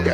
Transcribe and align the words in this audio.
Okay. 0.00 0.12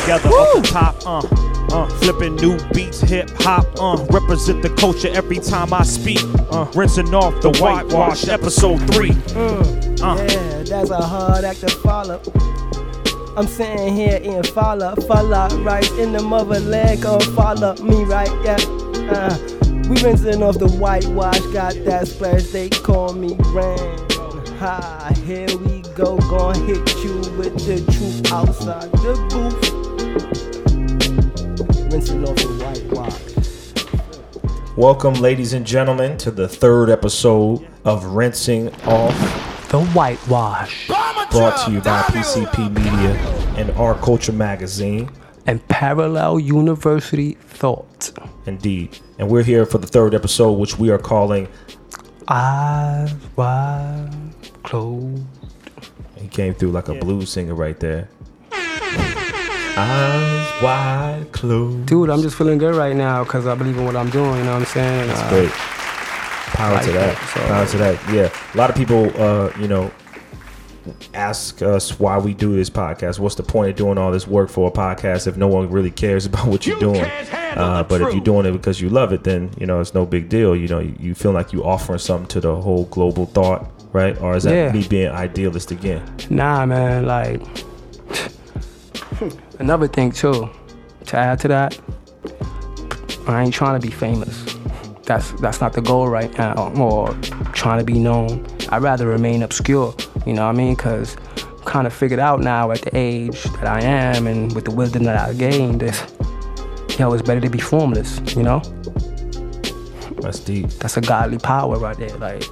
together 0.00 0.28
off 0.30 0.62
the 0.62 0.68
top, 0.68 1.06
uh, 1.06 1.76
uh, 1.76 1.88
flipping 2.00 2.34
new 2.36 2.58
beats, 2.74 3.00
hip 3.00 3.30
hop, 3.36 3.64
uh, 3.80 4.04
represent 4.10 4.62
the 4.62 4.70
culture 4.70 5.08
every 5.14 5.38
time 5.38 5.72
I 5.72 5.84
speak, 5.84 6.18
uh, 6.50 6.66
rinsing 6.74 7.14
off 7.14 7.40
the 7.40 7.50
whitewash, 7.60 8.26
episode 8.26 8.78
three. 8.92 9.12
Uh. 9.36 10.16
Yeah, 10.28 10.62
that's 10.64 10.90
a 10.90 11.00
hard 11.00 11.44
act 11.44 11.60
to 11.60 11.68
follow. 11.68 12.20
I'm 13.36 13.46
sitting 13.46 13.94
here 13.94 14.18
eating 14.20 14.42
follow, 14.42 14.96
follow 15.06 15.48
right 15.62 15.88
in 15.92 16.10
the 16.12 16.20
mother 16.20 16.58
leg, 16.58 17.02
come 17.02 17.20
follow 17.36 17.76
me 17.76 18.02
right, 18.02 18.28
yeah. 18.44 18.56
Uh, 19.08 19.38
we 19.88 20.02
rinsing 20.02 20.42
off 20.42 20.58
the 20.58 20.68
whitewash, 20.80 21.38
got 21.52 21.74
that 21.84 22.08
splash, 22.08 22.46
they 22.46 22.68
call 22.68 23.12
me 23.12 23.36
rain. 23.52 23.98
Ha, 24.58 25.12
here 25.24 25.46
we 25.58 25.71
go, 25.94 26.16
gon' 26.18 26.54
hit 26.66 26.78
you 27.04 27.14
with 27.36 27.54
the 27.66 27.76
truth 27.92 28.32
outside 28.32 28.90
the 28.92 29.14
booth. 29.30 29.72
Rinsing 31.92 32.26
off 32.26 32.36
the 32.36 32.48
whitewash. 32.64 33.18
Welcome, 34.76 35.14
ladies 35.14 35.52
and 35.52 35.66
gentlemen, 35.66 36.16
to 36.18 36.30
the 36.30 36.48
third 36.48 36.88
episode 36.88 37.66
of 37.84 38.04
Rinsing 38.06 38.68
Off, 38.84 39.68
The 39.70 39.84
whitewash. 39.86 40.86
brought 40.88 41.64
to 41.66 41.72
you 41.72 41.80
by 41.80 42.02
PCP 42.02 42.70
Media 42.74 43.14
and 43.58 43.70
Our 43.72 43.94
Culture 43.94 44.32
Magazine. 44.32 45.10
And 45.46 45.66
parallel 45.68 46.38
university 46.40 47.32
thought. 47.34 48.12
Indeed. 48.46 48.98
And 49.18 49.28
we're 49.28 49.42
here 49.42 49.66
for 49.66 49.76
the 49.78 49.86
third 49.86 50.14
episode, 50.14 50.52
which 50.52 50.78
we 50.78 50.88
are 50.90 50.98
calling. 50.98 51.48
Eyes 52.28 53.12
wide 53.36 54.10
closed. 54.62 55.22
He 56.22 56.28
came 56.28 56.54
through 56.54 56.70
like 56.70 56.88
a 56.88 56.94
blues 56.94 57.30
singer 57.30 57.54
right 57.54 57.78
there. 57.80 58.08
Eyes 59.74 60.62
wide 60.62 61.26
closed. 61.32 61.86
Dude, 61.86 62.10
I'm 62.10 62.22
just 62.22 62.36
feeling 62.36 62.58
good 62.58 62.74
right 62.74 62.94
now 62.94 63.24
because 63.24 63.46
I 63.46 63.54
believe 63.54 63.76
in 63.76 63.84
what 63.84 63.96
I'm 63.96 64.10
doing. 64.10 64.36
You 64.38 64.44
know 64.44 64.52
what 64.52 64.60
I'm 64.60 64.64
saying? 64.66 65.08
That's 65.08 65.20
Uh, 65.20 65.28
great. 65.30 65.50
Power 65.50 66.74
like 66.74 66.84
to 66.84 66.92
that. 66.92 67.16
that, 67.16 67.28
so- 67.34 67.40
Power 67.48 67.66
to 67.66 67.78
that. 67.78 68.12
Yeah. 68.14 68.30
A 68.54 68.56
lot 68.56 68.70
of 68.70 68.76
people, 68.76 69.10
uh, 69.20 69.50
you 69.58 69.66
know, 69.68 69.90
ask 71.14 71.62
us 71.62 71.98
why 71.98 72.18
we 72.18 72.34
do 72.34 72.54
this 72.54 72.68
podcast. 72.68 73.18
What's 73.18 73.36
the 73.36 73.42
point 73.42 73.70
of 73.70 73.76
doing 73.76 73.96
all 73.98 74.10
this 74.12 74.26
work 74.26 74.50
for 74.50 74.68
a 74.68 74.70
podcast 74.70 75.26
if 75.26 75.36
no 75.36 75.48
one 75.48 75.70
really 75.70 75.90
cares 75.90 76.26
about 76.26 76.46
what 76.46 76.66
you're 76.66 76.78
doing? 76.78 77.04
Uh, 77.56 77.82
but 77.82 78.02
if 78.02 78.12
you're 78.14 78.22
doing 78.22 78.44
it 78.46 78.52
because 78.52 78.80
you 78.80 78.90
love 78.90 79.12
it, 79.12 79.24
then 79.24 79.50
you 79.58 79.66
know 79.66 79.80
it's 79.80 79.94
no 79.94 80.04
big 80.04 80.28
deal. 80.28 80.54
You 80.54 80.68
know, 80.68 80.80
you, 80.80 80.94
you 81.00 81.14
feel 81.14 81.32
like 81.32 81.52
you 81.52 81.64
offering 81.64 81.98
something 81.98 82.28
to 82.28 82.40
the 82.40 82.54
whole 82.56 82.84
global 82.86 83.26
thought, 83.26 83.70
right? 83.92 84.20
Or 84.20 84.36
is 84.36 84.44
that 84.44 84.54
Yeah. 84.54 84.72
me 84.72 84.86
being 84.88 85.10
idealist 85.10 85.70
again? 85.70 86.02
Nah, 86.30 86.64
man. 86.66 87.06
Like 87.06 87.40
another 89.58 89.88
thing 89.88 90.12
too. 90.12 90.48
To 91.06 91.16
add 91.16 91.38
to 91.40 91.48
that, 91.48 91.78
I 93.26 93.42
ain't 93.42 93.52
trying 93.54 93.78
to 93.80 93.86
be 93.86 93.92
famous. 93.92 94.44
That's 95.04 95.32
that's 95.40 95.60
not 95.60 95.72
the 95.72 95.82
goal 95.82 96.08
right 96.08 96.32
now, 96.38 96.72
or 96.76 97.12
trying 97.52 97.78
to 97.80 97.84
be 97.84 97.98
known. 97.98 98.46
I'd 98.70 98.82
rather 98.82 99.06
remain 99.08 99.42
obscure. 99.42 99.94
You 100.26 100.32
know 100.34 100.46
what 100.46 100.54
I 100.54 100.58
mean? 100.58 100.74
Because 100.74 101.16
kind 101.64 101.86
of 101.86 101.92
figured 101.92 102.20
out 102.20 102.40
now 102.40 102.70
at 102.70 102.82
the 102.82 102.90
age 102.96 103.42
that 103.44 103.66
I 103.66 103.82
am 103.82 104.26
and 104.26 104.52
with 104.54 104.64
the 104.64 104.70
wisdom 104.72 105.04
that 105.04 105.16
I 105.28 105.32
gained 105.32 105.82
is, 105.82 106.00
yo, 106.98 107.12
it's 107.12 107.22
better 107.22 107.40
to 107.40 107.50
be 107.50 107.58
formless. 107.60 108.20
You 108.36 108.42
know? 108.44 108.60
That's 110.20 110.38
deep. 110.40 110.68
that's 110.70 110.96
a 110.96 111.00
godly 111.00 111.38
power 111.38 111.76
right 111.78 111.96
there 111.96 112.16
like 112.18 112.44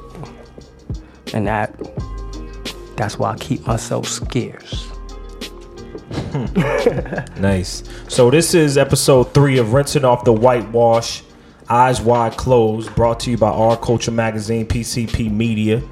and 1.35 1.47
that 1.47 1.75
that's 2.97 3.19
why 3.19 3.33
i 3.33 3.37
keep 3.37 3.67
myself 3.67 4.07
scarce 4.07 4.89
Nice. 7.39 7.83
So 8.09 8.31
this 8.31 8.55
is 8.55 8.77
episode 8.77 9.33
three 9.35 9.59
of 9.59 9.73
rinsing 9.73 10.05
off 10.05 10.25
the 10.25 10.33
whitewash, 10.33 11.23
eyes 11.69 12.01
wide 12.01 12.37
closed, 12.37 12.95
brought 12.95 13.21
to 13.21 13.31
you 13.31 13.39
by 13.39 13.51
Our 13.51 13.77
Culture 13.77 14.11
Magazine, 14.11 14.67
PCP 14.67 15.31
Media. 15.31 15.83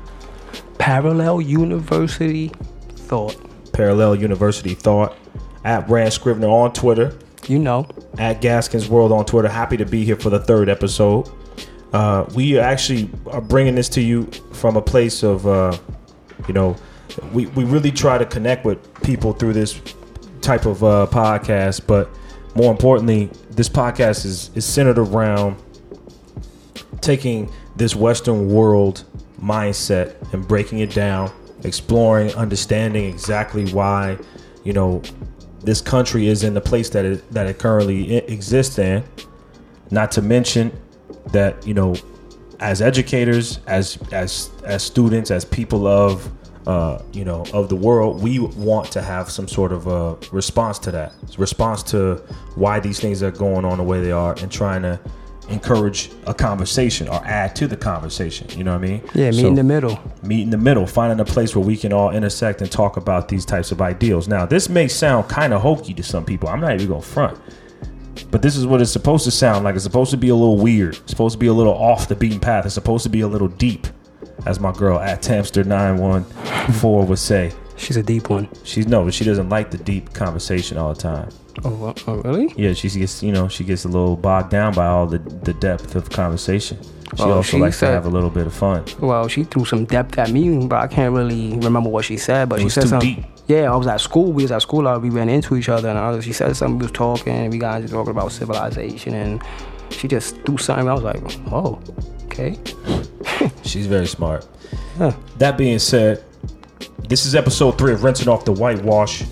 parallel 0.79 1.41
university 1.41 2.49
thought 2.95 3.37
Parallel 3.73 4.17
University 4.17 4.75
Thought, 4.75 5.17
at 5.65 5.89
Rand 5.89 6.13
Scrivener 6.13 6.49
on 6.49 6.73
Twitter, 6.73 7.17
you 7.47 7.59
know 7.59 7.89
at 8.19 8.41
Gaskins 8.41 8.89
World 8.89 9.13
on 9.13 9.25
Twitter. 9.25 9.49
Happy 9.49 9.77
to 9.77 9.87
be 9.87 10.05
here 10.05 10.17
for 10.17 10.31
the 10.31 10.41
third 10.41 10.69
episode. 10.69 11.31
Uh, 11.93 12.27
we 12.35 12.59
actually 12.59 13.11
are 13.27 13.41
bringing 13.41 13.75
this 13.75 13.89
to 13.89 14.01
you 14.01 14.25
from 14.53 14.77
a 14.77 14.83
place 14.83 15.23
of, 15.23 15.47
uh, 15.47 15.77
you 16.47 16.55
know, 16.55 16.77
we, 17.33 17.47
we 17.47 17.65
really 17.65 17.91
try 17.91 18.19
to 18.19 18.27
connect 18.27 18.65
with 18.65 18.79
people 19.03 19.33
through 19.33 19.55
this 19.55 19.81
type 20.41 20.67
of 20.67 20.85
uh, 20.85 21.07
podcast, 21.11 21.87
but 21.87 22.11
more 22.55 22.71
importantly, 22.71 23.31
this 23.51 23.69
podcast 23.69 24.27
is, 24.27 24.51
is 24.55 24.65
centered 24.65 24.99
around 24.99 25.57
taking 27.01 27.51
this 27.77 27.97
Western 27.97 28.49
world 28.49 29.05
mindset 29.41 30.15
and 30.33 30.47
breaking 30.47 30.81
it 30.81 30.93
down, 30.93 31.31
exploring, 31.65 32.35
understanding 32.35 33.05
exactly 33.05 33.71
why, 33.73 34.19
you 34.65 34.73
know, 34.73 35.03
this 35.63 35.81
country 35.81 36.29
is 36.29 36.45
in 36.45 36.55
the 36.55 36.61
place 36.61 36.91
that 36.91 37.05
it 37.05 37.31
that 37.33 37.47
it 37.47 37.59
currently 37.59 38.17
exists 38.17 38.79
in. 38.79 39.03
Not 39.91 40.13
to 40.13 40.23
mention 40.23 40.73
that 41.33 41.67
you 41.67 41.75
know, 41.75 41.95
as 42.61 42.81
educators, 42.83 43.61
as 43.67 43.99
as 44.13 44.51
as 44.65 44.83
students, 44.83 45.31
as 45.31 45.45
people 45.45 45.87
of 45.87 46.31
uh, 46.67 47.03
you 47.13 47.25
know 47.25 47.45
of 47.53 47.69
the 47.69 47.77
world, 47.77 48.23
we 48.23 48.39
want 48.39 48.91
to 48.93 49.03
have 49.03 49.31
some 49.31 49.49
sort 49.49 49.73
of 49.73 49.87
a 49.87 50.15
response 50.33 50.79
to 50.81 50.91
that, 50.91 51.13
response 51.39 51.83
to 51.85 52.17
why 52.57 52.81
these 52.81 53.01
things 53.01 53.23
are 53.23 53.31
going 53.31 53.65
on 53.65 53.79
the 53.79 53.85
way 53.85 54.01
they 54.01 54.13
are, 54.13 54.35
and 54.41 54.51
trying 54.51 54.83
to 54.83 54.99
encourage 55.49 56.11
a 56.27 56.35
conversation 56.35 57.09
or 57.09 57.25
add 57.25 57.57
to 57.57 57.67
the 57.67 57.77
conversation. 57.77 58.47
You 58.51 58.65
know 58.65 58.73
what 58.73 58.85
I 58.85 58.87
mean? 58.87 59.03
yeah 59.15 59.31
meet 59.31 59.41
So- 59.41 59.49
in 59.49 59.55
the 59.55 59.63
middle 59.63 59.99
meet 60.23 60.43
in 60.43 60.51
the 60.51 60.59
middle, 60.59 60.87
finding 60.87 61.19
a 61.21 61.25
place 61.25 61.57
where 61.57 61.65
we 61.65 61.75
can 61.75 61.91
all 61.91 62.11
intersect 62.11 62.61
and 62.61 62.71
talk 62.71 62.99
about 62.99 63.29
these 63.29 63.47
types 63.47 63.73
of 63.73 63.81
ideals. 63.81 64.29
Now, 64.29 64.45
this 64.45 64.69
may 64.69 64.89
sound 64.89 65.29
kind 65.31 65.55
of 65.55 65.63
hokey 65.63 65.95
to 65.95 66.03
some 66.03 66.25
people. 66.27 66.51
I'm 66.51 66.61
not 66.61 66.75
even 66.75 66.89
going 66.89 67.01
to 67.01 67.07
front. 67.07 67.39
But 68.31 68.43
this 68.43 68.57
is 68.57 68.67
what 68.67 68.81
it's 68.81 68.91
supposed 68.91 69.25
to 69.25 69.31
sound 69.31 69.65
like. 69.65 69.75
It's 69.75 69.85
supposed 69.85 70.11
to 70.13 70.17
be 70.17 70.29
a 70.29 70.35
little 70.35 70.57
weird. 70.59 70.97
It's 70.97 71.11
supposed 71.11 71.33
to 71.35 71.39
be 71.39 71.47
a 71.47 71.53
little 71.53 71.75
off 71.75 72.09
the 72.09 72.17
beaten 72.17 72.41
path. 72.41 72.65
It's 72.67 72.75
supposed 72.75 73.03
to 73.05 73.09
be 73.11 73.21
a 73.21 73.29
little 73.29 73.49
deep, 73.49 73.87
as 74.47 74.59
my 74.61 74.73
girl 74.73 74.99
at 74.99 75.23
Tamster914 75.23 77.07
would 77.09 77.19
say. 77.19 77.53
she's 77.77 77.97
a 77.97 78.03
deep 78.03 78.29
one. 78.31 78.49
She's 78.65 78.87
no, 78.87 79.05
but 79.05 79.15
she 79.15 79.25
doesn't 79.25 79.49
like 79.49 79.71
the 79.71 79.79
deep 79.79 80.13
conversation 80.13 80.79
all 80.79 80.93
the 80.95 81.01
time. 81.01 81.31
Oh, 81.65 81.87
uh, 81.87 81.95
oh 82.07 82.23
really 82.23 82.55
Yeah, 82.57 82.73
she 82.73 82.89
gets 82.89 83.21
you 83.23 83.33
know 83.33 83.49
she 83.49 83.65
gets 83.65 83.85
a 83.85 83.89
little 83.89 84.17
bogged 84.17 84.51
down 84.51 84.75
by 84.75 84.87
all 84.87 85.07
the 85.07 85.19
the 85.19 85.55
depth 85.55 85.95
of 85.97 86.09
conversation. 86.11 86.79
She 87.17 87.23
Oh, 87.23 87.33
also 87.33 87.43
she 87.43 87.59
likes 87.59 87.81
to 87.81 87.87
have 87.87 88.07
a 88.07 88.09
little 88.11 88.31
bit 88.31 88.47
of 88.47 88.55
fun. 88.55 88.85
well 89.01 89.27
she 89.29 89.43
threw 89.45 89.65
some 89.65 89.87
depth 89.87 90.19
at 90.19 90.31
me 90.31 90.67
but 90.67 90.77
i 90.77 90.87
can't 90.87 91.15
really 91.15 91.57
remember 91.57 91.89
what 91.89 92.05
she 92.05 92.19
said 92.19 92.51
but 92.51 92.57
It 92.57 92.61
she 92.61 92.65
was 92.65 92.75
said 92.75 92.89
something 92.89 93.15
deep. 93.15 93.25
Yeah 93.49 93.73
i 93.73 93.77
was 93.77 93.87
at 93.87 94.01
school 94.01 94.33
we 94.33 94.45
was 94.45 94.53
at 94.53 94.63
school 94.63 94.87
uh, 94.87 94.99
we 94.99 95.11
ran 95.11 95.29
into 95.29 95.57
each 95.57 95.69
other 95.69 95.89
and 95.89 95.99
I, 95.99 96.21
she 96.21 96.33
said 96.33 96.55
something 96.57 96.79
we 96.79 96.85
was 96.85 96.93
talking 96.93 97.33
and 97.33 97.53
we 97.53 97.59
guys 97.59 97.91
talking 97.91 98.13
about 98.13 98.31
civilization 98.31 99.15
and 99.15 99.43
she 99.91 100.07
just 100.07 100.37
threw 100.43 100.59
something 100.59 100.89
i 100.89 100.95
was 100.95 101.03
like 101.03 101.23
oh 101.51 101.81
okay 102.25 102.57
She's 103.63 103.87
very 103.87 104.07
smart. 104.07 104.47
Huh. 104.97 105.13
That 105.39 105.59
being 105.59 105.79
said, 105.79 106.25
this 107.09 107.27
is 107.27 107.35
episode 107.35 107.79
three 107.79 107.93
of 107.93 108.03
Rinsing 108.05 108.29
Off 108.29 108.45
the 108.45 108.53
Whitewash. 108.53 109.25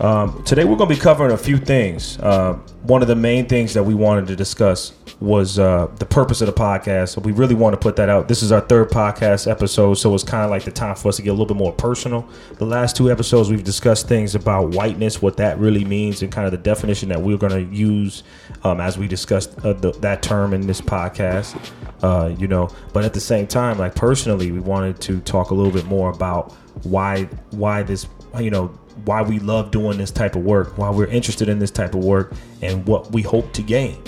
Um, 0.00 0.42
today 0.44 0.64
we're 0.64 0.76
going 0.76 0.88
to 0.88 0.94
be 0.94 1.00
covering 1.00 1.32
a 1.32 1.36
few 1.36 1.56
things. 1.56 2.18
Uh, 2.18 2.54
one 2.82 3.02
of 3.02 3.08
the 3.08 3.16
main 3.16 3.46
things 3.46 3.74
that 3.74 3.82
we 3.82 3.94
wanted 3.94 4.26
to 4.28 4.36
discuss 4.36 4.92
was 5.20 5.58
uh, 5.58 5.86
the 5.98 6.04
purpose 6.04 6.42
of 6.42 6.46
the 6.46 6.52
podcast. 6.52 7.10
So 7.10 7.20
we 7.22 7.32
really 7.32 7.54
want 7.54 7.72
to 7.72 7.78
put 7.78 7.96
that 7.96 8.08
out. 8.08 8.28
This 8.28 8.42
is 8.42 8.52
our 8.52 8.60
third 8.60 8.90
podcast 8.90 9.50
episode, 9.50 9.94
so 9.94 10.14
it's 10.14 10.24
kind 10.24 10.44
of 10.44 10.50
like 10.50 10.64
the 10.64 10.70
time 10.70 10.94
for 10.94 11.08
us 11.08 11.16
to 11.16 11.22
get 11.22 11.30
a 11.30 11.32
little 11.32 11.46
bit 11.46 11.56
more 11.56 11.72
personal. 11.72 12.28
The 12.58 12.66
last 12.66 12.96
two 12.96 13.10
episodes 13.10 13.48
we've 13.48 13.64
discussed 13.64 14.08
things 14.08 14.34
about 14.34 14.70
whiteness, 14.70 15.22
what 15.22 15.38
that 15.38 15.58
really 15.58 15.84
means, 15.84 16.22
and 16.22 16.30
kind 16.30 16.44
of 16.44 16.50
the 16.50 16.58
definition 16.58 17.08
that 17.08 17.22
we're 17.22 17.38
going 17.38 17.52
to 17.52 17.74
use 17.74 18.24
um, 18.62 18.80
as 18.80 18.98
we 18.98 19.08
discussed 19.08 19.58
uh, 19.64 19.72
that 19.72 20.22
term 20.22 20.52
in 20.52 20.66
this 20.66 20.80
podcast. 20.80 21.56
Uh, 22.02 22.34
you 22.38 22.46
know, 22.46 22.68
but 22.92 23.04
at 23.04 23.14
the 23.14 23.20
same 23.20 23.46
time, 23.46 23.78
like 23.78 23.94
personally, 23.94 24.52
we 24.52 24.60
wanted 24.60 25.00
to 25.00 25.20
talk 25.20 25.50
a 25.50 25.54
little 25.54 25.72
bit 25.72 25.86
more 25.86 26.10
about 26.10 26.52
why 26.82 27.24
why 27.52 27.82
this 27.82 28.06
you 28.38 28.50
know 28.50 28.66
why 29.06 29.22
we 29.22 29.38
love 29.38 29.70
doing 29.70 29.96
this 29.96 30.10
type 30.10 30.36
of 30.36 30.42
work, 30.42 30.76
why 30.76 30.90
we're 30.90 31.06
interested 31.06 31.48
in 31.48 31.58
this 31.58 31.70
type 31.70 31.94
of 31.94 32.04
work, 32.04 32.34
and 32.60 32.86
what 32.86 33.10
we 33.12 33.22
hope 33.22 33.50
to 33.54 33.62
gain. 33.62 33.98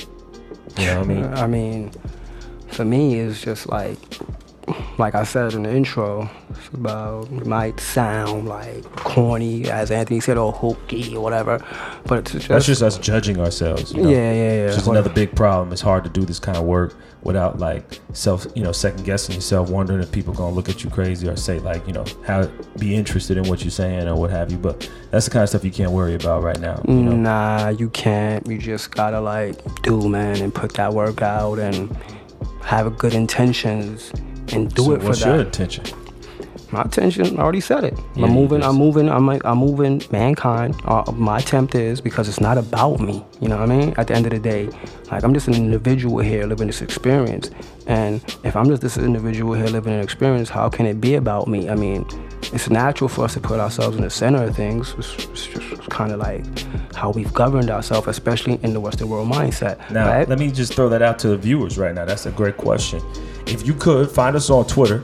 You 0.77 0.87
know 0.87 0.99
what 0.99 1.05
I 1.05 1.15
mean? 1.15 1.25
I 1.25 1.47
mean, 1.47 1.93
for 2.69 2.85
me, 2.85 3.21
it's 3.21 3.41
just 3.41 3.69
like 3.69 3.99
like 4.99 5.15
I 5.15 5.25
said 5.25 5.55
in 5.55 5.63
the 5.63 5.71
intro, 5.71 6.29
it's 6.51 6.69
about 6.69 7.31
it 7.31 7.47
might 7.47 7.81
sound 7.81 8.49
like 8.49 8.85
corny, 8.97 9.71
as 9.71 9.91
Anthony 9.91 10.21
said, 10.21 10.39
or 10.39 10.53
hokey 10.53 11.17
or 11.17 11.23
whatever, 11.23 11.65
but 12.05 12.19
it's 12.19 12.33
just, 12.33 12.49
That's 12.49 12.67
just 12.67 12.83
us 12.83 12.99
judging 12.99 13.41
ourselves. 13.41 13.93
You 13.93 14.03
know? 14.03 14.09
yeah, 14.11 14.33
yeah, 14.33 14.33
yeah. 14.33 14.67
It's 14.67 14.77
just 14.77 14.89
another 14.89 15.11
big 15.11 15.35
problem. 15.35 15.73
It's 15.73 15.81
hard 15.81 16.05
to 16.05 16.11
do 16.11 16.25
this 16.25 16.39
kind 16.39 16.57
of 16.57 16.65
work 16.65 16.97
without 17.23 17.59
like 17.59 18.01
self, 18.13 18.47
you 18.55 18.63
know, 18.63 18.73
second 18.73 19.05
guessing 19.05 19.35
yourself, 19.35 19.71
wondering 19.71 20.01
if 20.01 20.11
people 20.13 20.33
gonna 20.33 20.55
look 20.55 20.69
at 20.69 20.85
you 20.85 20.91
crazy 20.91 21.29
or 21.29 21.37
say 21.37 21.59
like, 21.59 21.87
you 21.87 21.93
know, 21.93 22.05
how 22.27 22.47
be 22.79 22.95
interested 22.95 23.37
in 23.37 23.45
what 23.49 23.63
you're 23.63 23.71
saying 23.71 24.09
or 24.09 24.17
what 24.17 24.31
have 24.31 24.51
you. 24.51 24.59
But 24.59 24.91
that's 25.11 25.27
the 25.27 25.31
kind 25.31 25.43
of 25.43 25.49
stuff 25.49 25.65
you 25.65 25.71
can't 25.71 25.93
worry 25.93 26.15
about 26.15 26.43
right 26.43 26.59
now. 26.61 26.83
You 26.87 26.95
know? 26.95 27.13
Nah, 27.13 27.69
you 27.69 27.91
can't. 27.91 28.47
You 28.47 28.59
just 28.59 28.91
gotta 28.91 29.21
like 29.21 29.83
do, 29.83 30.09
man, 30.09 30.41
and 30.41 30.55
put 30.55 30.75
that 30.75 30.93
work 30.93 31.23
out 31.23 31.59
and 31.59 31.97
have 32.63 32.99
good 32.99 33.15
intentions 33.15 34.13
and 34.53 34.73
do 34.75 34.85
So 34.85 34.93
it 34.93 35.01
for 35.01 35.09
what's 35.09 35.21
that. 35.25 35.35
your 35.35 35.41
intention? 35.45 35.85
My 36.71 36.83
intention, 36.83 37.39
I 37.39 37.43
already 37.43 37.61
said 37.63 37.83
it. 37.85 37.99
Yeah, 38.15 38.27
I'm 38.27 38.33
moving. 38.33 38.63
I'm 38.63 38.75
moving. 38.77 39.09
I'm 39.09 39.27
like, 39.27 39.43
I'm 39.47 39.57
moving 39.57 40.03
mankind. 40.11 40.79
Uh, 40.85 41.03
my 41.13 41.39
attempt 41.39 41.75
is 41.75 41.99
because 41.99 42.29
it's 42.29 42.43
not 42.43 42.59
about 42.59 43.01
me. 43.01 43.25
You 43.41 43.49
know 43.49 43.57
what 43.57 43.71
I 43.71 43.75
mean? 43.75 43.95
At 43.97 44.09
the 44.09 44.15
end 44.15 44.27
of 44.27 44.33
the 44.33 44.39
day, 44.39 44.69
like 45.11 45.25
I'm 45.25 45.33
just 45.33 45.49
an 45.49 45.55
individual 45.55 46.19
here 46.19 46.45
living 46.47 46.67
this 46.67 46.83
experience. 46.83 47.51
And 47.87 48.23
if 48.45 48.55
I'm 48.55 48.67
just 48.67 48.83
this 48.83 48.99
individual 48.99 49.55
here 49.55 49.65
living 49.69 49.95
an 49.95 50.01
experience, 50.01 50.51
how 50.51 50.69
can 50.69 50.85
it 50.85 51.01
be 51.01 51.15
about 51.15 51.49
me? 51.49 51.71
I 51.71 51.75
mean, 51.75 52.05
it's 52.53 52.69
natural 52.69 53.09
for 53.09 53.25
us 53.25 53.33
to 53.35 53.41
put 53.41 53.61
ourselves 53.61 53.97
in 53.97 54.03
the 54.03 54.11
center 54.11 54.45
of 54.45 54.55
things. 54.55 54.95
It's, 54.99 55.15
it's 55.25 55.47
just 55.47 55.89
kind 55.89 56.13
of 56.13 56.19
like 56.19 56.45
how 56.95 57.13
we've 57.13 57.33
governed 57.33 57.71
ourselves, 57.71 58.09
especially 58.09 58.61
in 58.63 58.75
the 58.75 58.81
Western 58.81 59.09
world 59.09 59.27
mindset. 59.33 59.91
Now, 59.91 60.07
right? 60.11 60.29
let 60.29 60.39
me 60.39 60.51
just 60.51 60.75
throw 60.75 60.91
that 60.91 61.01
out 61.01 61.19
to 61.21 61.29
the 61.29 61.39
viewers 61.39 61.79
right 61.79 61.95
now. 61.95 62.05
That's 62.05 62.27
a 62.27 62.31
great 62.31 62.59
question. 62.59 63.01
If 63.49 63.67
you 63.67 63.75
could 63.75 64.11
find 64.11 64.37
us 64.37 64.51
on 64.51 64.67
Twitter 64.67 65.03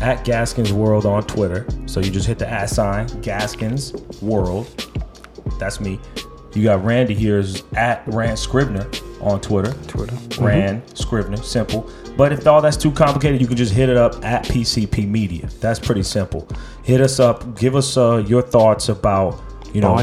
at 0.00 0.24
Gaskins 0.24 0.72
World 0.72 1.06
on 1.06 1.24
Twitter. 1.24 1.66
So 1.86 2.00
you 2.00 2.10
just 2.10 2.26
hit 2.26 2.38
the 2.38 2.48
at 2.48 2.70
sign 2.70 3.06
Gaskins 3.20 3.92
World. 4.22 4.66
That's 5.58 5.80
me. 5.80 6.00
You 6.54 6.64
got 6.64 6.84
Randy 6.84 7.14
here 7.14 7.38
is 7.38 7.62
at 7.76 8.02
Rand 8.08 8.38
Scrivener 8.38 8.90
on 9.20 9.40
Twitter. 9.40 9.72
Twitter. 9.86 10.16
Rand 10.42 10.82
Scrivener, 10.98 11.36
simple. 11.36 11.88
But 12.16 12.32
if 12.32 12.46
all 12.46 12.60
that's 12.60 12.76
too 12.76 12.90
complicated, 12.90 13.40
you 13.40 13.46
can 13.46 13.56
just 13.56 13.72
hit 13.72 13.88
it 13.88 13.96
up 13.96 14.24
at 14.24 14.44
PCP 14.44 15.06
Media. 15.08 15.48
That's 15.60 15.78
pretty 15.78 16.02
simple. 16.02 16.48
Hit 16.82 17.00
us 17.00 17.20
up. 17.20 17.56
Give 17.58 17.76
us 17.76 17.96
uh, 17.96 18.24
your 18.26 18.42
thoughts 18.42 18.88
about 18.88 19.40
you 19.72 19.80
know 19.80 19.94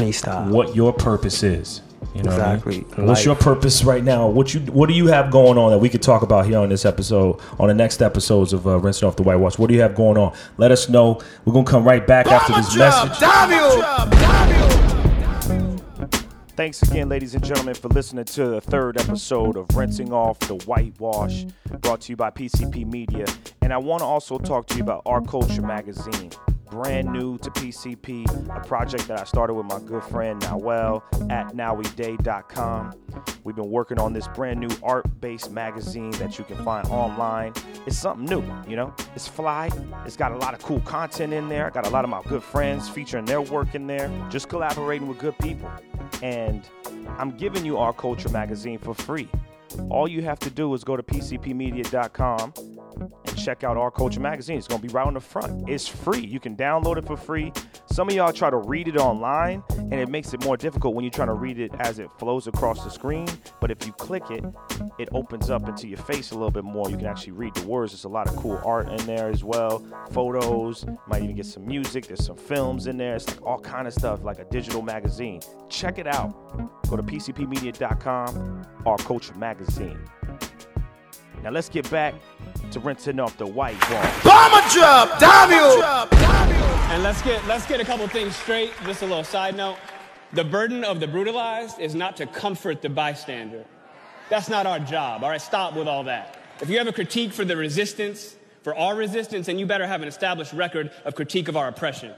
what 0.48 0.74
your 0.74 0.92
purpose 0.92 1.42
is. 1.42 1.82
You 2.14 2.22
know 2.22 2.32
what 2.32 2.40
I 2.40 2.56
mean? 2.56 2.80
Exactly. 2.80 3.04
What's 3.04 3.24
your 3.24 3.34
purpose 3.36 3.84
right 3.84 4.02
now? 4.02 4.28
What 4.28 4.54
you 4.54 4.60
what 4.72 4.88
do 4.88 4.94
you 4.94 5.06
have 5.08 5.30
going 5.30 5.58
on 5.58 5.70
that 5.72 5.78
we 5.78 5.88
could 5.88 6.02
talk 6.02 6.22
about 6.22 6.46
here 6.46 6.58
on 6.58 6.68
this 6.68 6.84
episode, 6.84 7.40
on 7.58 7.68
the 7.68 7.74
next 7.74 8.02
episodes 8.02 8.52
of 8.52 8.66
uh, 8.66 8.78
rinsing 8.78 9.06
off 9.06 9.16
the 9.16 9.22
whitewash? 9.22 9.58
What 9.58 9.68
do 9.68 9.74
you 9.74 9.82
have 9.82 9.94
going 9.94 10.16
on? 10.16 10.34
Let 10.56 10.70
us 10.70 10.88
know. 10.88 11.20
We're 11.44 11.52
gonna 11.52 11.66
come 11.66 11.84
right 11.84 12.06
back 12.06 12.26
after 12.26 12.54
this 12.54 12.76
message. 12.76 13.12
Thanks 16.56 16.82
again, 16.82 17.08
ladies 17.08 17.36
and 17.36 17.44
gentlemen, 17.44 17.74
for 17.74 17.86
listening 17.88 18.24
to 18.24 18.48
the 18.48 18.60
third 18.60 18.98
episode 19.00 19.56
of 19.56 19.68
Rinsing 19.76 20.12
Off 20.12 20.40
the 20.40 20.56
Whitewash, 20.66 21.44
brought 21.82 22.00
to 22.00 22.12
you 22.12 22.16
by 22.16 22.30
PCP 22.30 22.84
Media. 22.84 23.26
And 23.62 23.72
I 23.72 23.78
want 23.78 24.00
to 24.00 24.06
also 24.06 24.38
talk 24.38 24.66
to 24.68 24.76
you 24.76 24.82
about 24.82 25.02
Our 25.06 25.20
Culture 25.20 25.62
magazine, 25.62 26.32
brand 26.70 27.12
new 27.12 27.38
to 27.38 27.50
PCP, 27.50 28.26
a 28.54 28.66
project 28.66 29.08
that 29.08 29.20
I 29.20 29.24
started 29.24 29.54
with 29.54 29.66
my 29.66 29.80
good 29.80 30.02
friend 30.04 30.40
Nawel 30.42 31.02
at 31.30 31.54
noweday.com. 31.54 32.92
We've 33.44 33.56
been 33.56 33.70
working 33.70 33.98
on 33.98 34.12
this 34.12 34.28
brand 34.28 34.60
new 34.60 34.70
art 34.82 35.06
based 35.20 35.50
magazine 35.50 36.10
that 36.12 36.38
you 36.38 36.44
can 36.44 36.62
find 36.64 36.86
online. 36.88 37.52
It's 37.86 37.96
something 37.96 38.26
new, 38.26 38.44
you 38.68 38.76
know? 38.76 38.94
It's 39.14 39.26
fly, 39.28 39.70
it's 40.04 40.16
got 40.16 40.32
a 40.32 40.36
lot 40.36 40.54
of 40.54 40.62
cool 40.62 40.80
content 40.80 41.32
in 41.32 41.48
there. 41.48 41.66
I 41.66 41.70
got 41.70 41.86
a 41.86 41.90
lot 41.90 42.04
of 42.04 42.10
my 42.10 42.22
good 42.24 42.42
friends 42.42 42.88
featuring 42.88 43.24
their 43.24 43.40
work 43.40 43.74
in 43.74 43.86
there, 43.86 44.10
just 44.30 44.48
collaborating 44.48 45.08
with 45.08 45.18
good 45.18 45.38
people. 45.38 45.70
And 46.22 46.68
I'm 47.18 47.36
giving 47.36 47.64
you 47.64 47.78
Our 47.78 47.92
Culture 47.92 48.28
magazine 48.28 48.78
for 48.78 48.94
free. 48.94 49.28
All 49.90 50.08
you 50.08 50.22
have 50.22 50.38
to 50.40 50.50
do 50.50 50.72
is 50.74 50.84
go 50.84 50.96
to 50.96 51.02
pcpmedia.com 51.02 52.52
and 53.00 53.38
check 53.38 53.64
out 53.64 53.76
Our 53.76 53.90
Culture 53.90 54.20
magazine. 54.20 54.58
It's 54.58 54.68
going 54.68 54.80
to 54.80 54.86
be 54.86 54.92
right 54.92 55.06
on 55.06 55.14
the 55.14 55.20
front. 55.20 55.68
It's 55.68 55.86
free. 55.86 56.24
You 56.24 56.40
can 56.40 56.56
download 56.56 56.96
it 56.96 57.06
for 57.06 57.16
free. 57.16 57.52
Some 57.86 58.08
of 58.08 58.14
y'all 58.14 58.32
try 58.32 58.50
to 58.50 58.56
read 58.56 58.88
it 58.88 58.96
online, 58.96 59.62
and 59.70 59.94
it 59.94 60.08
makes 60.08 60.34
it 60.34 60.44
more 60.44 60.56
difficult 60.56 60.94
when 60.94 61.04
you're 61.04 61.12
trying 61.12 61.28
to 61.28 61.34
read 61.34 61.58
it 61.58 61.72
as 61.78 61.98
it 61.98 62.08
flows 62.18 62.46
across 62.46 62.84
the 62.84 62.90
screen. 62.90 63.26
But 63.60 63.70
if 63.70 63.86
you 63.86 63.92
click 63.92 64.30
it, 64.30 64.44
it 64.98 65.08
opens 65.12 65.50
up 65.50 65.68
into 65.68 65.88
your 65.88 65.98
face 65.98 66.30
a 66.30 66.34
little 66.34 66.50
bit 66.50 66.64
more. 66.64 66.90
You 66.90 66.96
can 66.96 67.06
actually 67.06 67.32
read 67.32 67.54
the 67.54 67.66
words. 67.66 67.92
There's 67.92 68.04
a 68.04 68.08
lot 68.08 68.28
of 68.28 68.36
cool 68.36 68.60
art 68.64 68.88
in 68.88 69.06
there 69.06 69.28
as 69.28 69.44
well. 69.44 69.84
Photos. 70.12 70.84
Might 71.06 71.22
even 71.22 71.36
get 71.36 71.46
some 71.46 71.66
music. 71.66 72.06
There's 72.06 72.24
some 72.24 72.36
films 72.36 72.86
in 72.86 72.96
there. 72.96 73.16
It's 73.16 73.26
like 73.26 73.42
all 73.44 73.58
kind 73.58 73.86
of 73.86 73.94
stuff, 73.94 74.22
like 74.24 74.38
a 74.38 74.44
digital 74.44 74.82
magazine. 74.82 75.40
Check 75.68 75.98
it 75.98 76.06
out. 76.06 76.34
Go 76.88 76.96
to 76.96 77.02
pcpmedia.com. 77.02 78.66
Our 78.88 78.96
Culture 78.96 79.34
magazine. 79.34 79.98
Now 81.42 81.50
let's 81.50 81.68
get 81.68 81.90
back 81.90 82.14
to 82.70 82.80
rinsing 82.80 83.20
off 83.20 83.36
the 83.36 83.46
whitewash. 83.46 84.24
And 86.90 87.02
let's 87.02 87.20
get 87.20 87.46
let's 87.46 87.66
get 87.66 87.80
a 87.80 87.84
couple 87.84 88.08
things 88.08 88.34
straight. 88.34 88.72
Just 88.84 89.02
a 89.02 89.06
little 89.06 89.24
side 89.24 89.56
note. 89.56 89.76
The 90.32 90.42
burden 90.42 90.84
of 90.84 91.00
the 91.00 91.06
brutalized 91.06 91.78
is 91.78 91.94
not 91.94 92.16
to 92.16 92.26
comfort 92.26 92.80
the 92.80 92.88
bystander. 92.88 93.66
That's 94.30 94.48
not 94.48 94.64
our 94.64 94.78
job. 94.78 95.22
All 95.22 95.28
right, 95.28 95.40
stop 95.40 95.74
with 95.74 95.86
all 95.86 96.04
that. 96.04 96.38
If 96.62 96.70
you 96.70 96.78
have 96.78 96.86
a 96.86 96.92
critique 96.92 97.34
for 97.34 97.44
the 97.44 97.58
resistance, 97.58 98.36
for 98.62 98.74
our 98.74 98.96
resistance, 98.96 99.46
then 99.46 99.58
you 99.58 99.66
better 99.66 99.86
have 99.86 100.00
an 100.00 100.08
established 100.08 100.54
record 100.54 100.92
of 101.04 101.14
critique 101.14 101.48
of 101.48 101.58
our 101.58 101.68
oppression. 101.68 102.14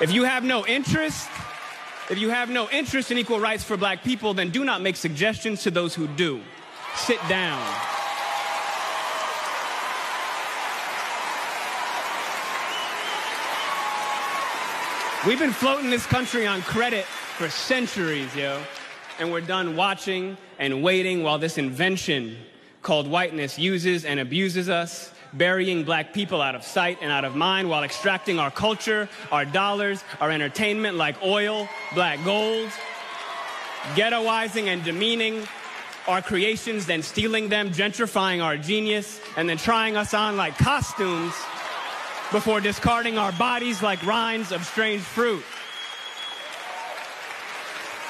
If 0.00 0.10
you 0.10 0.24
have 0.24 0.42
no 0.42 0.66
interest, 0.66 1.28
if 2.10 2.18
you 2.18 2.30
have 2.30 2.50
no 2.50 2.68
interest 2.70 3.12
in 3.12 3.18
equal 3.18 3.38
rights 3.38 3.62
for 3.62 3.76
black 3.76 4.02
people, 4.02 4.34
then 4.34 4.50
do 4.50 4.64
not 4.64 4.82
make 4.82 4.96
suggestions 4.96 5.62
to 5.62 5.70
those 5.70 5.94
who 5.94 6.08
do. 6.08 6.40
Sit 6.96 7.20
down. 7.28 7.64
We've 15.24 15.38
been 15.38 15.52
floating 15.52 15.90
this 15.90 16.04
country 16.06 16.46
on 16.46 16.62
credit 16.62 17.04
for 17.04 17.48
centuries, 17.48 18.34
yo. 18.34 18.60
And 19.18 19.30
we're 19.30 19.42
done 19.42 19.76
watching 19.76 20.36
and 20.58 20.82
waiting 20.82 21.22
while 21.22 21.38
this 21.38 21.58
invention 21.58 22.36
called 22.82 23.06
whiteness 23.06 23.58
uses 23.58 24.04
and 24.04 24.18
abuses 24.18 24.68
us, 24.68 25.12
burying 25.32 25.84
black 25.84 26.12
people 26.12 26.40
out 26.40 26.54
of 26.54 26.64
sight 26.64 26.98
and 27.00 27.10
out 27.10 27.24
of 27.24 27.36
mind 27.36 27.68
while 27.68 27.84
extracting 27.84 28.38
our 28.38 28.50
culture, 28.50 29.08
our 29.30 29.44
dollars, 29.44 30.02
our 30.20 30.30
entertainment 30.30 30.96
like 30.96 31.22
oil, 31.22 31.68
black 31.94 32.22
gold, 32.24 32.68
ghettoizing 33.94 34.66
and 34.66 34.84
demeaning 34.84 35.46
our 36.08 36.22
creations, 36.22 36.86
then 36.86 37.02
stealing 37.02 37.48
them, 37.48 37.70
gentrifying 37.70 38.42
our 38.42 38.56
genius, 38.56 39.20
and 39.36 39.48
then 39.48 39.56
trying 39.56 39.96
us 39.96 40.14
on 40.14 40.36
like 40.36 40.56
costumes 40.58 41.34
before 42.32 42.60
discarding 42.60 43.18
our 43.18 43.32
bodies 43.32 43.82
like 43.82 44.04
rinds 44.04 44.52
of 44.52 44.64
strange 44.64 45.02
fruit. 45.02 45.42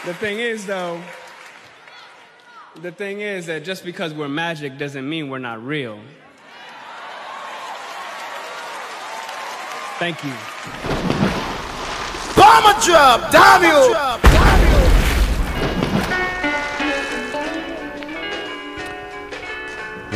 The 0.07 0.15
thing 0.15 0.39
is, 0.39 0.67
though, 0.67 1.01
the 2.81 2.93
thing 2.93 3.21
is 3.21 3.47
that 3.47 3.65
just 3.65 3.85
because 3.85 4.15
we're 4.15 4.29
magic 4.29 4.79
doesn't 4.79 5.07
mean 5.07 5.29
we're 5.29 5.39
not 5.39 5.65
real. 5.65 6.01
Thank 10.01 10.25
you. 10.25 10.33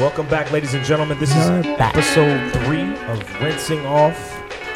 Welcome 0.00 0.26
back, 0.28 0.50
ladies 0.50 0.72
and 0.72 0.82
gentlemen. 0.86 1.18
This 1.18 1.36
is 1.36 1.48
You're 1.48 1.76
back. 1.76 1.94
episode 1.94 2.50
three 2.64 2.96
of 3.08 3.42
Rinsing 3.42 3.84
Off, 3.84 4.16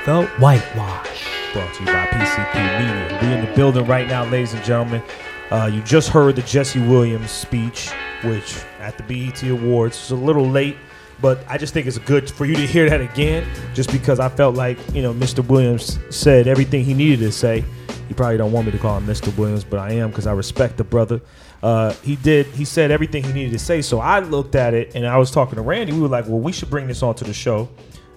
the 0.05 0.27
whitewash. 0.39 1.25
brought 1.55 1.73
to 1.77 1.81
you 1.81 1.87
by 1.87 2.05
PCP 2.09 2.79
Media. 2.79 3.19
We're 3.23 3.39
in 3.39 3.47
the 3.47 3.53
building 3.57 3.87
right 3.87 4.07
now, 4.07 4.27
ladies 4.27 4.53
and 4.53 4.63
gentlemen. 4.63 5.03
Uh, 5.51 5.71
you 5.73 5.81
just 5.85 6.11
heard 6.11 6.37
the 6.37 6.43
Jesse 6.43 6.81
Williams 6.87 7.31
speech, 7.31 7.89
which 8.25 8.63
at 8.79 8.99
the 8.99 9.05
BET 9.05 9.43
Awards 9.45 9.99
was 9.99 10.11
a 10.11 10.23
little 10.23 10.47
late, 10.47 10.77
but 11.21 11.39
I 11.49 11.59
just 11.59 11.75
think 11.75 11.87
it's 11.87 11.99
good 11.99 12.31
for 12.31 12.45
you 12.47 12.55
to 12.55 12.67
hear 12.67 12.89
that 12.89 13.01
again, 13.01 13.47
just 13.75 13.91
because 13.93 14.21
I 14.21 14.29
felt 14.29 14.55
like 14.55 14.79
you 14.95 15.03
know 15.03 15.13
Mr. 15.13 15.47
Williams 15.47 15.99
said 16.11 16.47
everything 16.47 16.85
he 16.85 16.95
needed 16.95 17.19
to 17.21 17.33
say. 17.33 17.65
He 18.09 18.15
probably 18.15 18.39
don't 18.39 18.53
want 18.53 18.65
me 18.67 18.73
to 18.73 18.79
call 18.79 18.97
him 18.97 19.07
Mr. 19.07 19.37
Williams, 19.37 19.65
but 19.65 19.79
I 19.81 19.93
am 19.93 20.09
because 20.09 20.27
I 20.27 20.33
respect 20.33 20.79
the 20.79 20.85
brother. 20.85 21.21
Uh, 21.63 21.93
he 22.03 22.17
did. 22.17 22.47
He 22.47 22.65
said 22.65 22.91
everything 22.91 23.23
he 23.23 23.33
needed 23.35 23.53
to 23.53 23.59
say. 23.59 23.83
So 23.83 24.01
I 24.01 24.21
looked 24.21 24.55
at 24.55 24.73
it 24.73 24.95
and 24.95 25.07
I 25.07 25.19
was 25.19 25.31
talking 25.31 25.57
to 25.57 25.61
Randy. 25.63 25.93
We 25.93 26.01
were 26.01 26.09
like, 26.09 26.27
"Well, 26.27 26.39
we 26.41 26.53
should 26.53 26.71
bring 26.71 26.87
this 26.87 27.03
onto 27.03 27.25
the 27.27 27.35
show." 27.35 27.69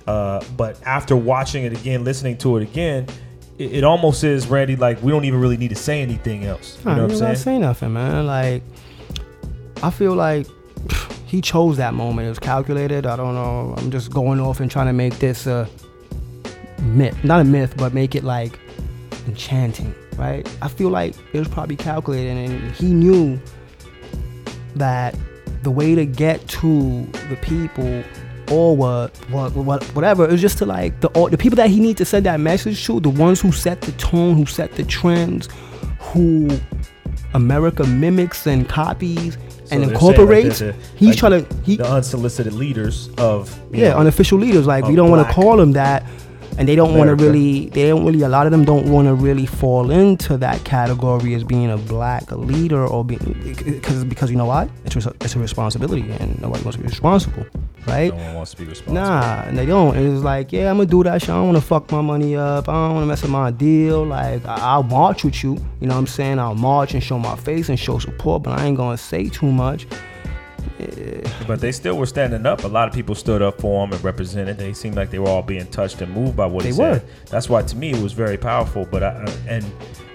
Uh, 0.08 0.41
but 0.55 0.79
after 0.86 1.15
watching 1.15 1.63
it 1.65 1.74
again, 1.74 2.03
listening 2.05 2.38
to 2.38 2.58
it 2.58 2.63
again, 2.63 3.05
it, 3.58 3.74
it 3.77 3.84
almost 3.84 4.24
is 4.24 4.48
Randy 4.48 4.75
like 4.77 5.01
we 5.03 5.12
don't 5.12 5.25
even 5.25 5.39
really 5.41 5.58
need 5.58 5.70
to 5.70 5.75
say 5.75 6.01
anything 6.01 6.46
else. 6.46 6.77
You 6.79 6.86
Nah, 6.86 6.96
know 6.96 7.01
what 7.03 7.12
I'm 7.12 7.17
saying? 7.17 7.36
say 7.36 7.58
nothing, 7.60 7.91
man. 7.93 8.25
Like, 8.27 8.63
I 9.84 9.89
feel 9.89 10.13
like 10.13 10.48
he 11.32 11.40
chose 11.40 11.78
that 11.78 11.94
moment. 11.94 12.26
It 12.26 12.30
was 12.30 12.40
calculated. 12.40 13.06
I 13.06 13.16
don't 13.16 13.34
know. 13.36 13.74
I'm 13.78 13.90
just 13.90 14.12
going 14.12 14.42
off 14.42 14.60
and 14.60 14.70
trying 14.70 14.88
to 14.88 14.94
make 14.94 15.18
this 15.20 15.48
a 15.48 15.66
myth, 16.82 17.24
not 17.24 17.40
a 17.40 17.46
myth, 17.46 17.74
but 17.78 17.94
make 17.94 18.16
it 18.16 18.26
like 18.26 18.60
enchanting, 19.28 19.96
right? 20.18 20.46
I 20.62 20.68
feel 20.68 20.90
like 20.90 21.16
it 21.32 21.40
was 21.40 21.48
probably 21.48 21.78
calculated, 21.78 22.36
and 22.36 22.72
he 22.74 22.88
knew 22.88 23.40
that 24.76 25.16
the 25.64 25.72
way 25.72 25.96
to 25.96 26.06
get 26.06 26.46
to 26.50 27.06
the 27.30 27.38
people 27.42 28.04
or 28.52 28.76
what, 28.76 29.16
what, 29.30 29.56
what 29.56 29.82
whatever 29.96 30.26
it 30.26 30.32
was 30.32 30.42
just 30.42 30.58
to 30.58 30.66
like 30.66 31.00
the 31.00 31.08
the 31.30 31.38
people 31.38 31.56
that 31.56 31.70
he 31.70 31.80
need 31.80 31.96
to 31.96 32.04
send 32.04 32.26
that 32.26 32.42
message 32.42 32.84
to 32.86 33.00
the 33.00 33.10
ones 33.10 33.40
who 33.40 33.52
set 33.54 33.80
the 33.82 33.94
tone 33.94 34.36
who 34.36 34.46
set 34.46 34.74
the 34.74 34.84
trends 34.84 35.48
who 36.00 36.50
america 37.34 37.86
mimics 37.86 38.48
and 38.48 38.68
copies 38.68 39.38
and 39.72 39.84
saying, 39.86 40.28
like, 40.28 40.58
the- 40.60 40.75
he's 40.96 41.10
like, 41.10 41.18
trying 41.18 41.46
to 41.46 41.56
he 41.63 41.75
the 41.78 41.90
unsolicited 41.90 42.54
leaders 42.54 43.10
of 43.18 43.58
yeah 43.72 43.90
know, 43.90 43.98
unofficial 43.98 44.38
leaders 44.38 44.66
like 44.68 44.86
we 44.86 44.96
don't 44.96 45.10
want 45.12 45.28
to 45.28 45.34
call 45.34 45.58
them 45.58 45.72
that 45.74 46.06
and 46.62 46.68
they 46.70 46.75
don't 46.75 46.96
want 46.96 47.08
to 47.08 47.15
really 47.25 47.70
they 47.70 47.88
don't 47.89 48.06
really 48.06 48.22
a 48.22 48.30
lot 48.30 48.46
of 48.46 48.51
them 48.51 48.63
don't 48.63 48.86
want 48.88 49.08
to 49.08 49.15
really 49.15 49.48
fall 49.48 49.89
into 49.89 50.38
that 50.38 50.63
category 50.63 51.34
as 51.34 51.44
being 51.44 51.72
a 51.72 51.77
black 51.77 52.32
leader 52.32 52.86
or 52.86 53.03
being 53.03 53.20
because 53.65 54.03
because 54.06 54.30
you 54.30 54.38
know 54.38 54.46
what 54.46 54.70
it's 54.86 54.96
a, 54.96 55.13
it's 55.22 55.36
a 55.36 55.39
responsibility 55.39 56.10
and 56.20 56.39
nobody 56.39 56.63
wants 56.63 56.77
to 56.77 56.84
be 56.84 56.88
responsible 56.88 57.46
right 57.88 58.15
no 58.15 58.24
one 58.25 58.36
wants 58.36 58.51
to 58.51 58.58
be 58.58 58.65
responsible. 58.65 58.94
Nah, 58.94 59.41
and 59.48 59.58
they 59.58 59.65
don't. 59.65 59.98
And 59.98 60.13
it's 60.13 60.24
like, 60.24 60.51
yeah, 60.53 60.70
I'm 60.70 60.77
gonna 60.77 60.86
do 60.98 61.01
that 61.03 61.20
shit. 61.22 61.32
I 61.32 61.34
don't 61.34 61.48
wanna 61.48 61.62
fuck 61.62 61.91
my 61.91 62.01
money 62.01 62.36
up. 62.36 62.70
I 62.70 62.74
don't 62.74 62.94
wanna 62.94 63.08
mess 63.08 63.24
with 63.24 63.32
my 63.32 63.50
deal. 63.50 64.06
Like, 64.06 64.46
I- 64.46 64.60
I'll 64.72 64.84
march 64.84 65.24
with 65.24 65.44
you. 65.44 65.53
You 65.80 65.88
know 65.88 65.96
what 65.96 66.01
I'm 66.01 66.06
saying? 66.08 66.38
I'll 66.38 66.53
march 66.53 66.94
and 66.94 67.01
show 67.03 67.18
my 67.18 67.36
face 67.36 67.70
and 67.70 67.80
show 67.80 67.98
support, 67.98 68.44
but 68.44 68.60
I 68.60 68.65
ain't 68.68 68.77
gonna 68.77 68.98
say 68.98 69.30
too 69.30 69.51
much. 69.51 69.88
But 71.48 71.60
they 71.60 71.72
still 71.72 71.98
were 71.98 72.06
standing 72.06 72.46
up. 72.46 72.63
A 72.63 72.68
lot 72.68 72.88
of 72.88 72.94
people 72.94 73.15
stood 73.15 73.41
up 73.41 73.60
for 73.62 73.84
him 73.84 73.94
and 73.94 74.03
represented. 74.03 74.58
They 74.58 74.74
seemed 74.74 74.96
like 74.96 75.10
they 75.10 75.20
were 75.20 75.27
all 75.27 75.41
being 75.41 75.68
touched 75.68 76.01
and 76.01 76.12
moved 76.13 76.36
by 76.36 76.46
what 76.46 76.65
he 76.65 76.72
said. 76.72 77.01
were. 77.03 77.08
That's 77.30 77.50
why, 77.50 77.62
to 77.63 77.75
me, 77.75 77.91
it 77.91 78.01
was 78.01 78.13
very 78.13 78.38
powerful. 78.38 78.86
But 78.89 79.03
I, 79.03 79.08
I- 79.25 79.34
and 79.48 79.65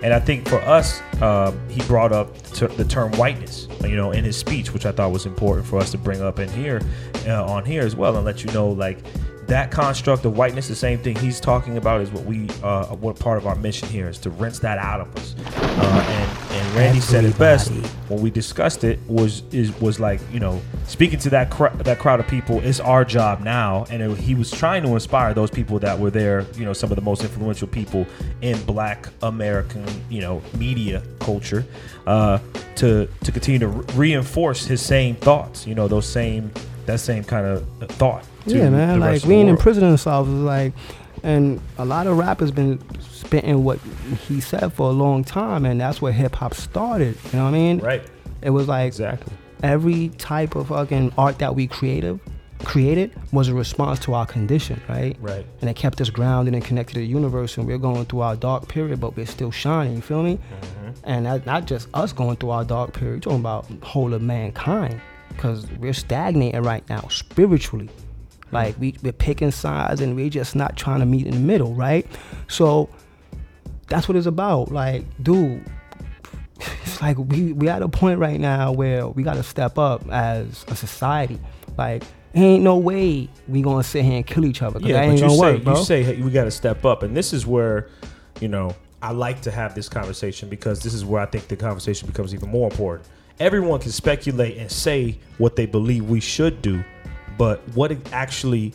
and 0.02 0.12
I 0.12 0.20
think 0.20 0.46
for 0.48 0.60
us, 0.60 1.00
um, 1.22 1.58
he 1.70 1.80
brought 1.82 2.12
up 2.12 2.34
the 2.42 2.84
term 2.84 3.10
whiteness, 3.12 3.66
you 3.82 3.96
know, 3.96 4.10
in 4.12 4.24
his 4.24 4.36
speech, 4.36 4.72
which 4.74 4.84
I 4.86 4.92
thought 4.92 5.10
was 5.10 5.24
important 5.26 5.66
for 5.66 5.78
us 5.78 5.90
to 5.92 5.98
bring 5.98 6.20
up 6.20 6.38
in 6.38 6.48
here, 6.50 6.80
uh, 7.26 7.44
on 7.44 7.64
here 7.64 7.82
as 7.82 7.96
well, 7.96 8.14
and 8.16 8.24
let 8.24 8.44
you 8.44 8.52
know, 8.52 8.68
like 8.68 8.98
that 9.46 9.70
construct 9.70 10.24
of 10.26 10.36
whiteness, 10.36 10.68
the 10.68 10.74
same 10.76 10.98
thing 10.98 11.16
he's 11.16 11.40
talking 11.40 11.78
about 11.78 12.02
is 12.02 12.10
what 12.10 12.24
we, 12.26 12.46
uh, 12.62 12.86
what 12.96 13.18
part 13.18 13.38
of 13.38 13.46
our 13.46 13.54
mission 13.56 13.88
here 13.88 14.08
is 14.08 14.18
to 14.18 14.30
rinse 14.30 14.58
that 14.58 14.76
out 14.78 15.00
of 15.00 15.16
us. 15.16 15.34
Uh, 15.56 16.06
and 16.08 16.45
and 16.76 16.85
Randy 16.85 17.00
said 17.00 17.25
it 17.25 17.38
best 17.38 17.71
when 18.09 18.21
we 18.21 18.30
discussed 18.30 18.85
it 18.85 18.99
was 19.09 19.42
is 19.52 19.73
was 19.80 19.99
like 19.99 20.21
you 20.33 20.40
know 20.40 20.61
speaking 20.87 21.18
to 21.21 21.30
that 21.30 21.50
cr- 21.50 21.68
that 21.78 21.99
crowd 21.99 22.21
of 22.21 22.26
people 22.28 22.61
it's 22.61 22.80
our 22.80 23.04
job 23.04 23.40
now 23.40 23.87
and 23.90 24.02
it, 24.02 24.18
he 24.18 24.35
was 24.35 24.50
trying 24.50 24.83
to 24.83 24.90
inspire 24.90 25.33
those 25.35 25.50
people 25.50 25.78
that 25.78 25.99
were 25.99 26.11
there 26.11 26.45
you 26.56 26.64
know 26.64 26.73
some 26.73 26.90
of 26.90 26.97
the 26.97 27.02
most 27.02 27.23
influential 27.23 27.66
people 27.66 28.06
in 28.42 28.61
black 28.64 29.09
american 29.23 29.85
you 30.11 30.21
know 30.21 30.42
media 30.59 31.02
culture 31.21 31.64
uh, 32.06 32.38
to 32.76 33.09
to 33.25 33.33
continue 33.33 33.59
to 33.59 33.68
re- 33.68 33.95
reinforce 33.95 34.66
his 34.66 34.80
same 34.83 35.14
thoughts 35.16 35.66
you 35.66 35.75
know 35.75 35.88
those 35.88 36.06
same 36.06 36.50
that 36.85 37.00
same 37.00 37.25
kind 37.25 37.47
of 37.47 37.66
thought 37.92 38.25
yeah, 38.49 38.71
man. 38.71 39.00
Like 39.00 39.11
rest 39.14 39.25
of 39.25 39.28
we 39.28 39.35
the 39.35 39.40
ain't 39.40 39.47
world. 39.49 39.59
imprisoning 39.59 39.90
ourselves. 39.90 40.30
Is 40.30 40.38
like, 40.38 40.73
and 41.26 41.61
a 41.76 41.85
lot 41.85 42.06
of 42.06 42.16
rappers 42.16 42.50
been 42.50 42.78
spitting 43.00 43.64
what 43.64 43.78
he 44.26 44.40
said 44.40 44.73
for 44.73 44.88
a 44.88 44.92
long 44.92 45.25
time, 45.25 45.66
and 45.66 45.80
that's 45.80 46.00
where 46.00 46.12
hip 46.12 46.37
hop 46.37 46.54
started. 46.54 47.18
You 47.26 47.38
know 47.38 47.45
what 47.45 47.50
I 47.50 47.52
mean? 47.52 47.78
right 47.80 48.02
It 48.40 48.50
was 48.50 48.68
like 48.68 48.87
exactly 48.87 49.35
every 49.62 50.11
type 50.11 50.54
of 50.54 50.68
fucking 50.68 51.12
art 51.16 51.38
that 51.38 51.54
we 51.54 51.66
creative 51.66 52.21
created 52.64 53.12
was 53.33 53.49
a 53.49 53.54
response 53.54 53.99
to 54.00 54.14
our 54.14 54.26
condition, 54.26 54.80
right? 54.88 55.16
Right. 55.21 55.47
And 55.61 55.68
it 55.68 55.76
kept 55.76 56.00
us 56.00 56.11
grounded 56.11 56.54
and 56.54 56.64
connected 56.64 56.95
to 56.95 57.00
the 57.00 57.06
universe. 57.06 57.56
And 57.59 57.66
we're 57.66 57.78
going 57.78 58.06
through 58.06 58.21
our 58.21 58.37
dark 58.37 58.66
period, 58.68 59.00
but 59.00 59.16
we're 59.16 59.26
still 59.26 59.50
shining. 59.50 59.97
You 59.97 60.02
feel 60.02 60.23
me? 60.23 60.37
Mm-hmm. 60.37 60.90
And 61.04 61.26
that, 61.26 61.47
not 61.47 61.66
just 61.66 61.88
us 61.95 62.12
going 62.12 62.37
through 62.37 62.50
our 62.50 62.64
dark 62.64 62.95
period. 62.95 63.25
You're 63.25 63.33
talking 63.33 63.40
about 63.40 63.66
whole 63.83 64.14
of 64.14 64.23
mankind, 64.23 65.00
because 65.28 65.66
we're 65.78 65.92
stagnating 65.92 66.62
right 66.62 66.88
now 66.88 67.06
spiritually. 67.09 67.90
Mm-hmm. 68.46 68.56
Like 68.56 68.78
we, 68.78 68.94
we're 69.02 69.12
picking 69.12 69.50
sides 69.50 70.00
and 70.00 70.16
we're 70.16 70.30
just 70.30 70.56
not 70.56 70.76
trying 70.76 71.00
to 71.00 71.06
meet 71.06 71.26
in 71.26 71.34
the 71.34 71.40
middle, 71.40 71.74
right? 71.74 72.06
So 72.48 72.88
that's 73.88 74.08
what 74.08 74.16
it's 74.16 74.26
about. 74.26 74.70
Like, 74.72 75.04
dude, 75.22 75.64
it's 76.82 77.00
like 77.00 77.18
we 77.18 77.52
we 77.52 77.68
at 77.68 77.82
a 77.82 77.88
point 77.88 78.18
right 78.18 78.40
now 78.40 78.72
where 78.72 79.08
we 79.08 79.22
gotta 79.22 79.42
step 79.42 79.78
up 79.78 80.08
as 80.10 80.64
a 80.68 80.76
society. 80.76 81.38
Like, 81.76 82.02
ain't 82.34 82.62
no 82.62 82.76
way 82.76 83.28
we 83.48 83.62
gonna 83.62 83.82
sit 83.82 84.04
here 84.04 84.16
and 84.16 84.26
kill 84.26 84.44
each 84.44 84.62
other. 84.62 84.80
Yeah, 84.80 85.00
ain't 85.00 85.12
but 85.12 85.14
you 85.14 85.20
gonna 85.22 85.34
say 85.34 85.54
work, 85.54 85.64
bro. 85.64 85.78
you 85.78 85.84
say 85.84 86.02
hey, 86.02 86.20
we 86.20 86.30
got 86.30 86.44
to 86.44 86.50
step 86.50 86.84
up, 86.84 87.02
and 87.02 87.16
this 87.16 87.32
is 87.32 87.46
where, 87.46 87.88
you 88.40 88.48
know, 88.48 88.74
I 89.02 89.12
like 89.12 89.40
to 89.42 89.50
have 89.50 89.74
this 89.74 89.88
conversation 89.88 90.48
because 90.48 90.82
this 90.82 90.94
is 90.94 91.04
where 91.04 91.20
I 91.20 91.26
think 91.26 91.48
the 91.48 91.56
conversation 91.56 92.06
becomes 92.06 92.34
even 92.34 92.48
more 92.50 92.70
important. 92.70 93.08
Everyone 93.38 93.80
can 93.80 93.92
speculate 93.92 94.56
and 94.56 94.70
say 94.70 95.18
what 95.38 95.56
they 95.56 95.66
believe 95.66 96.08
we 96.08 96.20
should 96.20 96.62
do, 96.62 96.82
but 97.36 97.60
what 97.74 97.96
actually 98.12 98.72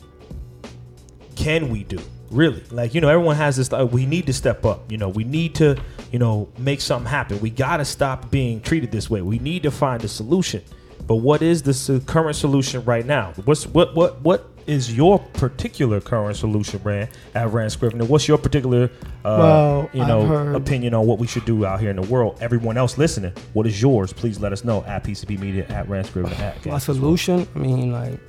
can 1.36 1.70
we 1.70 1.84
do? 1.84 2.00
Really, 2.30 2.64
like 2.72 2.94
you 2.94 3.02
know, 3.02 3.10
everyone 3.10 3.36
has 3.36 3.58
this. 3.58 3.74
Uh, 3.74 3.86
we 3.86 4.06
need 4.06 4.26
to 4.28 4.34
step 4.34 4.66
up. 4.66 4.90
You 4.90 4.98
know, 4.98 5.10
we 5.10 5.26
need 5.26 5.54
to, 5.56 5.78
you 6.14 6.20
know, 6.20 6.48
make 6.58 6.80
something 6.80 7.10
happen. 7.10 7.42
We 7.42 7.50
got 7.50 7.78
to 7.78 7.86
stop 7.86 8.32
being 8.32 8.62
treated 8.62 8.90
this 8.92 9.10
way. 9.10 9.22
We 9.22 9.38
need 9.40 9.64
to 9.64 9.72
find 9.72 10.02
a 10.06 10.08
solution. 10.08 10.64
But 11.08 11.16
what 11.16 11.42
is 11.42 11.64
the 11.64 12.00
current 12.06 12.38
solution 12.38 12.86
right 12.86 13.06
now? 13.06 13.34
What's 13.44 13.68
what 13.68 13.96
what 13.96 14.22
what 14.22 14.51
is 14.68 14.96
your 14.96 15.20
particular 15.20 16.00
current 16.02 16.36
solution, 16.38 16.80
Rand 16.84 17.10
at 17.36 17.52
Rand 17.52 17.72
Scrivener? 17.72 18.06
What's 18.06 18.28
your 18.28 18.38
particular, 18.38 18.86
uh, 19.26 19.38
Well, 19.40 19.90
you 19.94 20.06
know, 20.06 20.56
opinion 20.56 20.94
on 20.94 21.06
what 21.08 21.20
we 21.20 21.28
should 21.28 21.46
do 21.46 21.66
out 21.66 21.80
here 21.80 21.90
in 21.90 21.96
the 21.96 22.02
world? 22.08 22.38
Everyone 22.42 22.78
else 22.78 22.98
listening, 22.98 23.34
what 23.54 23.66
is 23.68 23.82
yours? 23.82 24.14
Please 24.14 24.40
let 24.40 24.54
us 24.54 24.64
know 24.64 24.84
at 24.86 25.04
PCP 25.04 25.40
Media 25.40 25.66
at 25.70 25.88
Rand 25.90 26.08
Scrivener 26.08 26.36
at. 26.36 26.66
My 26.66 26.78
solution, 26.80 27.48
I 27.56 27.60
mean, 27.60 27.92
like, 27.92 28.20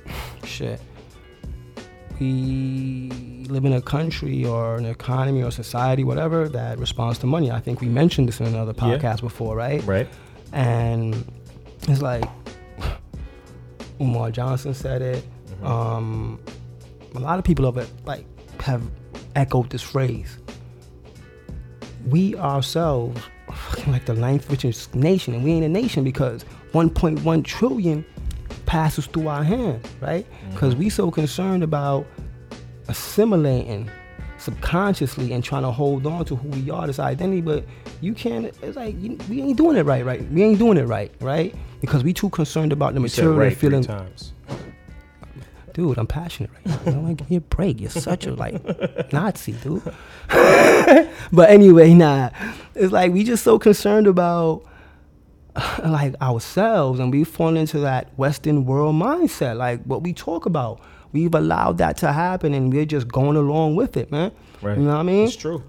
shit. 0.45 0.79
We 2.19 3.09
live 3.49 3.65
in 3.65 3.73
a 3.73 3.81
country 3.81 4.45
or 4.45 4.75
an 4.77 4.85
economy 4.85 5.43
or 5.43 5.51
society, 5.51 6.03
whatever, 6.03 6.47
that 6.49 6.77
responds 6.79 7.19
to 7.19 7.25
money. 7.27 7.51
I 7.51 7.59
think 7.59 7.81
we 7.81 7.87
mentioned 7.87 8.27
this 8.27 8.39
in 8.39 8.45
another 8.47 8.73
Yeah. 8.77 8.97
podcast 8.97 9.21
before, 9.21 9.55
right? 9.55 9.83
Right. 9.85 10.07
And 10.53 11.25
it's 11.87 12.01
like 12.01 12.23
Umar 14.01 14.31
Johnson 14.31 14.73
said 14.73 15.01
it. 15.01 15.23
Mm-hmm. 15.63 15.67
Um, 15.67 16.39
a 17.15 17.19
lot 17.19 17.39
of 17.39 17.45
people 17.45 17.71
have 17.71 17.89
like 18.05 18.25
have 18.61 18.83
echoed 19.35 19.69
this 19.69 19.81
phrase. 19.81 20.37
We 22.07 22.35
ourselves 22.35 23.21
are 23.49 23.91
like 23.91 24.05
the 24.05 24.13
ninth 24.13 24.49
richest 24.49 24.93
nation, 24.95 25.33
and 25.33 25.43
we 25.43 25.51
ain't 25.51 25.65
a 25.65 25.69
nation 25.69 26.03
because 26.03 26.45
1.1 26.73 27.43
trillion 27.45 28.05
passes 28.65 29.05
through 29.05 29.27
our 29.27 29.43
hands, 29.43 29.85
right? 30.01 30.25
Because 30.51 30.75
we 30.75 30.89
so 30.89 31.11
concerned 31.11 31.63
about 31.63 32.05
assimilating 32.87 33.89
subconsciously 34.37 35.31
and 35.31 35.43
trying 35.43 35.63
to 35.63 35.71
hold 35.71 36.05
on 36.05 36.25
to 36.25 36.35
who 36.35 36.49
we 36.49 36.69
are, 36.69 36.85
this 36.87 36.99
identity, 36.99 37.41
but 37.41 37.63
you 38.01 38.13
can't. 38.13 38.45
It's 38.61 38.75
like 38.75 38.99
you, 39.01 39.17
we 39.29 39.41
ain't 39.41 39.57
doing 39.57 39.77
it 39.77 39.83
right, 39.83 40.05
right? 40.05 40.29
We 40.31 40.43
ain't 40.43 40.59
doing 40.59 40.77
it 40.77 40.85
right, 40.85 41.11
right? 41.21 41.55
Because 41.79 42.03
we 42.03 42.13
too 42.13 42.29
concerned 42.29 42.73
about 42.73 42.93
the 42.93 42.99
You 42.99 43.03
material 43.03 43.35
right 43.37 43.55
feeling. 43.55 43.83
times. 43.83 44.33
Dude, 45.73 45.97
I'm 45.97 46.07
passionate 46.07 46.51
right 46.51 46.65
now. 46.65 46.79
You 46.85 46.91
know, 46.91 47.01
like, 47.01 47.17
give 47.17 47.29
me 47.31 47.37
a 47.37 47.41
break. 47.41 47.81
You're 47.81 47.89
such 47.89 48.27
a 48.27 48.33
like 48.35 48.53
Nazi, 49.13 49.53
dude. 49.53 49.81
but 50.29 51.49
anyway, 51.49 51.93
nah. 51.93 52.29
It's 52.75 52.91
like 52.91 53.11
we 53.11 53.23
just 53.23 53.43
so 53.43 53.57
concerned 53.57 54.05
about 54.05 54.63
like 55.83 56.13
ourselves 56.21 56.99
and 56.99 57.11
we 57.11 57.23
fall 57.23 57.55
into 57.55 57.79
that 57.79 58.17
Western 58.17 58.65
world 58.65 58.95
mindset, 58.95 59.57
like 59.57 59.83
what 59.83 60.03
we 60.03 60.13
talk 60.13 60.45
about. 60.45 60.79
We've 61.11 61.33
allowed 61.33 61.77
that 61.79 61.97
to 61.97 62.11
happen 62.11 62.53
and 62.53 62.71
we're 62.73 62.85
just 62.85 63.07
going 63.07 63.35
along 63.35 63.75
with 63.75 63.97
it, 63.97 64.11
man. 64.11 64.31
Right. 64.61 64.77
You 64.77 64.83
know 64.83 64.91
what 64.91 64.99
I 64.99 65.03
mean? 65.03 65.25
It's 65.25 65.35
true. 65.35 65.63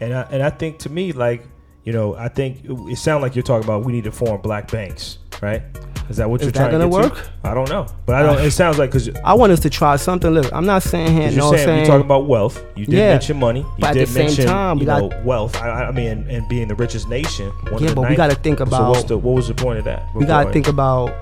And 0.00 0.14
I, 0.14 0.22
and 0.22 0.42
I 0.42 0.50
think 0.50 0.78
to 0.80 0.88
me, 0.88 1.12
like 1.12 1.46
you 1.84 1.92
know, 1.92 2.14
I 2.16 2.28
think 2.28 2.64
it, 2.64 2.72
it 2.92 2.96
sounds 2.96 3.22
like 3.22 3.36
you're 3.36 3.42
talking 3.42 3.64
about 3.64 3.84
we 3.84 3.92
need 3.92 4.04
to 4.04 4.12
form 4.12 4.40
black 4.40 4.70
banks, 4.70 5.18
right? 5.42 5.62
Is 6.08 6.16
that 6.18 6.28
what 6.28 6.40
Is 6.40 6.46
you're 6.46 6.52
that 6.52 6.70
trying 6.70 6.80
to 6.80 6.86
gonna 6.88 7.08
to? 7.08 7.14
work? 7.14 7.28
I 7.42 7.54
don't 7.54 7.68
know, 7.68 7.86
but 8.06 8.14
I 8.16 8.22
don't. 8.22 8.38
It 8.44 8.50
sounds 8.50 8.78
like 8.78 8.90
because 8.90 9.08
I 9.24 9.34
want 9.34 9.52
us 9.52 9.60
to 9.60 9.70
try 9.70 9.96
something. 9.96 10.30
Look, 10.30 10.52
I'm 10.52 10.66
not 10.66 10.82
saying 10.82 11.12
here, 11.12 11.28
you're 11.30 11.38
no 11.38 11.50
saying, 11.52 11.64
saying, 11.64 11.78
you're 11.78 11.86
talking 11.86 12.04
about 12.04 12.26
wealth. 12.26 12.62
You 12.76 12.84
did 12.86 12.94
Yeah. 12.94 13.08
mention 13.12 13.38
money. 13.38 13.60
You 13.60 13.66
But 13.78 13.90
at 13.90 13.94
did 13.94 14.08
the 14.08 14.12
same 14.12 14.26
mention 14.26 14.46
time, 14.46 14.76
we 14.76 14.82
you 14.82 14.86
know, 14.88 15.08
got- 15.08 15.24
wealth. 15.24 15.56
I, 15.56 15.84
I 15.84 15.90
mean, 15.92 16.08
and, 16.08 16.30
and 16.30 16.48
being 16.48 16.68
the 16.68 16.74
richest 16.74 17.08
nation. 17.08 17.50
one 17.70 17.74
of 17.74 17.80
Yeah, 17.82 17.94
but 17.94 18.08
we 18.08 18.16
gotta 18.16 18.34
think 18.34 18.58
So 18.58 18.64
about- 18.64 18.90
what's 18.90 19.04
the, 19.04 19.16
what 19.16 19.34
was 19.34 19.48
the 19.48 19.54
point 19.54 19.78
of 19.78 19.84
that? 19.86 20.02
we 20.14 20.24
gotta 20.26 20.52
think 20.52 20.68
about 20.68 21.12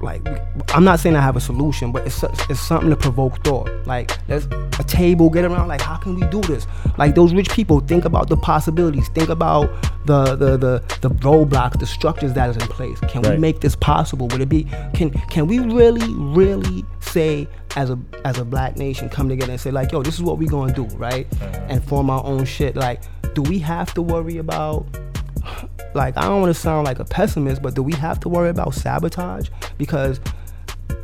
like 0.00 0.26
I'm 0.74 0.84
not 0.84 1.00
saying 1.00 1.16
I 1.16 1.20
have 1.20 1.36
a 1.36 1.40
solution, 1.40 1.92
but 1.92 2.06
it's 2.06 2.22
it's 2.48 2.60
something 2.60 2.90
to 2.90 2.96
provoke 2.96 3.42
thought. 3.44 3.70
Like 3.86 4.16
there's 4.26 4.46
a 4.46 4.84
table, 4.86 5.28
get 5.30 5.44
around. 5.44 5.68
Like 5.68 5.80
how 5.80 5.96
can 5.96 6.14
we 6.14 6.26
do 6.28 6.40
this? 6.42 6.66
Like 6.98 7.14
those 7.14 7.34
rich 7.34 7.50
people 7.50 7.80
think 7.80 8.04
about 8.04 8.28
the 8.28 8.36
possibilities. 8.36 9.08
Think 9.08 9.28
about 9.28 9.70
the 10.06 10.36
the 10.36 10.56
the, 10.56 10.98
the 11.00 11.10
roadblocks, 11.10 11.78
the 11.80 11.86
structures 11.86 12.32
that 12.34 12.50
is 12.50 12.56
in 12.56 12.68
place. 12.68 12.98
Can 13.08 13.22
we 13.22 13.36
make 13.36 13.60
this 13.60 13.74
possible? 13.74 14.28
Would 14.28 14.40
it 14.40 14.48
be? 14.48 14.64
Can 14.94 15.10
can 15.10 15.46
we 15.46 15.58
really 15.58 16.12
really 16.14 16.84
say 17.00 17.48
as 17.76 17.90
a 17.90 17.98
as 18.24 18.38
a 18.38 18.44
black 18.44 18.76
nation 18.76 19.08
come 19.08 19.28
together 19.28 19.52
and 19.52 19.60
say 19.60 19.70
like 19.70 19.92
yo 19.92 20.02
this 20.02 20.14
is 20.14 20.22
what 20.22 20.38
we 20.38 20.46
gonna 20.46 20.72
do 20.72 20.84
right 20.96 21.26
and 21.68 21.82
form 21.84 22.10
our 22.10 22.24
own 22.24 22.44
shit 22.44 22.76
like 22.76 23.00
do 23.34 23.42
we 23.42 23.58
have 23.58 23.92
to 23.94 24.02
worry 24.02 24.38
about 24.38 24.86
like 25.94 26.16
I 26.16 26.22
don't 26.22 26.40
want 26.42 26.54
to 26.54 26.60
sound 26.60 26.86
like 26.86 26.98
a 26.98 27.04
pessimist, 27.04 27.62
but 27.62 27.74
do 27.74 27.82
we 27.82 27.92
have 27.94 28.20
to 28.20 28.28
worry 28.28 28.50
about 28.50 28.74
sabotage? 28.74 29.48
Because 29.78 30.20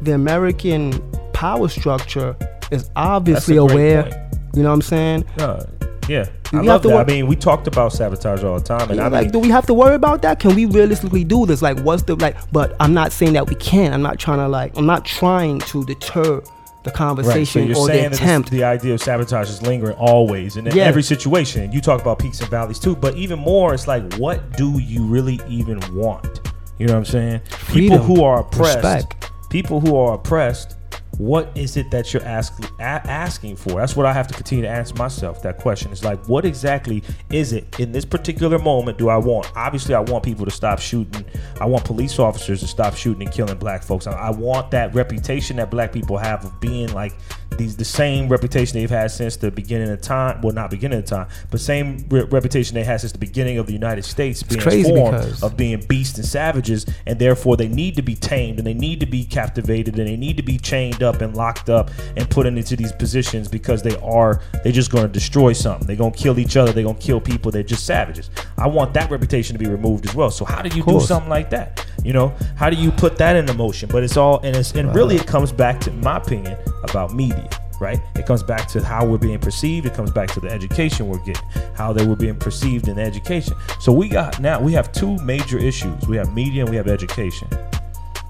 the 0.03 0.13
American 0.15 0.99
power 1.33 1.69
structure 1.69 2.37
is 2.71 2.91
obviously 2.97 3.57
That's 3.57 3.73
a 3.73 3.75
great 3.75 3.93
aware. 3.93 4.03
point. 4.03 4.15
You 4.55 4.63
know 4.63 4.69
what 4.69 4.75
I'm 4.75 4.83
saying? 4.83 5.25
No, 5.39 5.67
yeah, 6.09 6.25
Do 6.51 6.59
I 6.59 6.61
love 6.61 6.67
have 6.67 6.83
to 6.83 6.89
that. 6.89 6.95
work- 6.97 7.09
I 7.09 7.13
mean, 7.13 7.27
we 7.27 7.35
talked 7.37 7.67
about 7.67 7.93
sabotage 7.93 8.45
all 8.45 8.59
the 8.59 8.65
time, 8.65 8.89
and 8.91 8.97
Yeah, 8.99 9.07
I 9.07 9.09
like, 9.09 9.23
mean, 9.25 9.31
do 9.33 9.39
we 9.41 9.49
have 9.49 9.67
to 9.67 9.75
worry 9.75 9.95
about 9.95 10.23
that? 10.23 10.39
Can 10.39 10.55
we 10.55 10.67
realistically 10.67 11.25
do 11.25 11.47
this? 11.47 11.63
Like, 11.63 11.81
what's 11.81 12.03
the 12.03 12.15
like? 12.17 12.37
But 12.53 12.77
I'm 12.79 12.93
not 12.95 13.11
saying 13.11 13.33
that 13.33 13.49
we 13.49 13.55
can't. 13.57 13.95
I'm 13.95 14.03
not 14.03 14.19
trying 14.19 14.39
to 14.39 14.49
like. 14.49 14.77
I'm 14.77 14.87
not 14.87 15.05
trying 15.05 15.61
to 15.61 15.85
deter 15.87 16.43
the 16.85 16.91
Right. 16.91 16.97
So 16.97 17.05
conversation 17.05 17.67
you're 17.69 17.77
or 17.79 17.89
the 17.89 18.07
attempt. 18.07 18.51
the 18.51 18.63
idea 18.65 18.95
of 18.95 19.01
sabotage 19.01 19.49
is 19.51 19.61
lingering 19.63 19.97
always 19.97 20.57
in 20.57 20.67
Yeah. 20.67 20.85
every 20.85 21.03
situation. 21.03 21.73
You 21.73 21.81
talk 21.81 22.01
about 22.01 22.19
peaks 22.19 22.41
and 22.41 22.49
valleys 22.51 22.79
too, 22.79 22.95
but 22.95 23.17
even 23.17 23.39
more, 23.39 23.75
it's 23.75 23.89
like, 23.89 24.15
what 24.15 24.57
do 24.57 24.79
you 24.79 25.03
really 25.05 25.41
even 25.49 25.81
want? 25.95 26.41
You 26.79 26.87
know 26.87 26.93
what 26.95 26.99
I'm 27.01 27.05
saying? 27.07 27.41
Freedom, 27.49 27.99
people 27.99 28.05
who 28.17 28.23
are 28.25 28.41
oppressed, 28.41 28.77
respect. 28.77 29.31
people 29.51 29.81
who 29.81 29.97
are 29.97 30.15
oppressed. 30.15 30.77
What 31.19 31.51
is 31.55 31.77
it 31.77 31.91
that 31.91 32.13
you're 32.13 32.23
a- 32.23 32.51
asking 32.81 33.57
for? 33.57 33.75
That's 33.75 33.97
what 33.97 34.07
I 34.07 34.13
have 34.13 34.27
to 34.29 34.35
continue 34.35 34.63
to 34.63 34.69
ask 34.69 34.97
myself. 34.97 35.43
That 35.43 35.59
question 35.59 35.93
is 35.93 36.05
like, 36.05 36.25
what 36.29 36.45
exactly 36.45 37.03
is 37.31 37.53
it 37.53 37.79
in 37.79 37.93
this 37.93 38.05
particular 38.05 38.59
moment? 38.59 38.99
Do 38.99 39.09
I 39.09 39.17
want? 39.17 39.51
Obviously, 39.57 39.95
I 39.95 40.01
want 40.01 40.25
people 40.25 40.45
to 40.45 40.51
stop 40.51 40.79
shooting. 40.79 41.25
I 41.61 41.67
want 41.67 41.85
police 41.85 42.19
officers 42.19 42.61
to 42.61 42.67
stop 42.67 42.95
shooting 42.95 43.23
and 43.23 43.33
killing 43.33 43.59
black 43.59 43.83
folks. 43.83 44.07
I, 44.07 44.13
I 44.13 44.31
want 44.31 44.71
that 44.73 44.95
reputation 44.95 45.57
that 45.57 45.71
black 45.71 45.93
people 45.93 46.17
have 46.17 46.45
of 46.45 46.61
being 46.61 46.93
like 46.93 47.15
these 47.59 47.77
the 47.77 47.85
same 47.85 48.29
reputation 48.29 48.79
they've 48.79 48.91
had 48.91 49.11
since 49.11 49.37
the 49.37 49.51
beginning 49.51 49.91
of 49.91 50.01
time. 50.01 50.41
Well, 50.43 50.55
not 50.55 50.71
beginning 50.71 50.99
of 50.99 51.05
time, 51.05 51.29
but 51.51 51.61
same 51.61 52.05
re- 52.09 52.25
reputation 52.25 52.75
they 52.75 52.85
had 52.85 53.01
since 53.01 53.13
the 53.13 53.19
beginning 53.19 53.59
of 53.59 53.67
the 53.67 53.73
United 53.73 54.05
States 54.05 54.43
being 54.43 54.61
crazy 54.61 54.83
formed 54.89 55.17
because- 55.19 55.43
of 55.43 55.57
being 55.57 55.83
beasts 55.89 56.19
and 56.19 56.27
savages, 56.27 56.87
and 57.07 57.19
therefore 57.19 57.57
they 57.57 57.69
need 57.69 57.97
to 57.97 58.03
be 58.03 58.15
tamed 58.15 58.59
and 58.59 58.67
they 58.67 58.75
need 58.75 59.01
to 59.01 59.07
be 59.07 59.25
captivated 59.25 59.99
and 59.99 60.09
they 60.09 60.17
need 60.17 60.37
to 60.37 60.43
be 60.43 60.59
chained 60.59 61.03
up 61.03 61.21
and 61.21 61.37
locked 61.37 61.71
up 61.71 61.91
and 62.17 62.29
put 62.31 62.47
into 62.47 62.77
these 62.77 62.93
positions 62.93 63.49
because 63.49 63.83
they 63.83 63.97
are 63.97 64.41
they're 64.63 64.73
just 64.73 64.91
going 64.91 65.05
to 65.07 65.13
destroy 65.13 65.53
something. 65.53 65.87
They're 65.87 65.97
going 65.97 66.13
to 66.13 66.19
kill 66.19 66.39
each 66.39 66.57
other. 66.57 66.73
They're 66.73 66.85
going 66.85 66.97
to 66.97 67.03
kill 67.03 67.21
people. 67.21 67.51
They're 67.51 67.63
just 67.63 67.87
savages. 67.87 68.31
I 68.59 68.67
want 68.67 68.95
that 68.95 69.11
reputation 69.11 69.55
to 69.55 69.59
be 69.59 69.71
removed 69.71 70.09
as 70.09 70.15
well. 70.15 70.31
So 70.31 70.45
how 70.45 70.63
do 70.63 70.75
you 70.77 70.85
do 70.85 71.01
something 71.01 71.31
like 71.31 71.51
that? 71.51 71.87
You 72.03 72.13
know, 72.13 72.35
how 72.57 72.71
do 72.71 72.77
you 72.77 72.91
put 72.91 73.17
that 73.19 73.37
into 73.37 73.55
motion? 73.55 73.89
But 73.91 74.03
it's 74.03 74.17
all 74.17 74.41
and 74.41 74.57
it's 74.57 74.73
and 74.73 74.95
really 74.95 75.17
it 75.17 75.27
comes 75.27 75.53
back 75.53 75.81
to 75.83 75.91
in 75.91 76.01
my 76.01 76.17
opinion 76.17 76.57
about 76.95 77.13
media. 77.15 77.49
Right, 77.81 78.01
it 78.15 78.25
comes 78.25 78.45
back 78.45 78.69
to 78.69 78.83
how 78.83 79.05
we're 79.05 79.19
being 79.19 79.41
perceived. 79.41 79.85
It 79.85 79.95
comes 79.95 80.13
back 80.13 80.31
to 80.35 80.41
the 80.41 80.49
education 80.49 81.09
we're 81.09 81.19
getting, 81.19 81.43
how 81.75 81.93
they 81.93 82.07
were 82.07 82.15
being 82.15 82.37
perceived 82.37 82.87
in 82.87 83.01
education. 83.01 83.55
So 83.81 83.93
we 83.93 84.09
got 84.09 84.41
now 84.41 84.61
we 84.61 84.73
have 84.75 84.93
two 84.93 85.19
major 85.19 85.59
issues. 85.59 86.07
We 86.07 86.17
have 86.17 86.33
media 86.33 86.63
and 86.63 86.71
we 86.71 86.77
have 86.77 86.87
education 86.87 87.49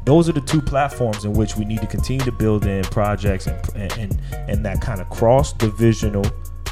those 0.04 0.28
are 0.28 0.32
the 0.32 0.40
two 0.40 0.60
platforms 0.60 1.24
in 1.24 1.32
which 1.32 1.56
we 1.56 1.64
need 1.64 1.80
to 1.80 1.86
continue 1.86 2.24
to 2.24 2.32
build 2.32 2.66
in 2.66 2.84
projects 2.84 3.46
and 3.46 3.58
and 3.74 4.18
and, 4.48 4.64
that 4.64 4.80
kind 4.80 5.00
of 5.00 5.08
cross 5.10 5.52
divisional 5.52 6.24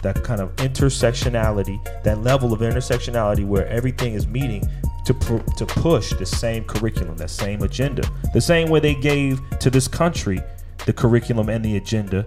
that 0.02 0.22
kind 0.24 0.40
of 0.40 0.54
intersectionality 0.56 1.82
that 2.02 2.22
level 2.22 2.52
of 2.52 2.60
intersectionality 2.60 3.46
where 3.46 3.66
everything 3.68 4.14
is 4.14 4.26
meeting 4.26 4.62
to 5.04 5.14
pr- 5.14 5.50
to 5.56 5.66
push 5.66 6.12
the 6.14 6.26
same 6.26 6.64
curriculum 6.64 7.16
that 7.16 7.30
same 7.30 7.62
agenda 7.62 8.02
the 8.34 8.40
same 8.40 8.68
way 8.68 8.80
they 8.80 8.94
gave 8.94 9.40
to 9.58 9.70
this 9.70 9.88
country 9.88 10.40
the 10.86 10.92
curriculum 10.92 11.48
and 11.48 11.64
the 11.64 11.76
agenda 11.76 12.26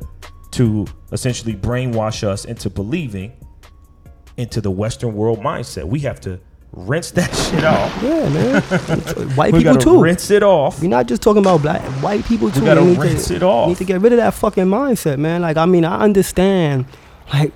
to 0.51 0.85
essentially 1.11 1.53
brainwash 1.55 2.23
us 2.23 2.45
into 2.45 2.69
believing 2.69 3.33
into 4.37 4.59
the 4.61 4.71
western 4.71 5.13
world 5.13 5.39
mindset 5.39 5.83
we 5.85 5.99
have 5.99 6.19
to 6.19 6.39
rinse 6.73 7.11
that 7.11 7.33
shit 7.35 7.63
off 7.63 8.03
yeah, 8.03 8.27
man. 8.29 8.61
White 9.35 9.53
we 9.53 9.59
people 9.59 9.77
too. 9.77 10.01
rinse 10.01 10.29
it 10.29 10.43
off 10.43 10.81
We're 10.81 10.89
not 10.89 11.07
just 11.07 11.21
talking 11.21 11.41
about 11.41 11.61
black, 11.61 11.81
white 12.03 12.25
people 12.25 12.51
too. 12.51 12.59
We 12.61 12.65
gotta 12.65 12.81
They 12.81 12.87
need 12.87 12.99
rinse 12.99 13.27
to, 13.29 13.35
it 13.35 13.43
off. 13.43 13.69
Need 13.69 13.77
to 13.77 13.85
get 13.85 14.01
rid 14.01 14.11
of 14.13 14.17
that 14.17 14.33
fucking 14.33 14.65
mindset, 14.65 15.17
man. 15.17 15.41
Like, 15.41 15.55
I 15.55 15.65
mean, 15.65 15.85
I 15.85 16.01
understand, 16.01 16.85
like, 17.33 17.53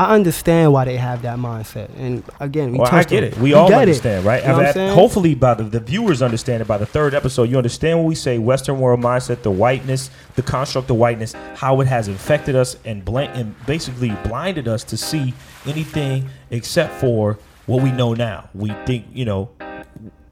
I 0.00 0.14
understand 0.14 0.72
why 0.72 0.86
they 0.86 0.96
have 0.96 1.20
that 1.22 1.36
mindset. 1.38 1.90
And 1.98 2.24
again, 2.40 2.72
we 2.72 2.78
Well, 2.78 2.86
I 2.86 2.90
touched 2.90 3.10
get 3.10 3.22
on- 3.22 3.28
it. 3.32 3.38
We, 3.38 3.52
all 3.52 3.68
get 3.68 3.76
it. 3.78 3.80
understand, 3.82 4.24
right? 4.24 4.42
You 4.42 4.48
know 4.48 4.72
saying? 4.72 4.94
hopefully, 4.94 5.34
by 5.34 5.52
the, 5.52 5.64
the 5.64 5.78
viewers 5.80 6.22
understand 6.22 6.62
it 6.62 6.66
by 6.66 6.78
the 6.78 6.86
third 6.86 7.12
episode, 7.14 7.50
you 7.50 7.58
understand 7.58 7.98
when 7.98 8.06
we 8.06 8.14
say 8.14 8.38
Western 8.38 8.80
world 8.80 9.00
mindset, 9.00 9.42
the 9.42 9.50
whiteness, 9.50 10.08
the 10.36 10.42
construct 10.42 10.88
of 10.88 10.96
whiteness, 10.96 11.34
how 11.54 11.82
it 11.82 11.86
has 11.86 12.08
infected 12.08 12.56
us 12.56 12.76
and 12.86 13.04
blank 13.04 13.30
and 13.34 13.54
basically 13.66 14.08
blinded 14.24 14.66
us 14.68 14.84
to 14.84 14.96
see 14.96 15.34
anything 15.66 16.30
except 16.50 16.94
for 16.94 17.38
what 17.66 17.82
we 17.82 17.92
know 17.92 18.14
now. 18.14 18.48
We 18.54 18.70
think, 18.86 19.04
you 19.12 19.26
know, 19.26 19.50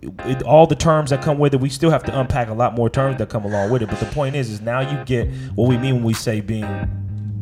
it, 0.00 0.42
all 0.44 0.66
the 0.66 0.76
terms 0.76 1.10
that 1.10 1.20
come 1.20 1.38
with 1.38 1.52
it, 1.52 1.60
we 1.60 1.68
still 1.68 1.90
have 1.90 2.04
to 2.04 2.18
unpack 2.18 2.48
a 2.48 2.54
lot 2.54 2.74
more 2.74 2.88
terms 2.88 3.18
that 3.18 3.28
come 3.28 3.44
along 3.44 3.70
with 3.70 3.82
it. 3.82 3.90
But 3.90 4.00
the 4.00 4.06
point 4.06 4.34
is, 4.34 4.48
is 4.48 4.62
now 4.62 4.80
you 4.80 5.04
get 5.04 5.28
what 5.54 5.68
we 5.68 5.76
mean 5.76 5.96
when 5.96 6.04
we 6.04 6.14
say 6.14 6.40
being 6.40 6.64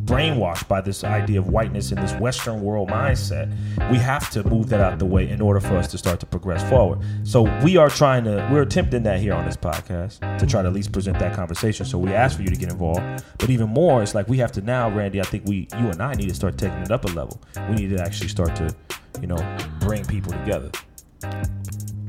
brainwashed 0.07 0.67
by 0.67 0.79
this 0.81 1.03
idea 1.03 1.39
of 1.39 1.49
whiteness 1.49 1.91
and 1.91 2.01
this 2.01 2.13
Western 2.13 2.61
world 2.61 2.89
mindset. 2.89 3.53
We 3.91 3.97
have 3.97 4.29
to 4.31 4.43
move 4.47 4.69
that 4.69 4.79
out 4.79 4.97
the 4.97 5.05
way 5.05 5.29
in 5.29 5.41
order 5.41 5.59
for 5.59 5.75
us 5.75 5.87
to 5.89 5.97
start 5.97 6.19
to 6.21 6.25
progress 6.25 6.67
forward. 6.69 6.99
So 7.23 7.43
we 7.61 7.77
are 7.77 7.89
trying 7.89 8.23
to, 8.23 8.49
we're 8.51 8.61
attempting 8.61 9.03
that 9.03 9.19
here 9.19 9.33
on 9.33 9.45
this 9.45 9.57
podcast 9.57 10.39
to 10.39 10.47
try 10.47 10.61
to 10.61 10.69
at 10.69 10.73
least 10.73 10.91
present 10.91 11.19
that 11.19 11.35
conversation. 11.35 11.85
So 11.85 11.99
we 11.99 12.13
ask 12.13 12.37
for 12.37 12.41
you 12.41 12.49
to 12.49 12.55
get 12.55 12.71
involved. 12.71 13.23
But 13.37 13.49
even 13.49 13.69
more, 13.69 14.01
it's 14.01 14.15
like 14.15 14.27
we 14.29 14.37
have 14.37 14.51
to 14.53 14.61
now, 14.61 14.89
Randy. 14.89 15.19
I 15.19 15.25
think 15.25 15.45
we, 15.45 15.67
you 15.77 15.87
and 15.89 16.01
I, 16.01 16.13
need 16.13 16.29
to 16.29 16.35
start 16.35 16.57
taking 16.57 16.79
it 16.79 16.91
up 16.91 17.03
a 17.03 17.09
level. 17.09 17.39
We 17.69 17.75
need 17.75 17.89
to 17.89 18.01
actually 18.01 18.29
start 18.29 18.55
to, 18.55 18.73
you 19.21 19.27
know, 19.27 19.57
bring 19.81 20.05
people 20.05 20.31
together. 20.31 20.71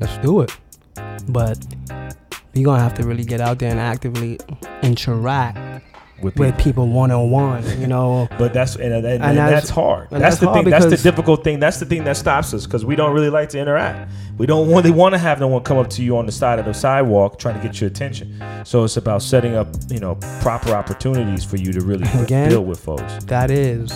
Let's 0.00 0.16
do 0.18 0.42
it. 0.42 0.56
But 1.28 1.58
we're 2.54 2.64
gonna 2.64 2.82
have 2.82 2.94
to 2.94 3.04
really 3.04 3.24
get 3.24 3.40
out 3.40 3.58
there 3.58 3.70
and 3.70 3.80
actively 3.80 4.38
interact 4.82 5.67
With 6.20 6.36
with 6.36 6.56
people. 6.56 6.64
people 6.64 6.88
one 6.88 7.10
on 7.12 7.30
one. 7.30 7.62
You 7.80 7.86
know, 7.86 8.28
But 8.38 8.52
that's 8.52 8.74
and, 8.76 8.92
and, 8.92 9.06
and, 9.06 9.22
And 9.22 9.38
that's, 9.38 9.50
that's- 9.50 9.70
hard. 9.70 10.08
That's, 10.10 10.20
that's 10.22 10.38
the 10.38 10.46
hard 10.48 10.64
thing. 10.64 10.70
That's 10.70 10.86
the 10.86 10.96
difficult 10.96 11.44
thing. 11.44 11.60
That's 11.60 11.78
the 11.78 11.86
thing 11.86 12.04
that 12.04 12.16
stops 12.16 12.52
us 12.54 12.66
because 12.66 12.84
we 12.84 12.96
don't 12.96 13.14
really 13.14 13.30
like 13.30 13.48
to 13.50 13.58
interact. 13.60 14.10
We 14.36 14.46
don't 14.46 14.68
really 14.68 14.90
want 14.90 15.14
to 15.14 15.18
have 15.18 15.38
no 15.40 15.48
one 15.48 15.62
come 15.62 15.78
up 15.78 15.90
to 15.90 16.02
you 16.02 16.16
on 16.16 16.26
the 16.26 16.32
side 16.32 16.58
of 16.58 16.64
the 16.64 16.74
sidewalk 16.74 17.38
trying 17.38 17.54
to 17.56 17.60
get 17.66 17.80
your 17.80 17.88
attention. 17.88 18.42
So 18.64 18.84
it's 18.84 18.96
about 18.96 19.22
setting 19.22 19.54
up, 19.54 19.68
you 19.88 20.00
know, 20.00 20.16
proper 20.40 20.72
opportunities 20.72 21.44
for 21.44 21.56
you 21.56 21.72
to 21.72 21.80
really 21.80 22.08
Again? 22.22 22.48
deal 22.50 22.64
with 22.64 22.80
folks. 22.80 23.24
that 23.24 23.50
is, 23.50 23.92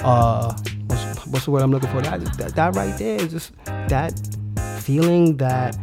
uh, 0.00 0.54
what's, 0.86 1.26
what's 1.26 1.44
the 1.44 1.50
word 1.50 1.62
I'm 1.62 1.70
looking 1.70 1.90
for? 1.90 2.00
That, 2.02 2.20
that 2.38 2.54
that 2.54 2.74
right 2.76 2.96
there 2.98 3.20
is 3.20 3.32
just 3.32 3.52
that 3.66 4.12
feeling 4.80 5.36
that. 5.38 5.76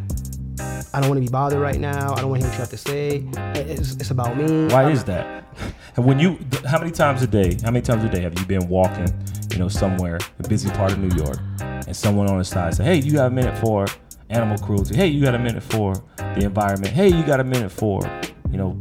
I 0.96 1.00
don't 1.00 1.10
want 1.10 1.18
to 1.24 1.26
be 1.28 1.32
bothered 1.32 1.60
right 1.60 1.80
now. 1.80 2.14
I 2.14 2.22
don't 2.22 2.30
want 2.30 2.44
to 2.44 2.48
hear 2.48 2.50
what 2.50 2.54
you 2.54 2.60
have 2.60 2.70
to 2.70 2.78
say. 2.78 3.26
It's, 3.60 3.96
it's 3.96 4.12
about 4.12 4.38
me. 4.38 4.68
Why 4.68 4.92
is 4.92 5.04
that? 5.06 5.43
And 5.96 6.06
when 6.06 6.18
you, 6.18 6.40
how 6.66 6.80
many 6.80 6.90
times 6.90 7.22
a 7.22 7.28
day? 7.28 7.56
How 7.64 7.70
many 7.70 7.84
times 7.84 8.04
a 8.04 8.10
day 8.10 8.22
have 8.22 8.38
you 8.40 8.44
been 8.48 8.68
walking, 8.68 9.08
you 9.52 9.60
know, 9.60 9.68
somewhere, 9.68 10.18
a 10.40 10.48
busy 10.48 10.68
part 10.72 10.92
of 10.92 10.98
New 10.98 11.16
York, 11.16 11.38
and 11.60 11.96
someone 11.96 12.28
on 12.28 12.40
the 12.40 12.44
side 12.44 12.74
say, 12.74 12.84
"Hey, 12.84 12.96
you 12.96 13.12
got 13.12 13.28
a 13.28 13.30
minute 13.30 13.56
for 13.60 13.86
animal 14.32 14.58
cruelty? 14.58 14.96
Hey, 14.96 15.06
you 15.06 15.22
got 15.24 15.36
a 15.36 15.40
minute 15.40 15.62
for 15.62 15.94
the 16.18 16.46
environment? 16.46 16.92
Hey, 16.92 17.10
you 17.10 17.24
got 17.24 17.40
a 17.40 17.44
minute 17.44 17.72
for, 17.72 18.02
you 18.50 18.58
know, 18.58 18.76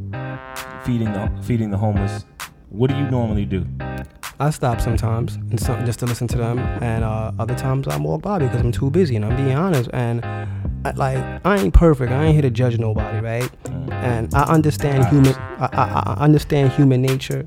feeding 0.84 1.12
the 1.12 1.30
feeding 1.42 1.70
the 1.70 1.76
homeless?" 1.76 2.24
What 2.70 2.88
do 2.88 2.96
you 2.96 3.10
normally 3.10 3.44
do? 3.44 3.66
I 4.42 4.50
stop 4.50 4.80
sometimes 4.80 5.36
and 5.36 5.58
just 5.86 6.00
to 6.00 6.06
listen 6.06 6.26
to 6.26 6.36
them, 6.36 6.58
and 6.58 7.04
uh, 7.04 7.30
other 7.38 7.54
times 7.54 7.86
I 7.86 7.96
walk 7.96 8.22
by 8.22 8.40
because 8.40 8.60
I'm 8.60 8.72
too 8.72 8.90
busy, 8.90 9.14
and 9.14 9.24
I'm 9.24 9.36
being 9.36 9.56
honest. 9.56 9.88
And 9.92 10.24
I, 10.84 10.90
like 10.96 11.46
I 11.46 11.58
ain't 11.58 11.72
perfect. 11.72 12.10
I 12.10 12.24
ain't 12.24 12.32
here 12.32 12.42
to 12.42 12.50
judge 12.50 12.76
nobody, 12.76 13.20
right? 13.20 13.48
And 13.92 14.34
I 14.34 14.42
understand 14.52 15.06
human. 15.06 15.32
I, 15.36 15.68
I, 15.72 16.14
I 16.16 16.24
understand 16.24 16.72
human 16.72 17.02
nature 17.02 17.46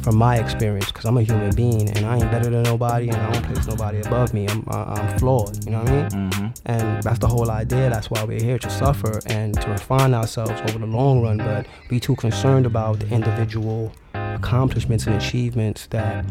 from 0.00 0.16
my 0.16 0.36
experience 0.36 0.86
because 0.86 1.04
I'm 1.04 1.16
a 1.16 1.22
human 1.22 1.54
being, 1.54 1.88
and 1.90 2.06
I 2.06 2.16
ain't 2.16 2.30
better 2.30 2.50
than 2.50 2.62
nobody, 2.62 3.08
and 3.08 3.16
I 3.16 3.32
don't 3.32 3.44
place 3.44 3.66
nobody 3.66 4.00
above 4.00 4.34
me. 4.34 4.48
I'm 4.48 4.64
I'm 4.68 5.18
flawed. 5.18 5.64
You 5.64 5.72
know 5.72 5.80
what 5.80 5.90
I 5.90 5.92
mean? 5.92 6.30
Mm-hmm. 6.30 6.46
And 6.66 7.02
that's 7.02 7.18
the 7.18 7.28
whole 7.28 7.50
idea. 7.50 7.90
That's 7.90 8.10
why 8.10 8.24
we're 8.24 8.42
here 8.42 8.58
to 8.58 8.70
suffer 8.70 9.20
and 9.26 9.54
to 9.60 9.70
refine 9.70 10.14
ourselves 10.14 10.52
over 10.68 10.78
the 10.78 10.86
long 10.86 11.22
run. 11.22 11.38
But 11.38 11.66
be 11.88 12.00
too 12.00 12.16
concerned 12.16 12.66
about 12.66 13.00
the 13.00 13.08
individual 13.08 13.92
accomplishments 14.14 15.06
and 15.06 15.16
achievements 15.16 15.86
that 15.88 16.24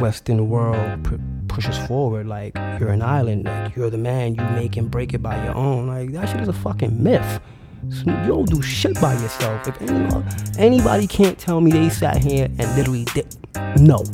Western 0.00 0.48
world 0.48 1.04
pu- 1.04 1.20
pushes 1.48 1.78
forward. 1.86 2.26
Like 2.26 2.54
you're 2.78 2.90
an 2.90 3.02
island. 3.02 3.44
Like 3.44 3.76
you're 3.76 3.90
the 3.90 3.98
man. 3.98 4.34
You 4.34 4.42
make 4.50 4.76
and 4.76 4.90
break 4.90 5.14
it 5.14 5.22
by 5.22 5.42
your 5.44 5.54
own. 5.54 5.86
Like 5.86 6.12
that 6.12 6.28
shit 6.28 6.40
is 6.40 6.48
a 6.48 6.52
fucking 6.52 7.02
myth. 7.02 7.40
You 7.90 8.04
don't 8.26 8.48
do 8.50 8.62
shit 8.62 9.00
by 9.00 9.14
yourself. 9.14 9.66
If 9.68 9.80
any, 9.82 10.24
anybody 10.58 11.06
can't 11.06 11.38
tell 11.38 11.60
me 11.60 11.70
they 11.72 11.88
sat 11.90 12.22
here 12.22 12.46
and 12.46 12.76
literally 12.76 13.04
did, 13.06 13.26
no. 13.78 14.04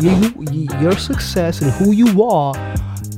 You, 0.00 0.32
you, 0.50 0.68
your 0.80 0.96
success 0.96 1.60
and 1.62 1.70
who 1.72 1.92
you 1.92 2.22
are 2.24 2.54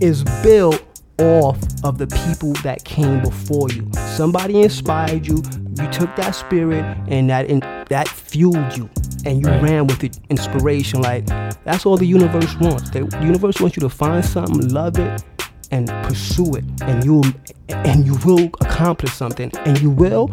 is 0.00 0.22
built 0.42 0.82
off 1.18 1.58
of 1.82 1.96
the 1.98 2.06
people 2.06 2.52
that 2.62 2.84
came 2.84 3.22
before 3.22 3.68
you. 3.70 3.88
Somebody 4.14 4.62
inspired 4.62 5.26
you. 5.26 5.42
You 5.78 5.88
took 5.88 6.14
that 6.16 6.34
spirit 6.34 6.84
and 7.08 7.30
that 7.30 7.48
and 7.50 7.62
that 7.88 8.08
fueled 8.08 8.76
you, 8.76 8.90
and 9.24 9.40
you 9.40 9.46
Right. 9.48 9.62
ran 9.62 9.86
with 9.86 10.04
it. 10.04 10.18
Inspiration, 10.28 11.00
like 11.02 11.26
that's 11.64 11.86
all 11.86 11.96
the 11.96 12.06
universe 12.06 12.54
wants. 12.60 12.90
The 12.90 13.00
universe 13.22 13.60
wants 13.60 13.76
you 13.76 13.80
to 13.80 13.88
find 13.88 14.24
something, 14.24 14.68
love 14.68 14.98
it, 14.98 15.22
and 15.70 15.88
pursue 16.04 16.54
it, 16.54 16.64
and 16.82 17.04
you 17.04 17.22
and 17.68 18.06
you 18.06 18.16
will 18.24 18.46
accomplish 18.60 19.12
something, 19.12 19.50
and 19.64 19.80
you 19.80 19.90
will. 19.90 20.30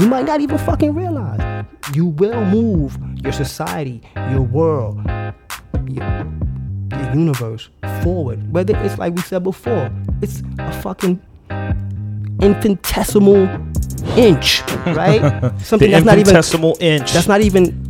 You 0.00 0.06
might 0.08 0.26
not 0.26 0.40
even 0.40 0.58
fucking 0.58 0.94
realize. 0.94 1.64
You 1.94 2.06
will 2.06 2.44
move 2.44 2.98
your 3.22 3.32
society, 3.32 4.02
your 4.30 4.42
world, 4.42 4.96
your, 5.88 6.26
the 6.88 7.10
universe 7.14 7.68
forward. 8.02 8.52
Whether 8.52 8.76
it's 8.84 8.98
like 8.98 9.14
we 9.14 9.22
said 9.22 9.44
before, 9.44 9.90
it's 10.20 10.42
a 10.58 10.82
fucking 10.82 11.20
infinitesimal 12.40 13.48
inch, 14.16 14.62
right? 14.86 15.52
Something 15.60 15.90
that's 15.90 16.04
not 16.04 16.18
even 16.18 16.36
infinitesimal 16.36 16.76
inch. 16.80 17.12
that's 17.12 17.28
not 17.28 17.40
even 17.40 17.86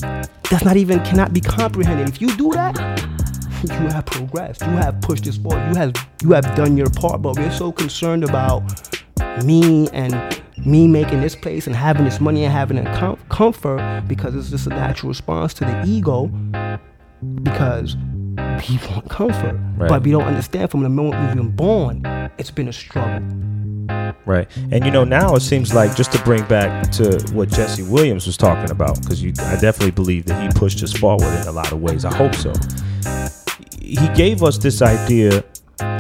that's 0.51 0.65
not 0.65 0.77
even 0.77 1.01
cannot 1.01 1.33
be 1.33 1.41
comprehended. 1.41 2.09
If 2.09 2.21
you 2.21 2.35
do 2.37 2.53
that, 2.53 2.77
you 3.65 3.89
have 3.89 4.07
progressed. 4.07 4.63
You 4.63 4.69
have 4.69 5.01
pushed 5.01 5.25
this 5.25 5.37
forward. 5.37 5.69
You 5.69 5.75
have 5.75 6.09
you 6.23 6.33
have 6.33 6.55
done 6.57 6.77
your 6.77 6.91
part. 6.91 7.23
But 7.23 7.37
we're 7.37 7.51
so 7.51 7.73
concerned 7.73 8.25
about 8.25 8.63
me 9.45 9.89
and 9.91 10.43
me 10.65 10.89
making 10.89 11.21
this 11.21 11.37
place 11.37 11.67
and 11.67 11.77
having 11.77 12.05
this 12.05 12.21
money 12.21 12.45
and 12.45 12.53
having 12.53 12.79
a 12.79 12.99
com- 12.99 13.19
comfort 13.29 14.05
because 14.09 14.35
it's 14.35 14.51
just 14.51 14.67
a 14.67 14.71
natural 14.71 15.09
response 15.09 15.55
to 15.55 15.65
the 15.65 15.85
ego 15.87 16.27
because 17.43 17.97
we 18.69 18.79
want 18.91 19.09
comfort. 19.09 19.59
Right. 19.77 19.89
But 19.89 20.03
we 20.03 20.11
don't 20.11 20.25
understand 20.25 20.71
from 20.71 20.83
the 20.83 20.89
moment 20.89 21.25
we've 21.27 21.37
been 21.37 21.55
born, 21.55 22.03
it's 22.39 22.51
been 22.51 22.69
a 22.69 22.73
struggle. 22.73 23.21
Right. 24.25 24.49
And 24.73 24.85
you 24.85 24.91
know, 24.91 25.05
now 25.05 25.35
it 25.37 25.41
seems 25.41 25.73
like 25.73 25.95
just 25.95 26.13
to 26.13 26.23
bring 26.25 26.45
back 26.47 26.91
to 26.93 27.25
what 27.33 27.49
Jesse 27.49 27.83
Williams 27.83 28.27
was 28.27 28.37
talking 28.37 28.71
about, 28.71 29.01
because 29.01 29.23
I 29.23 29.61
definitely 29.61 29.93
believe 29.93 30.27
that 30.27 30.43
he 30.43 30.59
pushed 30.59 30.83
us 30.83 30.93
forward 30.93 31.33
in 31.41 31.47
a 31.47 31.53
lot 31.53 31.71
of 31.73 31.81
ways. 31.81 32.05
I 32.05 32.15
hope 32.15 32.35
so. 32.35 32.53
He 33.81 34.09
gave 34.15 34.43
us 34.43 34.59
this 34.59 34.83
idea. 34.83 35.45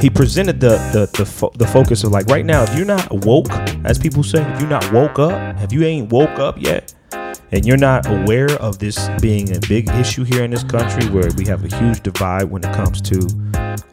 He 0.01 0.11
presented 0.11 0.61
the 0.61 0.77
the 0.93 1.11
the, 1.19 1.27
fo- 1.27 1.53
the 1.57 1.67
focus 1.67 2.05
of 2.05 2.12
like 2.12 2.27
right 2.27 2.45
now, 2.45 2.62
if 2.62 2.75
you're 2.77 2.87
not 2.87 3.11
woke, 3.25 3.51
as 3.85 3.99
people 3.99 4.23
say, 4.23 4.43
if 4.43 4.61
you're 4.61 4.69
not 4.71 4.91
woke 4.93 5.19
up, 5.19 5.61
if 5.62 5.73
you 5.73 5.85
ain't 5.85 6.11
woke 6.11 6.39
up 6.39 6.61
yet, 6.61 6.95
and 7.53 7.65
you're 7.65 7.77
not 7.77 8.07
aware 8.07 8.51
of 8.61 8.79
this 8.79 9.09
being 9.21 9.57
a 9.57 9.61
big 9.69 9.89
issue 9.91 10.25
here 10.25 10.45
in 10.45 10.51
this 10.51 10.65
country 10.65 11.09
where 11.11 11.31
we 11.37 11.47
have 11.47 11.65
a 11.65 11.77
huge 11.77 12.03
divide 12.03 12.45
when 12.45 12.65
it 12.65 12.75
comes 12.75 13.01
to 13.03 13.27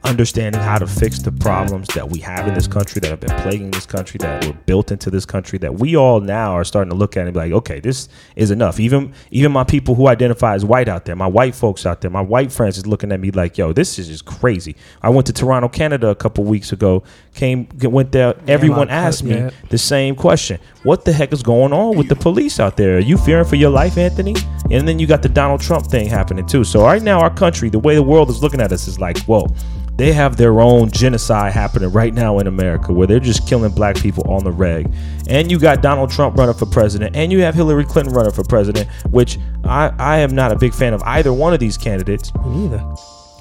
understanding 0.04 0.62
how 0.62 0.78
to 0.78 0.86
fix 0.86 1.20
the 1.20 1.32
problems 1.32 1.88
that 1.90 2.10
we 2.10 2.20
have 2.20 2.48
in 2.48 2.54
this 2.54 2.68
country 2.68 3.00
that 3.00 3.10
have 3.10 3.20
been 3.20 3.36
plaguing 3.42 3.72
this 3.72 3.86
country 3.86 4.18
that 4.18 4.46
were 4.46 4.54
built 4.66 4.92
into 4.92 5.10
this 5.10 5.26
country 5.26 5.58
that 5.58 5.74
we 5.76 5.96
all 5.96 6.20
now 6.20 6.52
are 6.52 6.64
starting 6.64 6.90
to 6.90 6.96
look 6.96 7.16
at 7.16 7.26
and 7.26 7.34
be 7.34 7.40
like 7.40 7.52
okay 7.52 7.80
this 7.80 8.10
is 8.36 8.52
enough 8.52 8.80
even 8.80 9.14
even 9.32 9.52
my 9.52 9.64
people 9.64 9.96
who 9.96 10.08
identify 10.08 10.54
as 10.56 10.66
white 10.66 10.90
out 10.90 11.06
there 11.06 11.16
my 11.16 11.28
white 11.28 11.56
folks 11.56 11.86
out 11.86 12.02
there 12.02 12.12
my 12.12 12.22
white 12.22 12.52
friends 12.52 12.78
is 12.78 12.86
looking 12.86 13.12
at 13.12 13.20
me 13.20 13.32
like 13.32 13.58
yo 13.58 13.72
this 13.72 13.98
is 13.98 14.08
just 14.08 14.26
crazy 14.26 14.76
i 15.02 15.10
went 15.10 15.26
to 15.26 15.34
toronto 15.34 15.70
canada 15.70 16.10
a 16.10 16.16
couple 16.16 16.44
weeks 16.44 16.72
ago 16.72 17.02
came 17.34 17.68
went 17.82 18.12
there 18.12 18.36
everyone 18.48 18.90
asked 18.90 19.24
me 19.24 19.50
the 19.70 19.78
same 19.78 20.16
question. 20.16 20.60
What 20.84 21.06
the 21.06 21.14
heck 21.14 21.34
is 21.34 21.44
going 21.44 21.74
on 21.74 21.98
with 21.98 22.10
the 22.10 22.16
police 22.16 22.60
out 22.60 22.78
there? 22.78 22.98
Are 22.98 23.00
you 23.00 23.18
fearing 23.18 23.43
for 23.46 23.56
your 23.56 23.70
life, 23.70 23.98
Anthony? 23.98 24.36
And 24.72 24.88
then 24.88 25.00
you 25.00 25.08
got 25.08 25.22
the 25.22 25.30
Donald 25.30 25.62
Trump 25.62 25.88
thing 25.88 26.08
happening 26.08 26.46
too. 26.46 26.64
So 26.64 26.82
right 26.82 27.02
now, 27.02 27.20
our 27.20 27.34
country, 27.34 27.70
the 27.70 27.80
way 27.80 27.96
the 27.96 28.04
world 28.04 28.30
is 28.30 28.42
looking 28.42 28.62
at 28.62 28.72
us 28.72 28.88
is 28.88 29.00
like, 29.00 29.18
whoa, 29.26 29.48
they 29.96 30.12
have 30.12 30.38
their 30.38 30.60
own 30.60 30.90
genocide 30.90 31.54
happening 31.54 31.92
right 31.92 32.14
now 32.14 32.40
in 32.40 32.48
America 32.48 32.92
where 32.92 33.06
they're 33.06 33.20
just 33.20 33.48
killing 33.48 33.72
black 33.72 33.96
people 33.96 34.24
on 34.32 34.44
the 34.44 34.52
reg. 34.52 34.92
And 35.30 35.52
you 35.52 35.60
got 35.60 35.82
Donald 35.82 36.10
Trump 36.10 36.36
running 36.36 36.56
for 36.56 36.66
president, 36.66 37.16
and 37.16 37.32
you 37.32 37.42
have 37.42 37.54
Hillary 37.54 37.86
Clinton 37.86 38.14
running 38.14 38.32
for 38.32 38.44
president, 38.44 38.90
which 39.12 39.38
I, 39.64 39.94
I 40.00 40.18
am 40.18 40.34
not 40.34 40.52
a 40.52 40.56
big 40.56 40.74
fan 40.74 40.94
of 40.94 41.04
either 41.04 41.32
one 41.32 41.54
of 41.54 41.60
these 41.60 41.78
candidates. 41.78 42.34
Me 42.36 42.68
neither. 42.68 42.84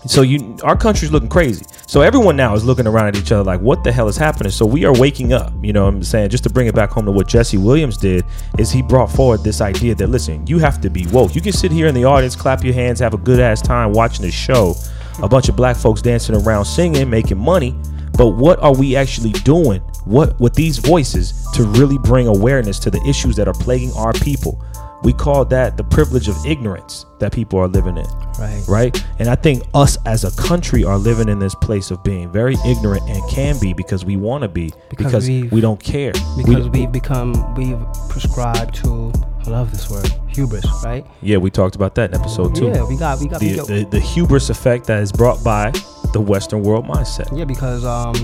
So 0.07 0.23
you, 0.23 0.57
our 0.65 0.77
country's 0.77 1.13
looking 1.13 1.29
crazy. 1.29 1.65
So 1.87 2.01
everyone 2.01 2.37
now 2.37 2.55
is 2.55 2.65
looking 2.65 2.87
around 2.87 3.09
at 3.09 3.17
each 3.17 3.31
other 3.31 3.45
like, 3.45 3.61
what 3.61 3.85
the 3.85 3.93
hell 3.93 4.09
is 4.09 4.17
happening? 4.17 4.51
So 4.51 4.67
we 4.67 4.85
are 4.85 4.93
waking 4.93 5.33
up. 5.33 5.53
You 5.63 5.73
know, 5.73 5.85
what 5.85 5.95
I'm 5.95 6.03
saying 6.03 6.31
just 6.31 6.45
to 6.45 6.51
bring 6.51 6.67
it 6.67 6.75
back 6.75 6.91
home 6.91 7.05
to 7.07 7.13
what 7.13 7.29
Jesse 7.29 7.59
Williams 7.59 7.97
did 7.97 8.25
is 8.59 8.71
he 8.71 8.83
brought 8.83 9.11
forward 9.11 9.45
this 9.45 9.61
idea 9.61 9.95
that 9.95 10.09
listen, 10.09 10.47
you 10.47 10.59
have 10.59 10.81
to 10.81 10.91
be 10.91 11.07
woke. 11.09 11.35
You 11.35 11.41
can 11.41 11.53
sit 11.53 11.71
here 11.71 11.87
in 11.87 11.95
the 11.95 12.05
audience, 12.05 12.35
clap 12.35 12.65
your 12.65 12.75
hands, 12.75 12.99
have 13.01 13.15
a 13.15 13.19
good 13.19 13.39
ass 13.39 13.63
time 13.63 13.93
watching 13.93 14.25
the 14.25 14.33
show, 14.33 14.75
a 15.23 15.29
bunch 15.29 15.49
of 15.49 15.57
black 15.57 15.77
folks 15.77 16.03
dancing 16.03 16.35
around, 16.35 16.65
singing, 16.65 17.09
making 17.09 17.39
money. 17.39 17.77
But 18.17 18.29
what 18.31 18.59
are 18.61 18.75
we 18.75 18.97
actually 18.97 19.33
doing? 19.33 19.81
What 20.05 20.39
with 20.41 20.55
these 20.55 20.79
voices 20.79 21.47
to 21.55 21.65
really 21.65 21.99
bring 21.99 22.27
awareness 22.27 22.79
to 22.81 22.91
the 22.91 23.03
issues 23.07 23.37
that 23.37 23.49
are 23.49 23.55
plaguing 23.55 23.93
our 23.93 24.13
people? 24.13 24.63
We 25.05 25.13
call 25.13 25.45
that 25.47 25.77
the 25.77 25.85
privilege 25.85 26.29
of 26.29 26.37
ignorance 26.47 27.07
that 27.19 27.33
people 27.33 27.59
are 27.59 27.69
living 27.69 27.97
in 27.99 28.07
Right. 28.39 28.63
right? 28.69 29.05
And 29.19 29.29
I 29.29 29.35
think 29.35 29.63
us 29.75 29.99
as 30.07 30.25
a 30.25 30.31
country 30.43 30.85
are 30.85 30.97
living 30.99 31.29
in 31.29 31.39
this 31.39 31.55
place 31.57 31.91
of 31.91 32.03
being 32.05 32.31
very 32.31 32.57
ignorant 32.67 33.03
and 33.09 33.23
can 33.31 33.59
be 33.61 33.73
because 33.73 34.05
we 34.05 34.17
want 34.17 34.43
to 34.43 34.49
be 34.49 34.73
Because 34.91 35.07
because, 35.07 35.29
we've- 35.29 35.61
don't 35.61 35.81
care. 35.83 36.13
Because 36.37 36.69
we, 36.69 36.81
we've 36.81 36.93
become 36.93 37.55
we've 37.55 37.79
prescribed 38.09 38.75
to 38.77 39.13
I 39.45 39.51
love 39.51 39.73
this 39.73 39.91
word 39.91 40.09
hubris, 40.29 40.65
right? 40.85 41.05
yeah, 41.21 41.37
we 41.37 41.51
talked 41.51 41.75
about 41.75 41.97
that 41.97 42.11
in 42.15 42.21
episode 42.21 42.55
two. 42.55 42.67
Yeah, 42.69 42.85
we 42.89 42.97
got 42.97 43.19
we 43.21 43.27
got 43.27 43.41
we 43.41 43.49
the, 43.51 43.57
got- 43.57 43.67
the 43.67 43.85
the 43.85 44.01
hubris 44.01 44.51
effect 44.51 44.87
that 44.87 45.03
is 45.03 45.11
brought 45.11 45.43
by 45.43 45.73
the 46.13 46.21
Western 46.21 46.63
world 46.63 46.85
mindset. 46.87 47.37
Yeah, 47.37 47.45
because 47.45 47.85
um, 47.85 48.15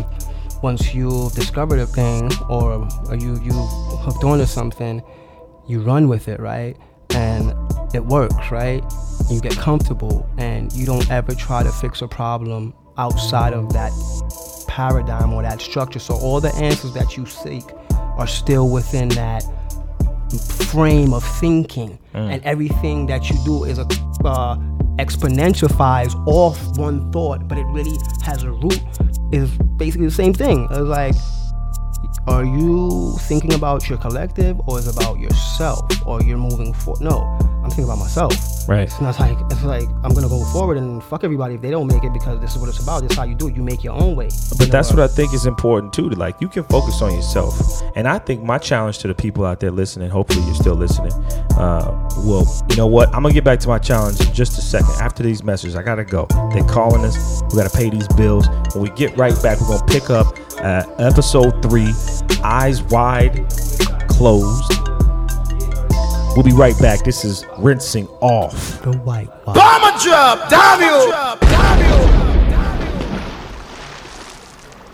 once 0.62 0.94
you've 0.94 1.32
discovered 1.32 1.80
a 1.80 1.86
thing 1.86 2.30
or, 2.48 2.88
or 3.08 3.16
you 3.16 3.34
you 3.42 3.52
hooked 3.52 4.22
onto 4.24 4.46
something, 4.46 5.02
you 5.68 5.80
run 5.80 6.08
with 6.08 6.28
it, 6.28 6.40
right? 6.40 6.76
And 7.10 7.54
it 7.94 8.04
works, 8.04 8.50
right? 8.50 8.82
You 9.30 9.40
get 9.40 9.52
comfortable, 9.56 10.28
and 10.38 10.72
you 10.72 10.86
don't 10.86 11.08
ever 11.10 11.34
try 11.34 11.62
to 11.62 11.70
fix 11.70 12.02
a 12.02 12.08
problem 12.08 12.74
outside 12.96 13.52
of 13.52 13.72
that 13.72 13.92
paradigm 14.66 15.32
or 15.32 15.42
that 15.42 15.60
structure. 15.60 15.98
So 15.98 16.14
all 16.14 16.40
the 16.40 16.54
answers 16.56 16.92
that 16.94 17.16
you 17.16 17.26
seek 17.26 17.64
are 17.90 18.26
still 18.26 18.68
within 18.68 19.08
that 19.10 19.44
frame 20.70 21.12
of 21.14 21.24
thinking, 21.38 21.98
and 22.14 22.42
everything 22.44 23.06
that 23.06 23.30
you 23.30 23.36
do 23.44 23.64
is 23.64 23.78
a 23.78 23.86
uh, 24.24 24.56
exponentialifies 24.96 26.14
off 26.26 26.58
one 26.76 27.10
thought, 27.12 27.46
but 27.46 27.56
it 27.56 27.66
really 27.66 27.96
has 28.22 28.42
a 28.42 28.50
root. 28.50 28.80
Is 29.30 29.50
basically 29.76 30.06
the 30.06 30.12
same 30.12 30.32
thing. 30.32 30.66
It's 30.70 30.80
like, 30.80 31.14
are 32.26 32.44
you 32.44 33.16
thinking 33.20 33.54
about 33.54 33.88
your 33.88 33.98
collective, 33.98 34.60
or 34.68 34.78
is 34.78 34.86
it 34.86 34.96
about 34.96 35.18
yourself, 35.18 35.84
or 36.06 36.22
you're 36.22 36.38
moving 36.38 36.72
forward? 36.72 37.02
No, 37.02 37.37
I'm 37.68 37.76
thinking 37.76 37.84
about 37.84 37.98
myself. 37.98 38.34
Right. 38.66 38.90
And 38.98 39.06
I 39.06 39.10
was 39.10 39.20
like 39.20 39.38
it's 39.50 39.62
like 39.62 39.88
I'm 40.02 40.14
gonna 40.14 40.28
go 40.28 40.42
forward 40.52 40.78
and 40.78 41.02
fuck 41.04 41.22
everybody 41.22 41.56
if 41.56 41.60
they 41.60 41.70
don't 41.70 41.86
make 41.86 42.02
it 42.02 42.14
because 42.14 42.40
this 42.40 42.52
is 42.52 42.58
what 42.58 42.68
it's 42.70 42.82
about. 42.82 43.02
This 43.02 43.12
is 43.12 43.18
how 43.18 43.24
you 43.24 43.34
do 43.34 43.48
it. 43.48 43.56
You 43.56 43.62
make 43.62 43.84
your 43.84 43.94
own 43.94 44.16
way. 44.16 44.30
But 44.58 44.70
that's 44.70 44.90
what 44.90 45.00
I 45.00 45.06
think 45.06 45.34
is 45.34 45.44
important 45.44 45.92
too. 45.92 46.08
To 46.08 46.16
like, 46.16 46.40
you 46.40 46.48
can 46.48 46.64
focus 46.64 47.02
on 47.02 47.14
yourself, 47.14 47.82
and 47.94 48.08
I 48.08 48.18
think 48.18 48.42
my 48.42 48.56
challenge 48.56 48.98
to 48.98 49.08
the 49.08 49.14
people 49.14 49.44
out 49.44 49.60
there 49.60 49.70
listening, 49.70 50.08
hopefully 50.08 50.44
you're 50.46 50.54
still 50.54 50.74
listening. 50.74 51.12
Uh, 51.58 52.08
well, 52.18 52.46
you 52.70 52.76
know 52.76 52.86
what? 52.86 53.08
I'm 53.08 53.22
gonna 53.22 53.34
get 53.34 53.44
back 53.44 53.58
to 53.60 53.68
my 53.68 53.78
challenge 53.78 54.20
in 54.20 54.32
just 54.32 54.56
a 54.58 54.62
second. 54.62 54.94
After 55.00 55.22
these 55.22 55.42
messages, 55.42 55.76
I 55.76 55.82
gotta 55.82 56.04
go. 56.04 56.26
They're 56.54 56.64
calling 56.64 57.04
us. 57.04 57.42
We 57.50 57.58
gotta 57.58 57.76
pay 57.76 57.90
these 57.90 58.08
bills. 58.08 58.48
When 58.74 58.82
we 58.82 58.90
get 58.90 59.16
right 59.16 59.34
back, 59.42 59.60
we're 59.60 59.68
gonna 59.68 59.86
pick 59.86 60.08
up 60.08 60.26
uh, 60.58 60.84
episode 60.98 61.62
three, 61.62 61.92
eyes 62.42 62.82
wide 62.84 63.46
closed. 64.08 64.72
We'll 66.38 66.44
be 66.44 66.52
right 66.52 66.78
back. 66.78 67.02
This 67.02 67.24
is 67.24 67.44
rinsing 67.58 68.06
off. 68.20 68.80
the 68.82 68.92
white. 68.98 69.26
Wow. 69.44 69.54
Bomber 69.54 69.98
drop, 69.98 70.48
W. 70.48 71.12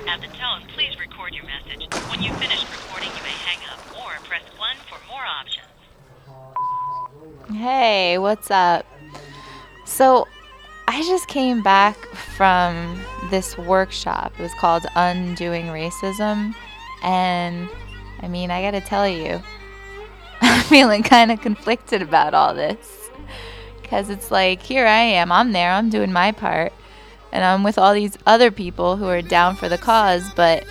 At 0.09 0.23
the 0.23 0.29
tone, 0.29 0.63
please 0.75 0.99
record 0.99 1.35
your 1.35 1.45
message. 1.45 1.87
When 2.09 2.23
you've 2.23 2.33
recording, 2.41 3.11
you 3.11 3.23
may 3.23 3.37
hang 3.45 3.59
up 3.71 3.79
or 3.93 4.13
press 4.27 4.41
1 4.57 4.77
for 4.89 4.99
more 5.07 5.21
options. 5.23 5.67
Hey, 7.55 8.17
what's 8.17 8.51
up? 8.51 8.87
So, 9.85 10.27
I 10.89 11.03
just 11.03 11.29
came 11.29 11.63
back 11.63 11.99
from 12.39 12.99
this 13.29 13.59
workshop. 13.59 14.33
It 14.39 14.43
was 14.43 14.55
called 14.55 14.87
Undoing 14.97 15.67
Racism. 15.67 16.55
And 17.03 17.69
I 18.23 18.29
mean, 18.29 18.51
I 18.51 18.63
gotta 18.63 18.81
tell 18.81 19.07
you, 19.07 19.33
I'm 19.35 19.43
feeling 20.75 21.05
kind 21.05 21.31
of 21.31 21.41
conflicted 21.41 22.03
about 22.03 22.35
all 22.35 22.53
this. 22.53 23.09
Because 23.81 24.11
it's 24.11 24.33
like, 24.33 24.61
here 24.61 24.89
I 24.89 25.03
am, 25.03 25.31
I'm 25.31 25.53
there, 25.53 25.71
I'm 25.71 25.89
doing 25.89 26.13
my 26.13 26.33
part. 26.33 26.73
And 27.31 27.45
I'm 27.45 27.63
with 27.63 27.79
all 27.79 27.95
these 27.95 28.19
other 28.27 28.51
people 28.51 28.97
who 28.97 29.07
are 29.07 29.23
down 29.23 29.55
for 29.55 29.69
the 29.69 29.79
cause. 29.79 30.29
But 30.35 30.65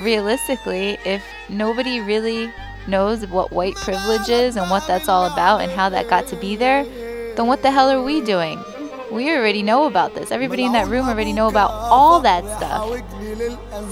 realistically, 0.00 0.98
if 1.04 1.22
nobody 1.48 2.00
really 2.00 2.52
knows 2.88 3.24
what 3.28 3.52
white 3.52 3.76
privilege 3.76 4.28
is 4.28 4.56
and 4.56 4.68
what 4.68 4.88
that's 4.88 5.08
all 5.08 5.32
about 5.32 5.60
and 5.60 5.70
how 5.70 5.88
that 5.88 6.08
got 6.08 6.26
to 6.26 6.36
be 6.36 6.56
there, 6.56 6.82
then 7.36 7.46
what 7.46 7.62
the 7.62 7.70
hell 7.70 7.90
are 7.90 8.02
we 8.02 8.22
doing? 8.22 8.60
We 9.12 9.30
already 9.30 9.62
know 9.62 9.86
about 9.86 10.16
this. 10.16 10.32
Everybody 10.32 10.64
in 10.64 10.72
that 10.72 10.88
room 10.88 11.06
already 11.08 11.32
know 11.32 11.46
about 11.46 11.70
all 11.70 12.18
that 12.22 12.42
stuff. 12.56 12.88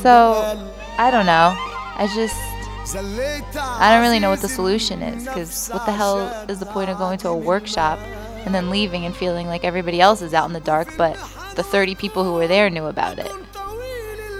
So, 0.02 0.74
I 0.98 1.12
don't 1.12 1.26
know. 1.26 1.54
I 1.54 2.10
just 2.16 2.49
I 2.94 3.92
don't 3.92 4.02
really 4.02 4.18
know 4.18 4.30
what 4.30 4.40
the 4.40 4.48
solution 4.48 5.02
is 5.02 5.24
because 5.24 5.68
what 5.68 5.86
the 5.86 5.92
hell 5.92 6.20
is 6.48 6.58
the 6.58 6.66
point 6.66 6.90
of 6.90 6.98
going 6.98 7.18
to 7.18 7.28
a 7.28 7.36
workshop 7.36 7.98
and 8.44 8.54
then 8.54 8.70
leaving 8.70 9.04
and 9.04 9.14
feeling 9.14 9.46
like 9.46 9.64
everybody 9.64 10.00
else 10.00 10.22
is 10.22 10.34
out 10.34 10.46
in 10.46 10.52
the 10.52 10.60
dark, 10.60 10.96
but 10.96 11.16
the 11.56 11.62
30 11.62 11.94
people 11.94 12.24
who 12.24 12.32
were 12.32 12.48
there 12.48 12.70
knew 12.70 12.86
about 12.86 13.18
it. 13.18 13.30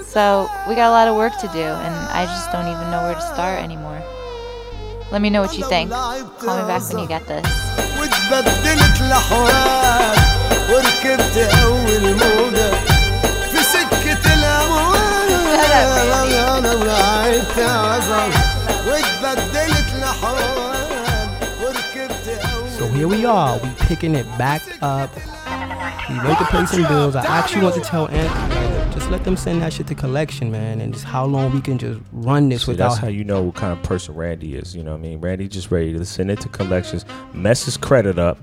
So 0.05 0.49
we 0.69 0.75
got 0.75 0.89
a 0.89 0.91
lot 0.91 1.07
of 1.07 1.17
work 1.17 1.33
to 1.39 1.49
do, 1.49 1.61
and 1.61 1.95
I 1.95 2.25
just 2.27 2.51
don't 2.51 2.67
even 2.67 2.91
know 2.91 3.03
where 3.05 3.15
to 3.15 3.21
start 3.21 3.63
anymore. 3.63 4.03
Let 5.13 5.23
me 5.23 5.31
know 5.31 5.41
what 5.43 5.57
you 5.57 5.69
think. 5.69 5.91
Call 5.91 6.61
me 6.61 6.67
back 6.67 6.83
when 6.89 6.99
you 6.99 7.09
get 7.09 7.27
this. 7.27 7.45
انا 15.70 16.74
ولعبت 16.74 17.60
عزل 17.60 18.32
واتبدلت 18.88 19.88
الاحوال 19.98 20.44
وركبت 21.64 22.28
اول 22.28 22.66
So 22.80 22.88
here 22.98 23.08
we 23.08 23.26
are. 23.26 23.58
We 23.64 23.70
picking 23.90 24.16
it 24.16 24.28
back 24.38 24.62
up. 24.82 25.10
We 26.10 26.18
went 26.26 26.38
to 26.40 26.46
pay 26.54 26.66
some 26.66 26.84
bills. 26.92 27.16
I 27.16 27.24
actually 27.40 27.64
want 27.64 27.76
to 27.76 27.82
tell 27.82 28.06
Anthony, 28.10 28.56
man, 28.56 28.92
just 28.92 29.10
let 29.10 29.24
them 29.24 29.38
send 29.38 29.62
that 29.62 29.72
shit 29.74 29.88
to 29.88 29.96
collection, 29.96 30.52
man, 30.52 30.76
and 30.82 30.94
just 30.94 31.06
how 31.06 31.26
long 31.26 31.48
we 31.58 31.62
can 31.68 31.78
just 31.78 32.00
run 32.12 32.50
this 32.50 32.64
See, 32.64 32.72
without. 32.72 32.90
that's 32.90 33.00
how 33.00 33.08
you 33.08 33.24
know 33.24 33.42
what 33.48 33.56
kind 33.56 33.74
of 33.76 33.82
person 33.92 34.14
Randy 34.16 34.56
is. 34.56 34.76
You 34.76 34.84
know 34.84 34.92
what 34.92 35.00
I 35.06 35.08
mean? 35.08 35.18
Randy 35.26 35.48
just 35.48 35.70
ready 35.72 35.92
to 35.94 36.06
send 36.06 36.30
it 36.34 36.40
to 36.42 36.50
collections, 36.50 37.06
mess 37.34 37.66
his 37.66 37.78
credit 37.78 38.18
up. 38.20 38.38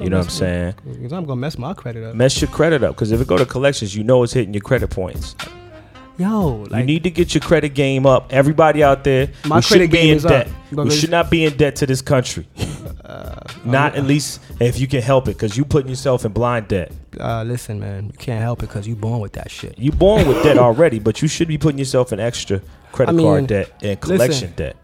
You 0.00 0.08
know 0.10 0.18
what 0.18 0.26
I'm 0.26 0.30
saying? 0.30 0.74
Because 0.84 1.12
I'm 1.12 1.24
gonna 1.24 1.40
mess 1.46 1.56
my 1.58 1.72
credit 1.74 2.02
up. 2.04 2.14
Mess 2.14 2.40
your 2.40 2.50
credit 2.50 2.80
up 2.84 2.92
because 2.94 3.10
if 3.12 3.20
it 3.20 3.26
go 3.26 3.36
to 3.36 3.46
collections, 3.46 3.94
you 3.96 4.02
know 4.04 4.22
it's 4.22 4.32
hitting 4.32 4.54
your 4.54 4.60
credit 4.70 4.90
points. 4.90 5.34
Yo, 6.17 6.65
you 6.71 6.83
need 6.83 7.03
to 7.03 7.11
get 7.11 7.33
your 7.35 7.41
credit 7.41 7.75
game 7.75 8.05
up. 8.05 8.33
Everybody 8.33 8.83
out 8.83 9.03
there, 9.03 9.29
My 9.45 9.57
we 9.57 9.61
credit 9.61 9.91
game 9.91 10.11
in 10.11 10.17
is 10.17 10.23
debt. 10.23 10.47
But 10.71 10.85
We 10.85 10.91
should 10.91 11.11
not 11.11 11.29
be 11.29 11.45
in 11.45 11.55
debt 11.57 11.75
to 11.77 11.85
this 11.85 12.01
country. 12.01 12.47
not 13.65 13.95
at 13.95 14.03
least 14.05 14.41
if 14.59 14.79
you 14.79 14.87
can 14.87 15.01
help 15.01 15.27
it, 15.27 15.37
because 15.37 15.55
you 15.55 15.63
putting 15.63 15.89
yourself 15.89 16.25
in 16.25 16.31
blind 16.31 16.67
debt. 16.69 16.91
uh, 17.19 17.43
listen, 17.43 17.79
man, 17.79 18.07
you 18.07 18.17
can't 18.17 18.41
help 18.41 18.63
it 18.63 18.67
because 18.69 18.87
you 18.87 18.95
born 18.95 19.19
with 19.19 19.33
that 19.33 19.51
shit. 19.51 19.77
You 19.77 19.91
born 19.91 20.27
with 20.27 20.41
debt 20.43 20.57
already, 20.57 20.99
but 20.99 21.21
you 21.21 21.27
should 21.27 21.47
be 21.47 21.57
putting 21.57 21.77
yourself 21.77 22.11
in 22.11 22.19
extra 22.19 22.61
credit 22.91 23.11
I 23.11 23.15
mean, 23.15 23.27
card 23.27 23.47
debt 23.47 23.71
and 23.81 23.99
collection 24.01 24.27
listen. 24.27 24.53
debt. 24.55 24.75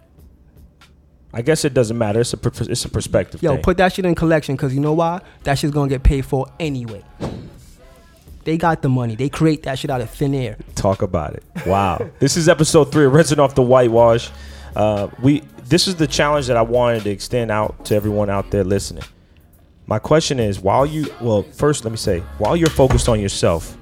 I 1.36 1.42
guess 1.42 1.66
it 1.66 1.74
doesn't 1.74 1.98
matter. 1.98 2.22
It's 2.22 2.34
a 2.34 2.40
it's 2.72 2.86
a 2.86 2.90
perspective 2.90 3.42
Yo, 3.42 3.54
thing. 3.56 3.64
put 3.64 3.78
that 3.78 3.94
shit 3.94 4.06
in 4.06 4.14
collection 4.14 4.56
because 4.56 4.74
you 4.76 4.80
know 4.80 4.94
why? 4.94 5.20
That 5.44 5.58
shit's 5.58 5.74
gonna 5.74 5.90
get 5.90 6.04
paid 6.04 6.26
for 6.26 6.46
anyway. 6.60 7.04
They 8.44 8.58
got 8.58 8.82
the 8.82 8.90
money. 8.90 9.16
They 9.16 9.30
create 9.30 9.64
that 9.64 9.80
shit 9.80 9.90
out 9.90 10.02
of 10.02 10.10
thin 10.10 10.34
air. 10.36 10.58
Talk 10.76 11.02
about 11.02 11.34
it. 11.34 11.44
Wow. 11.66 12.10
this 12.20 12.36
is 12.36 12.50
episode 12.50 12.92
three 12.92 13.06
of 13.06 13.14
Rinsing 13.14 13.40
Off 13.40 13.56
the 13.56 13.62
Whitewash. 13.62 14.30
Uh, 14.76 15.08
we 15.22 15.44
this 15.66 15.88
is 15.88 15.96
the 15.96 16.08
challenge 16.08 16.48
that 16.48 16.58
I 16.58 16.62
wanted 16.62 17.04
to 17.04 17.10
extend 17.10 17.52
out 17.52 17.86
to 17.86 17.96
everyone 17.96 18.30
out 18.30 18.52
there 18.52 18.64
listening. 18.64 19.04
My 19.86 20.00
question 20.00 20.40
is 20.40 20.60
while 20.60 20.86
you 20.86 21.14
well, 21.22 21.44
first 21.44 21.86
let 21.86 21.92
me 21.92 21.98
say, 21.98 22.20
while 22.38 22.58
you're 22.58 22.70
focused 22.70 23.08
on 23.08 23.20
yourself, 23.20 23.78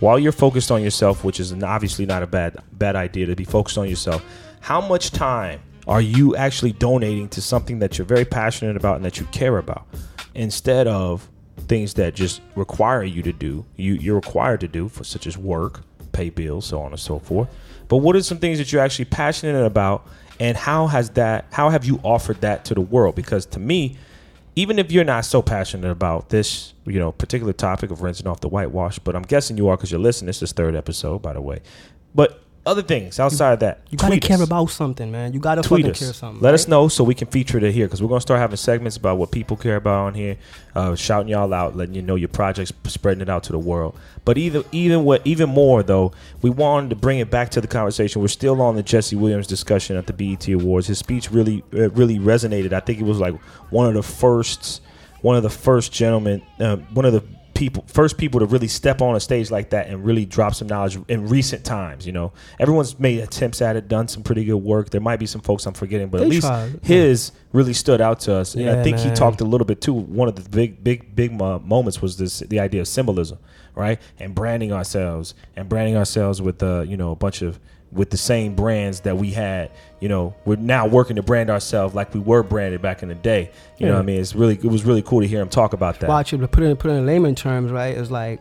while 0.00 0.18
you're 0.18 0.32
focused 0.32 0.70
on 0.70 0.82
yourself, 0.82 1.24
which 1.24 1.40
is 1.40 1.52
obviously 1.62 2.06
not 2.06 2.22
a 2.22 2.26
bad 2.26 2.56
bad 2.72 2.96
idea 2.96 3.26
to 3.26 3.36
be 3.36 3.44
focused 3.44 3.78
on 3.78 3.88
yourself, 3.88 4.24
how 4.60 4.80
much 4.80 5.10
time 5.10 5.60
are 5.88 6.00
you 6.00 6.36
actually 6.36 6.72
donating 6.72 7.28
to 7.30 7.42
something 7.42 7.80
that 7.80 7.98
you're 7.98 8.06
very 8.06 8.24
passionate 8.24 8.76
about 8.76 8.96
and 8.96 9.04
that 9.04 9.18
you 9.18 9.26
care 9.26 9.58
about 9.58 9.86
instead 10.34 10.86
of 10.86 11.28
things 11.62 11.94
that 11.94 12.14
just 12.14 12.40
require 12.54 13.02
you 13.02 13.22
to 13.22 13.32
do 13.32 13.64
you 13.76 13.94
you're 13.94 14.16
required 14.16 14.60
to 14.60 14.68
do 14.68 14.88
for 14.88 15.04
such 15.04 15.26
as 15.26 15.36
work 15.38 15.82
pay 16.12 16.28
bills 16.30 16.66
so 16.66 16.80
on 16.80 16.90
and 16.90 17.00
so 17.00 17.18
forth 17.18 17.48
but 17.88 17.98
what 17.98 18.14
are 18.14 18.22
some 18.22 18.38
things 18.38 18.58
that 18.58 18.72
you're 18.72 18.82
actually 18.82 19.04
passionate 19.04 19.64
about 19.64 20.06
and 20.40 20.56
how 20.56 20.86
has 20.86 21.10
that 21.10 21.46
how 21.50 21.70
have 21.70 21.84
you 21.84 21.98
offered 22.02 22.40
that 22.40 22.64
to 22.64 22.74
the 22.74 22.80
world 22.80 23.14
because 23.14 23.46
to 23.46 23.58
me 23.58 23.96
even 24.54 24.78
if 24.78 24.92
you're 24.92 25.04
not 25.04 25.24
so 25.24 25.40
passionate 25.40 25.90
about 25.90 26.28
this, 26.28 26.74
you 26.84 26.98
know, 26.98 27.12
particular 27.12 27.52
topic 27.52 27.90
of 27.90 28.02
rinsing 28.02 28.26
off 28.26 28.40
the 28.40 28.48
whitewash, 28.48 28.98
but 28.98 29.16
I'm 29.16 29.22
guessing 29.22 29.56
you 29.56 29.68
are 29.68 29.76
because 29.76 29.90
you're 29.90 30.00
listening. 30.00 30.26
This 30.26 30.42
is 30.42 30.52
third 30.52 30.76
episode, 30.76 31.22
by 31.22 31.32
the 31.32 31.40
way. 31.40 31.60
But 32.14 32.41
other 32.64 32.82
things 32.82 33.18
outside 33.18 33.54
of 33.54 33.60
that, 33.60 33.80
You 33.90 33.98
gotta 33.98 34.12
tweet 34.12 34.22
care 34.22 34.36
us. 34.36 34.42
about 34.46 34.70
something, 34.70 35.10
man. 35.10 35.32
You 35.32 35.40
gotta 35.40 35.62
Tweet 35.62 35.82
fucking 35.84 35.90
us. 35.92 35.98
care 35.98 36.12
something. 36.12 36.40
Let 36.40 36.50
right? 36.50 36.54
us 36.54 36.68
know 36.68 36.86
so 36.86 37.02
we 37.02 37.14
can 37.14 37.26
feature 37.26 37.58
it 37.58 37.72
here 37.72 37.86
because 37.86 38.00
we're 38.00 38.08
gonna 38.08 38.20
start 38.20 38.38
having 38.38 38.56
segments 38.56 38.96
about 38.96 39.18
what 39.18 39.32
people 39.32 39.56
care 39.56 39.76
about 39.76 40.06
on 40.06 40.14
here, 40.14 40.36
uh, 40.76 40.94
shouting 40.94 41.28
y'all 41.28 41.52
out, 41.52 41.76
letting 41.76 41.94
you 41.96 42.02
know 42.02 42.14
your 42.14 42.28
projects, 42.28 42.72
spreading 42.86 43.20
it 43.20 43.28
out 43.28 43.42
to 43.44 43.52
the 43.52 43.58
world. 43.58 43.98
But 44.24 44.38
either 44.38 44.62
even 44.70 45.02
what 45.04 45.22
even 45.26 45.48
more 45.50 45.82
though, 45.82 46.12
we 46.40 46.50
wanted 46.50 46.90
to 46.90 46.96
bring 46.96 47.18
it 47.18 47.30
back 47.30 47.50
to 47.50 47.60
the 47.60 47.66
conversation. 47.66 48.22
We're 48.22 48.28
still 48.28 48.62
on 48.62 48.76
the 48.76 48.82
Jesse 48.84 49.16
Williams 49.16 49.48
discussion 49.48 49.96
at 49.96 50.06
the 50.06 50.12
BET 50.12 50.46
Awards. 50.48 50.86
His 50.86 50.98
speech 50.98 51.32
really 51.32 51.64
uh, 51.74 51.90
really 51.90 52.20
resonated. 52.20 52.72
I 52.72 52.80
think 52.80 53.00
it 53.00 53.04
was 53.04 53.18
like 53.18 53.34
one 53.70 53.88
of 53.88 53.94
the 53.94 54.02
first 54.04 54.82
one 55.22 55.36
of 55.36 55.42
the 55.42 55.50
first 55.50 55.92
gentlemen, 55.92 56.42
uh, 56.60 56.76
one 56.94 57.04
of 57.06 57.12
the 57.12 57.22
people, 57.62 57.84
first 57.86 58.18
people 58.18 58.40
to 58.40 58.46
really 58.46 58.66
step 58.66 59.00
on 59.00 59.14
a 59.14 59.20
stage 59.20 59.48
like 59.48 59.70
that 59.70 59.86
and 59.86 60.04
really 60.04 60.26
drop 60.26 60.52
some 60.52 60.66
knowledge 60.66 60.98
in 61.06 61.28
recent 61.28 61.64
times. 61.64 62.04
You 62.04 62.10
know, 62.10 62.32
everyone's 62.58 62.98
made 62.98 63.20
attempts 63.20 63.62
at 63.62 63.76
it, 63.76 63.86
done 63.86 64.08
some 64.08 64.24
pretty 64.24 64.44
good 64.44 64.56
work. 64.56 64.90
There 64.90 65.00
might 65.00 65.20
be 65.20 65.26
some 65.26 65.40
folks 65.42 65.64
I'm 65.64 65.72
forgetting, 65.72 66.08
but 66.08 66.22
at 66.22 66.26
least 66.28 66.48
tried, 66.48 66.80
his 66.82 67.30
really 67.52 67.72
stood 67.72 68.00
out 68.00 68.18
to 68.20 68.34
us. 68.34 68.56
And 68.56 68.68
I 68.68 68.82
think 68.82 68.98
he 68.98 69.10
talked 69.12 69.40
a 69.40 69.44
little 69.44 69.64
bit 69.64 69.80
too. 69.80 69.92
One 69.92 70.26
of 70.26 70.34
the 70.34 70.48
big, 70.48 70.82
big, 70.82 71.14
big 71.14 71.30
moments 71.30 72.02
was 72.02 72.16
this: 72.16 72.40
the 72.40 72.58
idea 72.58 72.80
of 72.80 72.88
symbolism, 72.88 73.38
right, 73.76 74.00
and 74.18 74.34
branding 74.34 74.72
ourselves, 74.72 75.34
and 75.54 75.68
branding 75.68 75.96
ourselves 75.96 76.42
with, 76.42 76.64
uh, 76.64 76.80
you 76.80 76.96
know, 76.96 77.12
a 77.12 77.16
bunch 77.16 77.42
of 77.42 77.60
with 77.92 78.10
the 78.10 78.16
same 78.16 78.54
brands 78.54 79.00
that 79.00 79.16
we 79.18 79.30
had. 79.30 79.70
You 80.00 80.08
know, 80.08 80.34
we're 80.44 80.56
now 80.56 80.86
working 80.86 81.16
to 81.16 81.22
brand 81.22 81.50
ourselves 81.50 81.94
like 81.94 82.12
we 82.14 82.20
were 82.20 82.42
branded 82.42 82.80
back 82.82 83.02
in 83.02 83.08
the 83.08 83.14
day. 83.14 83.50
You 83.78 83.86
know, 83.86 83.92
Yeah. 83.92 83.98
what 83.98 84.02
I 84.02 84.06
mean, 84.06 84.20
it's 84.20 84.34
really 84.34 84.54
it 84.54 84.64
was 84.64 84.84
really 84.84 85.02
cool 85.02 85.20
to 85.20 85.26
hear 85.26 85.40
him 85.40 85.48
talk 85.48 85.72
about 85.74 86.00
that. 86.00 86.08
Watch 86.08 86.32
it, 86.32 86.38
but 86.38 86.50
put 86.52 86.64
it 86.64 86.68
in 86.68 86.76
put 86.76 86.90
it 86.90 86.94
in 86.94 87.06
layman 87.06 87.34
terms, 87.34 87.70
right? 87.70 87.96
It's 87.96 88.10
like 88.10 88.40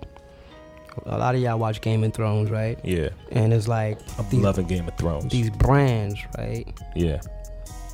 a 1.05 1.17
lot 1.17 1.35
of 1.35 1.41
y'all 1.41 1.57
watch 1.59 1.79
Game 1.81 2.03
of 2.03 2.13
Thrones, 2.13 2.49
right? 2.49 2.77
Yeah, 2.83 3.09
And 3.31 3.53
it's 3.53 3.67
like 3.67 3.97
I'm 4.17 4.27
these, 4.29 4.41
loving 4.41 4.67
Game 4.67 4.87
of 4.87 4.97
Thrones. 4.97 5.31
these 5.31 5.49
brands, 5.49 6.19
right? 6.37 6.67
yeah, 6.95 7.21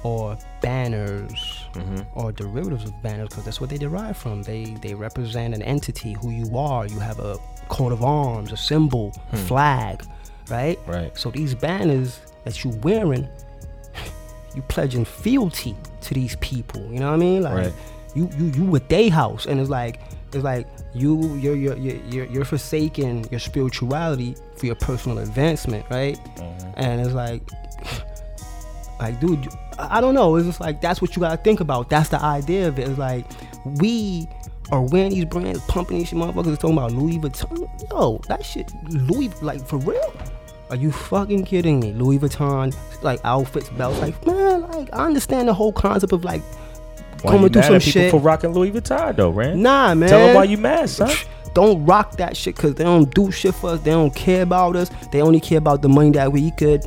Or 0.03 0.37
banners 0.61 1.63
hmm 1.73 1.99
or 2.15 2.31
derivatives 2.31 2.85
of 2.85 2.93
banners 3.03 3.29
because 3.29 3.45
that's 3.45 3.59
what 3.61 3.69
they 3.69 3.77
derive 3.77 4.17
from. 4.17 4.41
They 4.43 4.75
they 4.81 4.93
represent 4.95 5.53
an 5.53 5.61
entity, 5.61 6.13
who 6.13 6.29
you 6.31 6.57
are. 6.57 6.87
You 6.87 6.99
have 6.99 7.19
a 7.19 7.37
coat 7.69 7.91
of 7.91 8.03
arms, 8.03 8.51
a 8.51 8.57
symbol, 8.57 9.11
a 9.31 9.37
flag, 9.37 10.03
right? 10.49 10.79
right. 10.87 11.17
So 11.17 11.31
these 11.31 11.53
banners 11.55 12.19
that 12.43 12.63
you're 12.63 12.75
wearing, 12.77 13.27
you 14.55 14.61
pledging 14.63 15.05
fealty 15.05 15.75
to 16.01 16.13
these 16.13 16.35
people. 16.37 16.81
You 16.91 16.99
know 16.99 17.07
what 17.07 17.15
I 17.15 17.17
mean? 17.17 17.43
Like 17.43 17.55
Right. 17.55 17.73
you 18.15 18.29
you 18.37 18.45
you 18.47 18.63
with 18.63 18.87
they 18.87 19.09
house, 19.09 19.45
and 19.45 19.59
it's 19.59 19.69
like 19.69 19.99
it's 20.33 20.43
like 20.43 20.67
you 20.93 21.35
you're 21.35 21.55
you're 21.55 21.77
you're, 21.77 21.95
you're, 22.05 22.25
you're 22.25 22.45
forsaking 22.45 23.27
your 23.31 23.39
spirituality 23.39 24.35
for 24.55 24.65
your 24.65 24.75
personal 24.75 25.19
advancement, 25.19 25.85
right? 25.89 26.17
Mm-hmm. 26.37 26.71
And 26.75 27.01
it's 27.01 27.13
like. 27.13 27.41
Like, 28.99 29.19
dude, 29.19 29.47
I 29.77 29.97
I 29.97 30.01
don't 30.01 30.15
know. 30.15 30.35
It's 30.37 30.47
just 30.47 30.59
like 30.59 30.81
that's 30.81 31.01
what 31.03 31.15
you 31.15 31.19
gotta 31.19 31.37
think 31.37 31.59
about. 31.59 31.87
That's 31.87 32.09
the 32.09 32.19
idea 32.19 32.67
of 32.67 32.79
it. 32.79 32.87
It's 32.89 32.97
like 32.97 33.25
we 33.79 34.27
are 34.71 34.81
wearing 34.81 35.11
these 35.11 35.25
brands, 35.25 35.61
pumping 35.67 35.99
these 35.99 36.09
motherfuckers, 36.09 36.57
talking 36.57 36.75
about 36.77 36.93
Louis 36.93 37.19
Vuitton. 37.19 37.69
Yo, 37.91 38.19
that 38.27 38.43
shit, 38.43 38.71
Louis, 38.89 39.29
like 39.43 39.63
for 39.65 39.77
real? 39.77 40.13
Are 40.69 40.75
you 40.75 40.91
fucking 40.91 41.45
kidding 41.45 41.79
me? 41.79 41.93
Louis 41.93 42.19
Vuitton, 42.19 42.75
like 43.01 43.19
outfits, 43.23 43.69
belts, 43.69 43.99
like 43.99 44.25
man, 44.25 44.61
like 44.71 44.89
I 44.93 45.05
understand 45.05 45.47
the 45.47 45.53
whole 45.53 45.71
concept 45.71 46.11
of 46.13 46.23
like 46.25 46.41
Why 47.21 47.31
coming 47.31 47.51
through 47.53 47.63
some 47.63 47.79
shit. 47.79 48.11
for 48.11 48.19
rocking 48.19 48.51
Louis 48.53 48.71
Vuitton 48.71 49.15
though, 49.15 49.31
man? 49.31 49.61
Nah, 49.61 49.95
man. 49.95 50.09
Tell 50.09 50.19
them 50.25 50.35
why 50.35 50.43
you 50.43 50.57
mad, 50.57 50.89
son. 50.89 51.15
Don't 51.53 51.85
rock 51.85 52.17
that 52.17 52.35
shit 52.37 52.55
because 52.55 52.75
they 52.75 52.83
don't 52.83 53.11
do 53.15 53.31
shit 53.31 53.55
for 53.55 53.71
us. 53.71 53.79
They 53.79 53.91
don't 53.91 54.13
care 54.13 54.43
about 54.43 54.75
us. 54.75 54.89
They 55.11 55.21
only 55.21 55.39
care 55.39 55.57
about 55.57 55.81
the 55.81 55.89
money 55.89 56.11
that 56.11 56.31
we 56.31 56.51
could 56.51 56.85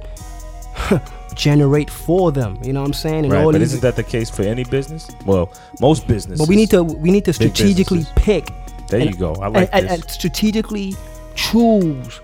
generate 1.35 1.91
for 1.91 2.31
them. 2.33 2.59
You 2.63 2.73
know 2.73 2.81
what 2.81 2.87
I'm 2.89 2.93
saying? 2.93 3.25
And 3.25 3.33
Right, 3.33 3.45
all 3.45 3.53
but 3.53 3.59
these- 3.59 3.69
isn't 3.71 3.81
that 3.83 3.97
the 3.97 4.03
case 4.05 4.31
for 4.31 4.43
any 4.43 4.65
business? 4.65 5.11
Well, 5.27 5.53
most 5.81 6.07
businesses. 6.07 6.39
But 6.39 6.49
we 6.49 6.57
need 6.57 6.71
to 6.71 6.83
we 6.85 7.11
need 7.11 7.25
to 7.25 7.33
strategically 7.33 8.07
pick. 8.17 8.49
There 8.89 9.01
and- 9.01 9.11
you 9.11 9.17
go. 9.17 9.35
I 9.37 9.49
like 9.49 9.71
and, 9.73 9.85
this. 9.87 9.93
and, 9.93 10.03
and 10.03 10.11
strategically 10.11 10.95
choose, 11.35 12.21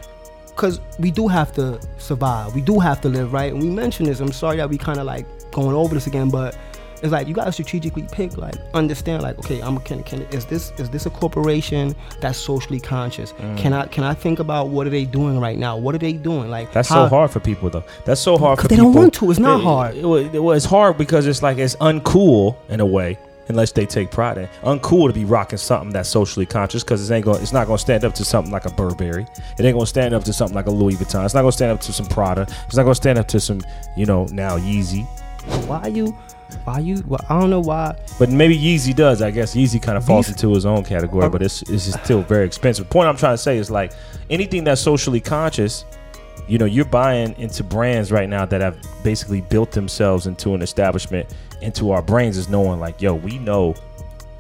because 0.57 0.81
we 0.99 1.11
do 1.11 1.29
have 1.29 1.53
to 1.53 1.79
survive. 1.99 2.55
We 2.55 2.63
do 2.63 2.79
have 2.81 3.01
to 3.03 3.09
live, 3.09 3.33
right? 3.33 3.53
And 3.53 3.63
we 3.63 3.69
mentioned 3.69 4.09
this. 4.09 4.21
I'm 4.21 4.33
sorry 4.33 4.57
that 4.57 4.69
we 4.71 4.79
kind 4.79 4.99
of 4.99 5.05
like 5.07 5.27
going 5.53 5.77
over 5.77 5.95
this 5.95 6.07
again, 6.07 6.31
but 6.31 6.57
it's 7.03 7.13
like 7.13 7.29
you 7.29 7.35
gotta 7.35 7.53
strategically 7.53 8.07
pick, 8.11 8.39
like 8.39 8.55
understand, 8.73 9.23
like 9.23 9.39
okay, 9.39 9.61
I'm 9.61 9.77
can 9.81 10.03
can 10.03 10.23
is 10.33 10.47
this 10.47 10.73
is 10.79 10.89
this 10.89 11.05
a 11.05 11.11
corporation 11.11 11.95
that's 12.23 12.39
socially 12.39 12.81
conscious? 12.81 13.33
Mm. 13.35 13.59
Can 13.59 13.73
I 13.75 13.87
can 13.87 14.03
I 14.03 14.15
think 14.15 14.39
about 14.39 14.69
what 14.69 14.87
are 14.87 14.91
they 14.91 15.05
doing 15.05 15.39
right 15.39 15.59
now? 15.59 15.77
What 15.77 15.95
are 15.95 15.99
they 15.99 16.15
doing? 16.15 16.49
Like 16.51 16.73
That's 16.73 16.89
how- 16.89 17.05
so 17.07 17.09
hard 17.11 17.31
for 17.31 17.39
people 17.41 17.69
though. 17.69 17.85
That's 18.07 18.21
so 18.21 18.39
hard 18.39 18.59
for 18.59 18.63
people. 18.69 18.77
Because 18.77 18.79
they 18.79 18.95
don't 18.95 18.95
want 19.03 19.15
to. 19.15 19.31
It's 19.31 19.39
not 19.39 19.61
It- 19.61 19.65
hard. 19.65 19.95
It, 19.97 20.35
it 20.37 20.43
was 20.43 20.65
hard 20.65 20.97
because 20.97 21.27
it's 21.27 21.43
like 21.43 21.59
it's 21.59 21.77
uncool 21.77 22.57
in 22.71 22.81
a 22.81 22.87
way, 22.87 23.19
unless 23.49 23.73
they 23.73 23.87
take 23.87 24.11
pride 24.11 24.39
in. 24.39 24.45
it. 24.45 24.51
Uncool 24.63 25.09
to 25.09 25.13
be 25.13 25.25
rocking 25.25 25.59
something 25.59 25.91
that's 25.91 26.09
socially 26.09 26.47
conscious 26.47 26.83
because 26.83 27.09
it 27.09 27.15
ain't 27.15 27.25
going. 27.25 27.41
It's 27.43 27.53
not 27.53 27.67
going 27.67 27.79
to 27.79 27.83
stand 27.83 28.05
up 28.05 28.15
to 28.15 28.25
something 28.25 28.53
like 28.53 28.65
a 28.65 28.71
Burberry. 28.71 29.23
It 29.23 29.65
ain't 29.65 29.75
going 29.75 29.81
to 29.81 29.87
stand 29.87 30.15
up 30.15 30.25
to 30.25 30.33
something 30.33 30.55
like 30.55 30.67
a 30.67 30.71
Louis 30.71 30.95
Vuitton. 30.95 31.25
It's 31.25 31.35
not 31.35 31.43
going 31.43 31.53
to 31.53 31.57
stand 31.57 31.73
up 31.73 31.81
to 31.83 31.93
some 31.93 32.07
Prada. 32.07 32.43
It's 32.67 32.77
not 32.77 32.85
going 32.85 32.93
to 32.93 32.95
stand 32.95 33.19
up 33.19 33.29
to 33.29 33.41
some, 33.41 33.61
you 33.97 34.07
know, 34.07 34.25
now 34.27 34.59
Yeezy. 34.59 35.07
Why 35.67 35.87
you? 35.89 36.17
Why 36.65 36.79
you? 36.79 37.03
Well, 37.07 37.21
I 37.29 37.39
don't 37.41 37.51
know 37.51 37.61
why. 37.61 37.97
But 38.19 38.31
maybe 38.31 38.57
Yeezy 38.59 38.95
does. 38.95 39.23
I 39.23 39.31
guess 39.31 39.55
Yeezy 39.55 39.83
kind 39.83 39.99
of 39.99 40.05
falls 40.05 40.29
into 40.29 40.53
his 40.53 40.65
own 40.65 40.85
category, 40.85 41.29
but 41.29 41.43
it's 41.43 41.63
it's 41.63 41.93
still 42.05 42.23
very 42.23 42.47
expensive. 42.47 42.89
point 42.89 43.09
I'm 43.09 43.17
trying 43.17 43.35
to 43.35 43.39
say 43.39 43.59
is 43.59 43.71
like 43.71 43.93
anything 44.31 44.65
that's 44.65 44.81
socially 44.81 45.21
conscious, 45.21 45.85
you 46.49 46.59
know, 46.59 46.65
you're 46.65 46.85
buying 46.85 47.37
into 47.39 47.65
brands 47.65 48.13
right 48.13 48.29
now 48.29 48.45
that 48.47 48.61
have 48.61 48.79
basically 49.03 49.41
built 49.41 49.73
themselves 49.73 50.27
into 50.27 50.55
an 50.55 50.63
establishment, 50.63 51.35
into 51.63 51.91
our 51.91 52.03
brains 52.03 52.37
is 52.37 52.49
knowing 52.49 52.79
like, 52.81 53.01
yo, 53.03 53.15
we 53.15 53.39
know 53.39 53.75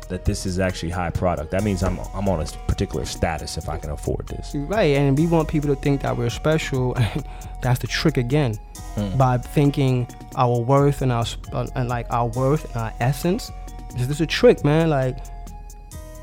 that 0.08 0.24
this 0.24 0.46
is 0.46 0.60
actually 0.60 0.90
high 0.90 1.10
product. 1.10 1.50
That 1.50 1.64
means 1.64 1.82
I'm 1.82 1.98
I'm 2.14 2.28
on 2.28 2.40
a 2.40 2.44
particular 2.68 3.04
status 3.04 3.56
if 3.56 3.68
I 3.68 3.76
can 3.78 3.90
afford 3.90 4.28
this. 4.28 4.52
Right, 4.54 4.94
and 4.96 5.18
we 5.18 5.26
want 5.26 5.48
people 5.48 5.74
to 5.74 5.80
think 5.80 6.02
that 6.02 6.16
we're 6.16 6.30
special. 6.30 6.94
That's 7.62 7.80
the 7.80 7.88
trick 7.88 8.16
again, 8.16 8.54
Hmm. 8.94 9.18
by 9.18 9.38
thinking 9.38 10.06
our 10.36 10.60
worth 10.60 11.02
and 11.02 11.10
our 11.10 11.24
uh, 11.52 11.66
and 11.74 11.88
like 11.88 12.06
our 12.10 12.28
worth 12.28 12.66
and 12.66 12.76
our 12.76 12.92
essence. 13.00 13.50
This 13.96 14.08
is 14.08 14.20
a 14.20 14.26
trick, 14.26 14.64
man. 14.64 14.90
Like 14.90 15.18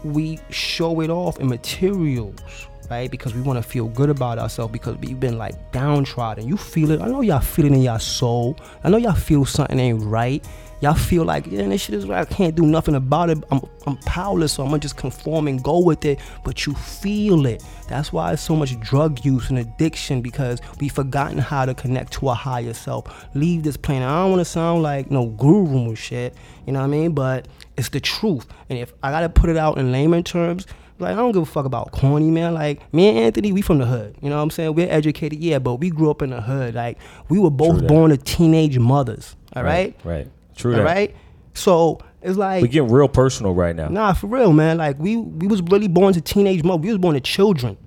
we 0.05 0.39
show 0.49 1.01
it 1.01 1.09
off 1.09 1.39
in 1.41 1.47
materials, 1.49 2.39
right? 2.89 3.09
Because 3.09 3.33
we 3.33 3.41
want 3.41 3.57
to 3.57 3.63
feel 3.63 3.87
good 3.87 4.09
about 4.09 4.39
ourselves 4.39 4.71
because 4.71 4.97
we've 4.97 5.19
been 5.19 5.37
like 5.37 5.71
downtrodden. 5.71 6.47
You 6.47 6.57
feel 6.57 6.91
it. 6.91 7.01
I 7.01 7.07
know 7.07 7.21
y'all 7.21 7.39
feel 7.39 7.65
it 7.65 7.71
in 7.71 7.81
your 7.81 7.99
soul. 7.99 8.57
I 8.83 8.89
know 8.89 8.97
y'all 8.97 9.13
feel 9.13 9.45
something 9.45 9.79
ain't 9.79 10.01
right. 10.03 10.45
Y'all 10.83 10.93
feel 10.93 11.23
like, 11.23 11.47
yeah, 11.47 11.65
this 11.65 11.83
shit 11.83 11.95
is 11.95 12.05
right. 12.05 12.27
I 12.27 12.33
can't 12.33 12.55
do 12.55 12.65
nothing 12.65 12.95
about 12.95 13.29
it. 13.29 13.41
I'm, 13.51 13.61
I'm 13.87 13.95
powerless, 13.99 14.51
so 14.51 14.63
I'm 14.63 14.69
gonna 14.69 14.79
just 14.79 14.97
conform 14.97 15.47
and 15.47 15.63
go 15.63 15.79
with 15.79 16.03
it. 16.03 16.19
But 16.43 16.65
you 16.65 16.73
feel 16.73 17.45
it. 17.45 17.63
That's 17.87 18.11
why 18.11 18.31
there's 18.31 18.41
so 18.41 18.53
much 18.53 18.77
drug 18.81 19.23
use 19.23 19.49
and 19.49 19.59
addiction 19.59 20.21
because 20.21 20.59
we've 20.81 20.91
forgotten 20.91 21.37
how 21.37 21.65
to 21.65 21.73
connect 21.73 22.11
to 22.13 22.27
a 22.27 22.33
higher 22.33 22.73
self. 22.73 23.27
Leave 23.33 23.63
this 23.63 23.77
plane. 23.77 24.01
I 24.01 24.23
don't 24.23 24.31
want 24.31 24.41
to 24.41 24.45
sound 24.45 24.83
like 24.83 25.09
no 25.09 25.27
guru 25.27 25.87
and 25.87 25.97
shit. 25.97 26.35
You 26.67 26.73
know 26.73 26.79
what 26.79 26.87
I 26.87 26.89
mean? 26.89 27.13
But 27.13 27.47
it's 27.77 27.87
the 27.87 28.01
truth. 28.01 28.45
And 28.69 28.77
if 28.77 28.91
I 29.01 29.09
gotta 29.09 29.29
put 29.29 29.49
it 29.49 29.55
out 29.55 29.77
in 29.77 29.93
layman 29.93 30.23
terms, 30.23 30.67
like 30.99 31.11
I 31.13 31.15
don't 31.15 31.31
give 31.31 31.41
a 31.41 31.45
fuck 31.45 31.65
about 31.65 31.91
corny, 31.91 32.29
man. 32.31 32.53
Like 32.53 32.93
me 32.93 33.09
and 33.09 33.17
Anthony, 33.19 33.51
we 33.51 33.61
from 33.61 33.79
the 33.79 33.85
hood. 33.85 34.15
You 34.21 34.29
know 34.29 34.37
what 34.37 34.43
I'm 34.43 34.49
saying? 34.51 34.73
We're 34.75 34.89
educated, 34.89 35.39
yeah, 35.39 35.59
but 35.59 35.75
we 35.75 35.89
grew 35.89 36.09
up 36.09 36.21
in 36.21 36.29
the 36.29 36.41
hood. 36.41 36.75
Like 36.75 36.97
we 37.29 37.39
were 37.39 37.49
both 37.49 37.87
born 37.87 38.11
to 38.11 38.17
teenage 38.17 38.77
mothers. 38.79 39.35
All 39.55 39.63
right, 39.63 39.95
Right. 40.03 40.27
True 40.55 40.73
all 40.73 40.77
that. 40.79 40.85
right. 40.85 41.15
So 41.55 41.99
it's 42.21 42.37
like 42.37 42.61
We 42.61 42.67
getting 42.67 42.91
real 42.91 43.07
personal 43.07 43.53
right 43.53 43.75
now. 43.75 43.87
Nah, 43.87 44.13
for 44.13 44.27
real, 44.27 44.53
man. 44.53 44.77
Like 44.77 44.97
we 44.99 45.17
we 45.17 45.47
was 45.47 45.61
really 45.63 45.87
born 45.87 46.13
to 46.13 46.21
teenage 46.21 46.63
mother. 46.63 46.81
We 46.81 46.89
was 46.89 46.97
born 46.99 47.15
to 47.15 47.21
children, 47.21 47.77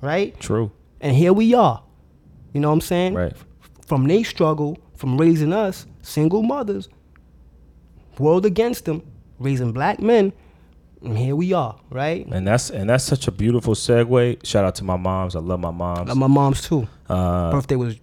right? 0.00 0.38
True. 0.40 0.70
And 1.00 1.14
here 1.14 1.32
we 1.32 1.54
are. 1.54 1.82
You 2.52 2.60
know 2.60 2.68
what 2.68 2.74
I'm 2.74 2.80
saying? 2.80 3.14
Right. 3.14 3.32
From 3.86 4.06
they 4.06 4.22
struggle, 4.22 4.78
from 4.96 5.16
raising 5.16 5.52
us, 5.52 5.86
single 6.02 6.42
mothers, 6.42 6.88
world 8.18 8.44
against 8.46 8.84
them, 8.84 9.02
raising 9.38 9.72
black 9.72 10.00
men, 10.00 10.32
here 11.02 11.36
we 11.36 11.52
are, 11.52 11.76
right? 11.90 12.26
And 12.26 12.46
that's 12.46 12.70
and 12.70 12.88
that's 12.90 13.04
such 13.04 13.28
a 13.28 13.32
beautiful 13.32 13.74
segue. 13.74 14.44
Shout 14.44 14.64
out 14.64 14.74
to 14.76 14.84
my 14.84 14.96
moms. 14.96 15.36
I 15.36 15.40
love 15.40 15.60
my 15.60 15.70
moms. 15.70 16.08
Like 16.08 16.16
my 16.18 16.26
mom's 16.26 16.62
too. 16.62 16.88
Uh, 17.08 17.52
Birthday 17.52 17.76
was 17.76 17.96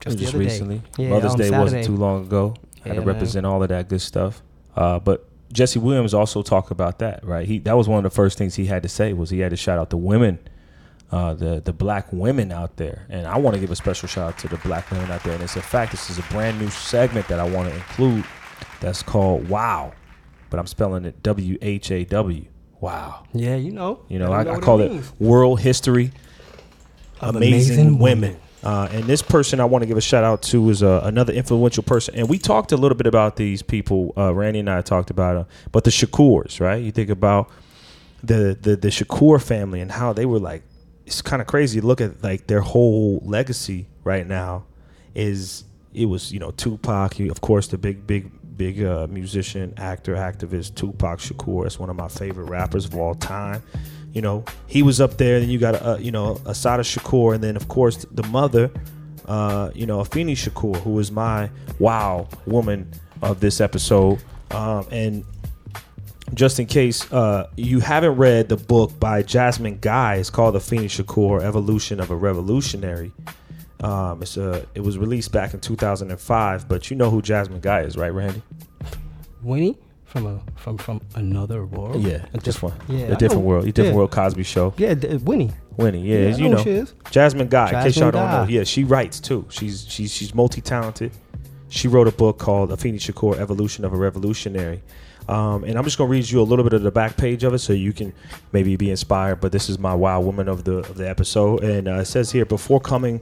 just 0.00 0.16
the 0.18 0.22
just 0.24 0.34
recently. 0.34 0.82
Yeah, 0.96 1.10
Mother's 1.10 1.34
Day 1.34 1.50
wasn't 1.50 1.84
too 1.84 1.96
long 1.96 2.22
ago. 2.26 2.54
Had 2.78 2.84
to 2.84 2.88
Yeah, 2.90 2.94
man. 3.00 3.04
represent 3.06 3.46
all 3.46 3.62
of 3.62 3.68
that 3.68 3.88
good 3.88 4.00
stuff. 4.00 4.42
Uh, 4.76 4.98
but 4.98 5.26
Jesse 5.52 5.78
Williams 5.78 6.14
also 6.14 6.42
talked 6.42 6.70
about 6.70 6.98
that, 7.00 7.24
right? 7.24 7.46
He 7.46 7.58
that 7.60 7.76
was 7.76 7.88
one 7.88 7.98
of 7.98 8.04
the 8.04 8.14
first 8.14 8.38
things 8.38 8.54
he 8.54 8.66
had 8.66 8.82
to 8.82 8.88
say 8.88 9.12
was 9.12 9.30
he 9.30 9.40
had 9.40 9.50
to 9.50 9.56
shout 9.56 9.78
out 9.78 9.90
the 9.90 9.96
women, 9.96 10.38
uh, 11.10 11.34
the 11.34 11.60
the 11.60 11.72
black 11.72 12.12
women 12.12 12.52
out 12.52 12.76
there, 12.76 13.06
and 13.10 13.26
I 13.26 13.36
want 13.38 13.54
to 13.54 13.60
give 13.60 13.70
a 13.70 13.76
special 13.76 14.08
shout 14.08 14.28
out 14.34 14.38
to 14.40 14.48
the 14.48 14.58
black 14.58 14.90
women 14.90 15.10
out 15.10 15.22
there. 15.24 15.34
And 15.34 15.42
it's 15.42 15.56
a 15.56 15.62
fact. 15.62 15.90
This 15.92 16.08
is 16.10 16.18
a 16.18 16.22
brand 16.30 16.58
new 16.60 16.68
segment 16.70 17.28
that 17.28 17.40
I 17.40 17.48
want 17.48 17.68
to 17.68 17.74
include. 17.74 18.24
That's 18.80 19.02
called 19.02 19.48
Wow, 19.48 19.92
but 20.50 20.58
I'm 20.58 20.66
spelling 20.66 21.04
it 21.04 21.22
W 21.22 21.58
H 21.62 21.90
A 21.90 22.04
W. 22.04 22.44
Wow. 22.80 23.24
Yeah, 23.32 23.56
you 23.56 23.72
know. 23.72 24.04
You 24.08 24.18
know, 24.18 24.30
Let 24.30 24.38
I, 24.38 24.40
'em 24.42 24.48
I 24.48 24.52
what 24.52 24.62
call 24.62 24.80
it, 24.80 24.92
means. 24.92 25.12
World 25.18 25.60
History 25.60 26.12
Of 27.20 27.36
Amazing, 27.36 27.74
Amazing 27.74 27.98
Women. 27.98 28.30
Women. 28.30 28.40
Uh, 28.62 28.88
and 28.90 29.04
this 29.04 29.22
person 29.22 29.60
I 29.60 29.64
want 29.66 29.82
to 29.82 29.86
give 29.86 29.96
a 29.96 30.00
shout 30.00 30.24
out 30.24 30.42
to 30.42 30.68
is 30.70 30.82
uh, 30.82 31.00
another 31.04 31.32
influential 31.32 31.82
person. 31.84 32.14
And 32.16 32.28
we 32.28 32.38
talked 32.38 32.72
a 32.72 32.76
little 32.76 32.96
bit 32.96 33.06
about 33.06 33.36
these 33.36 33.62
people. 33.62 34.12
Uh, 34.16 34.34
Randy 34.34 34.58
and 34.58 34.68
I 34.68 34.82
talked 34.82 35.10
about 35.10 35.34
them. 35.34 35.46
But 35.70 35.84
the 35.84 35.90
Shakurs, 35.90 36.60
right? 36.60 36.82
You 36.82 36.90
think 36.90 37.08
about 37.08 37.50
the, 38.22 38.58
the, 38.60 38.74
the 38.74 38.88
Shakur 38.88 39.40
family 39.40 39.80
and 39.80 39.92
how 39.92 40.12
they 40.12 40.26
were 40.26 40.40
like, 40.40 40.62
it's 41.06 41.22
kind 41.22 41.40
of 41.40 41.46
crazy 41.46 41.80
look 41.80 42.00
at 42.00 42.22
like 42.22 42.48
their 42.48 42.60
whole 42.60 43.22
legacy 43.24 43.86
right 44.04 44.26
now 44.26 44.64
is 45.14 45.64
it 45.94 46.06
was, 46.06 46.32
you 46.32 46.38
know, 46.40 46.50
Tupac, 46.50 47.14
he, 47.14 47.28
of 47.28 47.40
course, 47.40 47.68
the 47.68 47.78
big, 47.78 48.06
big, 48.06 48.30
big 48.58 48.82
uh, 48.82 49.06
musician, 49.08 49.72
actor, 49.76 50.14
activist, 50.14 50.74
Tupac 50.74 51.20
Shakur. 51.20 51.62
That's 51.62 51.78
one 51.78 51.88
of 51.88 51.96
my 51.96 52.08
favorite 52.08 52.50
rappers 52.50 52.84
of 52.84 52.94
all 52.96 53.14
time. 53.14 53.62
You 54.12 54.20
know, 54.20 54.44
he 54.66 54.82
was 54.82 55.00
up 55.00 55.16
there. 55.16 55.40
Then 55.40 55.48
you 55.48 55.58
got, 55.58 55.80
uh, 55.80 55.96
you 55.98 56.10
know, 56.10 56.40
Assata 56.44 56.82
Shakur. 56.82 57.34
And 57.34 57.42
then, 57.42 57.56
of 57.56 57.68
course, 57.68 58.04
the 58.10 58.24
mother, 58.24 58.70
uh, 59.26 59.70
you 59.74 59.86
know, 59.86 60.00
Afeni 60.00 60.32
Shakur, 60.32 60.76
who 60.82 60.90
was 60.90 61.12
my 61.12 61.50
wow 61.78 62.28
woman 62.46 62.90
of 63.22 63.40
this 63.40 63.60
episode. 63.60 64.22
Um, 64.50 64.86
and 64.90 65.24
just 66.34 66.58
in 66.58 66.66
case 66.66 67.10
uh, 67.12 67.48
you 67.56 67.80
haven't 67.80 68.16
read 68.16 68.48
the 68.48 68.56
book 68.56 68.98
by 68.98 69.22
Jasmine 69.22 69.78
Guy, 69.78 70.16
it's 70.16 70.30
called 70.30 70.54
The 70.54 70.60
Phoenix 70.60 70.96
Shakur 70.98 71.42
Evolution 71.42 72.00
of 72.00 72.10
a 72.10 72.16
Revolutionary. 72.16 73.12
Um, 73.82 74.22
it's 74.22 74.36
a, 74.36 74.66
it 74.74 74.80
was 74.80 74.98
released 74.98 75.30
back 75.32 75.54
in 75.54 75.60
2005, 75.60 76.68
but 76.68 76.90
you 76.90 76.96
know 76.96 77.10
who 77.10 77.22
Jasmine 77.22 77.60
Guy 77.60 77.82
is, 77.82 77.96
right, 77.96 78.12
Randy? 78.12 78.42
Winnie 79.42 79.78
from 80.04 80.26
a 80.26 80.40
from 80.56 80.78
from 80.78 81.00
another 81.14 81.64
world. 81.66 82.02
Yeah, 82.02 82.24
A 82.34 82.38
just 82.38 82.62
one. 82.62 82.72
Yeah, 82.88 83.06
a 83.06 83.16
different 83.16 83.44
world. 83.44 83.64
A 83.64 83.72
different 83.72 83.92
Yeah. 83.94 83.98
world 83.98 84.10
Cosby 84.10 84.42
show. 84.42 84.74
Yeah, 84.76 84.94
d- 84.94 85.16
Winnie. 85.18 85.52
Winnie, 85.76 86.00
yeah, 86.02 86.28
Yeah, 86.30 86.36
you 86.36 86.44
know 86.44 86.50
know, 86.50 86.56
who 86.56 86.62
she 86.64 86.70
is. 86.70 86.94
Jasmine 87.10 87.48
Guy. 87.48 87.66
in 87.66 87.84
case 87.84 87.96
y'all 87.96 88.10
Jasmine 88.10 88.12
don't 88.12 88.30
know, 88.48 88.52
yeah, 88.52 88.64
she 88.64 88.82
writes 88.84 89.20
too. 89.20 89.46
She's 89.48 89.86
she's 89.88 90.12
she's 90.12 90.34
multi 90.34 90.60
talented. 90.60 91.12
She 91.68 91.86
wrote 91.86 92.08
a 92.08 92.12
book 92.12 92.38
called 92.38 92.70
Afeni 92.70 92.96
Shakur: 92.96 93.38
Evolution 93.38 93.84
of 93.84 93.92
a 93.92 93.96
Revolutionary. 93.96 94.82
Um, 95.28 95.62
and 95.64 95.76
I'm 95.78 95.84
just 95.84 95.98
gonna 95.98 96.08
read 96.10 96.28
you 96.28 96.40
a 96.40 96.42
little 96.42 96.64
bit 96.64 96.72
of 96.72 96.82
the 96.82 96.90
back 96.90 97.16
page 97.18 97.44
of 97.44 97.52
it 97.52 97.58
so 97.58 97.74
you 97.74 97.92
can 97.92 98.14
maybe 98.52 98.74
be 98.76 98.90
inspired. 98.90 99.40
But 99.40 99.52
this 99.52 99.68
is 99.68 99.78
my 99.78 99.94
wow 99.94 100.20
woman 100.20 100.48
of 100.48 100.64
the 100.64 100.78
of 100.78 100.96
the 100.96 101.08
episode, 101.08 101.62
and 101.62 101.86
uh, 101.86 101.96
it 102.00 102.06
says 102.06 102.32
here 102.32 102.46
before 102.46 102.80
coming, 102.80 103.20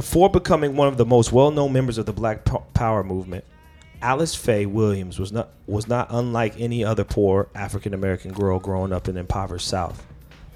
before 0.00 0.30
becoming 0.30 0.76
one 0.76 0.88
of 0.88 0.96
the 0.96 1.04
most 1.04 1.30
well 1.30 1.50
known 1.50 1.74
members 1.74 1.98
of 1.98 2.06
the 2.06 2.12
Black 2.14 2.42
Power 2.72 3.04
movement, 3.04 3.44
Alice 4.00 4.34
Faye 4.34 4.64
Williams 4.64 5.18
was 5.18 5.30
not 5.30 5.50
was 5.66 5.88
not 5.88 6.06
unlike 6.08 6.58
any 6.58 6.82
other 6.82 7.04
poor 7.04 7.50
African 7.54 7.92
American 7.92 8.32
girl 8.32 8.58
growing 8.58 8.94
up 8.94 9.08
in 9.08 9.16
the 9.16 9.20
impoverished 9.20 9.68
South. 9.68 10.06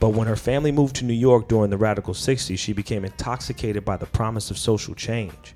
But 0.01 0.15
when 0.15 0.29
her 0.29 0.35
family 0.35 0.73
moved 0.73 0.97
to 0.97 1.05
New 1.05 1.13
York 1.13 1.47
during 1.47 1.69
the 1.69 1.77
radical 1.77 2.15
60s, 2.15 2.59
she 2.59 2.73
became 2.73 3.05
intoxicated 3.05 3.85
by 3.85 3.99
the 3.99 4.07
promise 4.07 4.51
of 4.51 4.57
social 4.57 4.95
change. 4.95 5.55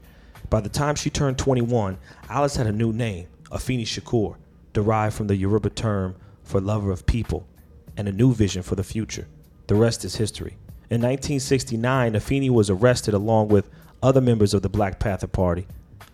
By 0.50 0.60
the 0.60 0.68
time 0.68 0.94
she 0.94 1.08
turned 1.08 1.38
21, 1.38 1.96
Alice 2.28 2.56
had 2.56 2.66
a 2.66 2.72
new 2.72 2.92
name, 2.92 3.28
Afeni 3.50 3.84
Shakur, 3.86 4.36
derived 4.74 5.16
from 5.16 5.28
the 5.28 5.36
Yoruba 5.36 5.70
term 5.70 6.14
for 6.42 6.60
lover 6.60 6.90
of 6.90 7.06
people, 7.06 7.48
and 7.96 8.06
a 8.06 8.12
new 8.12 8.34
vision 8.34 8.62
for 8.62 8.74
the 8.74 8.84
future. 8.84 9.26
The 9.66 9.76
rest 9.76 10.04
is 10.04 10.16
history. 10.16 10.58
In 10.90 11.02
1969, 11.02 12.14
Afeni 12.14 12.48
was 12.48 12.70
arrested 12.70 13.12
along 13.12 13.48
with 13.48 13.68
other 14.02 14.22
members 14.22 14.54
of 14.54 14.62
the 14.62 14.70
Black 14.70 14.98
Panther 14.98 15.26
Party 15.26 15.66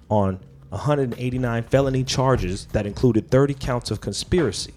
on 0.09 0.41
189 0.71 1.63
felony 1.63 2.03
charges 2.03 2.67
that 2.73 2.85
included 2.85 3.31
30 3.31 3.55
counts 3.55 3.93
of 3.93 4.01
conspiracy. 4.01 4.75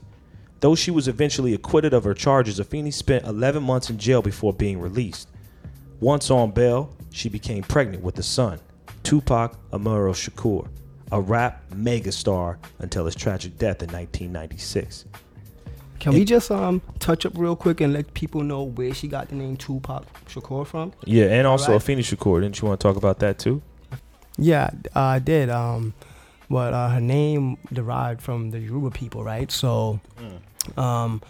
Though 0.60 0.76
she 0.76 0.92
was 0.92 1.08
eventually 1.08 1.56
acquitted 1.56 1.96
of 1.96 2.04
her 2.04 2.14
charges, 2.14 2.60
Afeni 2.60 2.94
spent 2.94 3.26
11 3.26 3.64
months 3.64 3.90
in 3.90 3.98
jail 3.98 4.22
before 4.22 4.54
being 4.54 4.80
released. 4.80 5.30
Once 6.00 6.30
on 6.30 6.52
bail, 6.52 6.96
she 7.12 7.28
became 7.28 7.64
pregnant 7.64 8.04
with 8.04 8.20
a 8.20 8.24
son, 8.24 8.60
Tupac 9.02 9.58
Amaru 9.74 10.14
Shakur, 10.14 10.68
a 11.12 11.20
rap 11.20 11.64
megastar 11.72 12.58
until 12.78 13.06
his 13.06 13.16
tragic 13.16 13.58
death 13.58 13.82
in 13.82 13.90
1996. 13.90 15.06
Can 16.00 16.14
we 16.14 16.26
just 16.26 16.52
um 16.52 16.82
touch 17.00 17.26
up 17.26 17.34
real 17.36 17.56
quick 17.56 17.82
and 17.82 17.92
let 17.94 18.14
people 18.14 18.44
know 18.44 18.64
where 18.64 18.94
she 18.94 19.08
got 19.08 19.30
the 19.30 19.36
name 19.36 19.58
Tupac 19.58 20.06
Shakur 20.28 20.66
from? 20.66 20.94
Yeah, 21.06 21.26
and 21.26 21.48
also 21.48 21.74
Alright. 21.74 21.86
Afeni 21.86 22.00
Shakur. 22.00 22.42
Didn't 22.42 22.62
you 22.62 22.68
want 22.68 22.80
to 22.80 22.88
talk 22.88 22.96
about 22.98 23.20
that 23.20 23.40
too? 23.40 23.62
Yeah, 24.38 24.70
uh, 24.96 25.00
I 25.02 25.20
did. 25.20 25.50
Um, 25.50 25.94
but 26.50 26.74
uh, 26.74 26.90
her 26.90 27.02
name 27.02 27.58
derived 27.74 28.22
from 28.22 28.52
the 28.52 28.60
Yoruba 28.60 28.92
people, 28.92 29.24
right? 29.24 29.52
So, 29.52 30.00
um, 30.78 31.22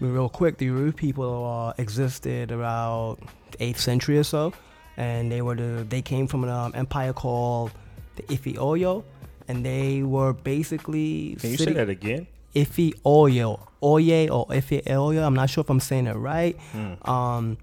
real 0.00 0.28
quick, 0.28 0.58
the 0.58 0.66
Yoruba 0.66 0.92
people 0.96 1.44
uh, 1.44 1.74
existed 1.82 2.52
around 2.52 3.18
eighth 3.60 3.80
century 3.80 4.16
or 4.18 4.24
so, 4.24 4.52
and 4.96 5.30
they 5.30 5.42
were 5.42 5.56
the 5.56 5.84
they 5.88 6.00
came 6.02 6.26
from 6.26 6.44
an 6.44 6.50
um, 6.50 6.72
empire 6.74 7.12
called 7.12 7.72
the 8.14 8.22
Ife 8.32 8.44
Oyo, 8.54 9.02
and 9.48 9.66
they 9.66 10.02
were 10.02 10.32
basically 10.32 11.36
Can 11.40 11.50
you 11.50 11.56
city- 11.56 11.72
say 11.72 11.76
that 11.76 11.88
again? 11.90 12.26
Ife 12.56 12.92
Oyo, 13.04 13.60
Oye 13.82 14.28
or 14.28 14.46
Ife 14.50 14.82
Oyo. 14.86 15.26
I'm 15.26 15.34
not 15.34 15.50
sure 15.50 15.62
if 15.62 15.70
I'm 15.70 15.80
saying 15.80 16.06
it 16.06 16.14
right. 16.16 16.56
Um, 17.02 17.58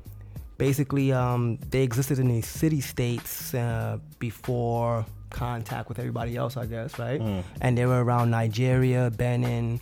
basically, 0.57 1.11
um, 1.11 1.57
they 1.71 1.81
existed 1.83 2.19
in 2.19 2.27
these 2.27 2.47
city 2.47 2.81
states 2.81 3.53
uh, 3.53 3.97
before 4.19 5.05
contact 5.31 5.89
with 5.89 5.97
everybody 5.97 6.35
else, 6.37 6.57
I 6.57 6.65
guess, 6.67 6.99
right? 6.99 7.19
And 7.61 7.75
they 7.77 7.85
were 7.87 8.03
around 8.03 8.29
Nigeria, 8.29 9.09
Benin, 9.09 9.79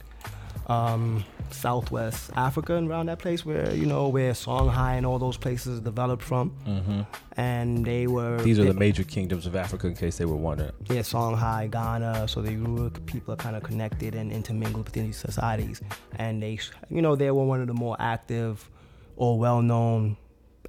um, 0.68 1.24
Southwest 1.50 2.32
Africa, 2.36 2.76
and 2.76 2.90
around 2.90 3.08
that 3.08 3.20
place 3.20 3.46
where 3.46 3.74
you 3.74 3.86
know 3.86 4.08
where 4.08 4.32
Songhai 4.34 4.98
and 4.98 5.06
all 5.06 5.20
those 5.20 5.38
places 5.38 5.80
developed 5.80 6.24
from. 6.24 7.06
And 7.38 7.86
they 7.86 8.08
were 8.08 8.42
These 8.42 8.60
are 8.60 8.64
they- 8.64 8.70
the 8.70 8.80
major 8.80 9.04
kingdoms 9.04 9.46
of 9.46 9.56
Africa, 9.56 9.88
in 9.88 9.96
case 9.96 10.18
they 10.18 10.26
were 10.26 10.36
wondering. 10.36 10.72
yeah, 10.90 11.02
Songhai, 11.02 11.70
Ghana. 11.72 12.28
So 12.28 12.42
the 12.42 12.54
Yoruba 12.54 13.00
people 13.02 13.34
are 13.34 13.38
kind 13.38 13.56
of 13.56 13.64
connected 13.64 14.16
and 14.16 14.32
intermingled 14.32 14.86
within 14.86 15.06
these 15.08 15.18
societies, 15.18 15.82
and 16.18 16.42
they, 16.44 16.60
you 16.90 17.02
know, 17.02 17.16
they 17.16 17.32
were 17.32 17.46
one 17.46 17.62
of 17.62 17.68
the 17.68 17.74
more 17.74 17.96
active 18.00 18.70
or 19.16 19.38
well-known 19.40 20.18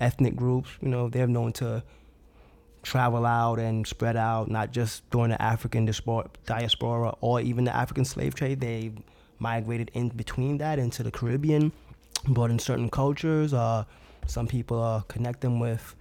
ethnic 0.00 0.34
groups. 0.36 0.70
You 0.80 0.88
know, 0.88 1.08
they're 1.08 1.26
known 1.26 1.52
to 1.54 1.82
travel 2.82 3.24
out 3.24 3.58
and 3.60 3.86
spread 3.86 4.16
out, 4.16 4.50
not 4.50 4.72
just 4.72 5.08
during 5.10 5.30
the 5.30 5.40
African 5.40 5.84
diaspora 6.46 7.14
or 7.20 7.40
even 7.40 7.64
the 7.64 7.74
African 7.74 8.04
slave 8.04 8.34
trade. 8.34 8.60
They 8.60 8.92
migrated 9.42 9.90
in 9.94 10.08
between 10.08 10.58
that 10.58 10.78
into 10.78 11.02
the 11.02 11.10
Caribbean, 11.10 11.72
brought 12.28 12.50
in 12.50 12.58
certain 12.58 12.88
cultures. 12.88 13.52
Uh, 13.52 13.84
some 14.26 14.46
people 14.46 14.80
uh, 14.82 15.00
connect 15.14 15.40
them 15.40 15.58
with 15.60 15.94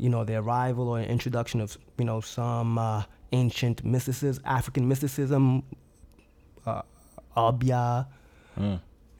you 0.00 0.08
know, 0.08 0.24
the 0.24 0.36
arrival 0.36 0.88
or 0.88 0.98
introduction 1.00 1.60
of, 1.60 1.76
you 1.98 2.06
know, 2.06 2.20
some 2.22 2.78
uh, 2.78 3.02
ancient 3.32 3.84
mysticism, 3.84 4.42
African 4.46 4.88
mysticism, 4.88 5.62
uh, 6.64 6.80
Obeah, 7.36 8.08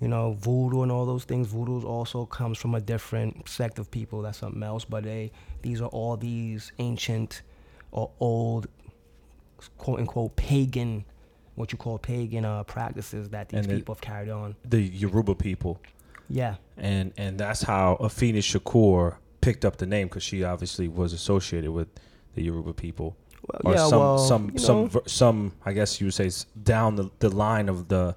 you 0.00 0.08
know, 0.08 0.32
voodoo 0.40 0.82
and 0.82 0.90
all 0.90 1.04
those 1.04 1.24
things. 1.24 1.48
Voodoo 1.48 1.86
also 1.86 2.24
comes 2.24 2.56
from 2.56 2.74
a 2.74 2.80
different 2.80 3.46
sect 3.46 3.78
of 3.78 3.90
people. 3.90 4.22
That's 4.22 4.38
something 4.38 4.62
else. 4.62 4.86
But 4.86 5.04
they, 5.04 5.32
these 5.60 5.82
are 5.82 5.88
all 5.88 6.16
these 6.16 6.72
ancient 6.78 7.42
or 7.92 8.10
old, 8.18 8.66
quote 9.76 10.00
unquote, 10.00 10.34
pagan, 10.36 11.04
what 11.60 11.70
you 11.72 11.78
call 11.78 11.98
pagan 11.98 12.44
uh, 12.44 12.64
practices 12.64 13.28
that 13.30 13.48
these 13.50 13.66
the- 13.66 13.76
people 13.76 13.94
have 13.94 14.00
carried 14.02 14.30
on. 14.30 14.56
The 14.64 14.80
Yoruba 14.82 15.34
people. 15.34 15.80
Yeah. 16.28 16.54
and 16.76 17.12
and 17.16 17.38
that's 17.38 17.62
how 17.62 17.96
Afeni 18.00 18.38
Shakur 18.38 19.16
picked 19.40 19.64
up 19.64 19.76
the 19.78 19.86
name 19.86 20.06
because 20.08 20.22
she 20.22 20.44
obviously 20.44 20.86
was 20.88 21.12
associated 21.12 21.70
with 21.72 21.88
the 22.34 22.42
Yoruba 22.42 22.72
people. 22.72 23.16
Well, 23.64 23.74
or 23.74 23.74
yeah, 23.76 23.86
some 23.88 23.98
well, 24.00 24.18
some 24.18 24.58
some 24.58 24.88
ver- 24.88 25.02
some 25.06 25.52
I 25.64 25.72
guess 25.72 26.00
you 26.00 26.06
would 26.06 26.14
say 26.14 26.30
down 26.62 26.96
the, 26.96 27.10
the 27.18 27.30
line 27.30 27.68
of 27.68 27.88
the 27.88 28.14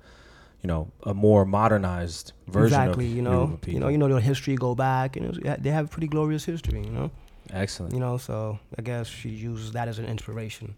you 0.61 0.67
know 0.67 0.91
a 1.03 1.13
more 1.13 1.43
modernized 1.45 2.33
version 2.47 2.79
exactly, 2.79 3.07
of 3.09 3.15
you 3.15 3.21
know, 3.23 3.31
Yoruba 3.31 3.57
people. 3.57 3.73
you 3.73 3.79
know, 3.79 3.87
you 3.89 3.97
know, 3.97 4.07
their 4.07 4.19
history 4.19 4.55
go 4.55 4.75
back, 4.75 5.15
and 5.17 5.25
it's- 5.35 5.59
they 5.63 5.71
have 5.71 5.85
a 5.85 5.87
pretty 5.87 6.07
glorious 6.07 6.45
history, 6.45 6.81
you 6.83 6.91
know. 6.91 7.09
excellent, 7.51 7.93
You 7.93 7.99
know, 7.99 8.17
so 8.17 8.59
I 8.77 8.81
guess 8.83 9.07
she 9.07 9.29
uses 9.29 9.71
that 9.71 9.87
as 9.87 9.97
an 9.99 10.05
inspiration. 10.05 10.75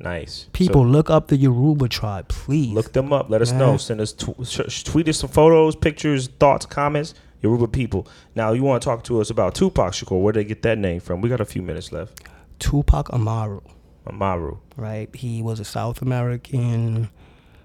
Nice 0.00 0.46
People, 0.52 0.82
So 0.82 0.88
look 0.88 1.10
up 1.10 1.28
the 1.28 1.36
Yoruba 1.36 1.88
tribe, 1.88 2.28
please. 2.28 2.72
look 2.72 2.92
them 2.92 3.12
up. 3.12 3.28
Let 3.30 3.42
us 3.42 3.52
know. 3.52 3.76
Send 3.76 4.00
us 4.00 4.12
tw- 4.12 4.84
tweet 4.84 5.08
us 5.08 5.18
some 5.18 5.30
photos, 5.30 5.76
pictures, 5.76 6.28
thoughts, 6.40 6.66
comments. 6.66 7.14
Yoruba 7.42 7.68
people. 7.68 8.06
Now 8.34 8.52
you 8.52 8.62
want 8.62 8.82
to 8.82 8.84
talk 8.86 9.02
to 9.04 9.20
us 9.20 9.30
about 9.30 9.54
Tupac 9.54 9.92
Shakur? 9.92 10.20
Where 10.20 10.32
did 10.32 10.40
they 10.40 10.48
get 10.48 10.62
that 10.62 10.76
name 10.78 11.00
from? 11.00 11.20
We 11.22 11.28
got 11.30 11.40
a 11.40 11.46
few 11.46 11.62
minutes 11.62 11.90
left. 11.92 12.20
Tupac 12.58 13.08
Amaru, 13.12 13.60
Amaru. 14.06 14.58
right? 14.76 15.14
He 15.16 15.40
was 15.40 15.58
a 15.60 15.64
South 15.64 16.02
American 16.02 17.08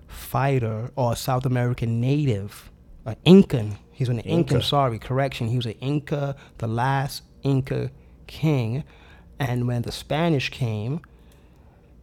fighter 0.08 0.92
or 0.96 1.14
a 1.14 1.16
South 1.16 1.46
American 1.46 2.00
native, 2.00 2.72
an 3.06 3.18
Incan. 3.26 3.78
He's 3.92 4.08
an 4.10 4.20
Incan. 4.20 4.58
Inca. 4.58 4.62
Sorry, 4.62 5.00
correction. 5.00 5.48
He 5.48 5.58
was 5.58 5.66
an 5.66 5.74
Inca, 5.82 6.36
the 6.60 6.68
last 6.68 7.24
Inca 7.44 7.92
king, 8.28 8.84
and 9.40 9.68
when 9.68 9.82
the 9.82 9.92
Spanish 9.92 10.50
came, 10.50 11.02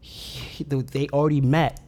he, 0.03 0.65
they 0.65 1.09
already 1.09 1.41
met 1.41 1.81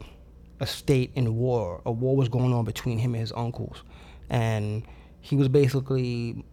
a 0.61 0.65
state 0.65 1.11
in 1.15 1.35
war. 1.35 1.81
A 1.85 1.91
war 1.91 2.15
was 2.15 2.29
going 2.29 2.53
on 2.53 2.63
between 2.63 2.97
him 2.97 3.13
and 3.13 3.19
his 3.21 3.33
uncles, 3.35 3.83
and 4.29 4.83
he 5.19 5.35
was 5.35 5.49
basically 5.49 6.43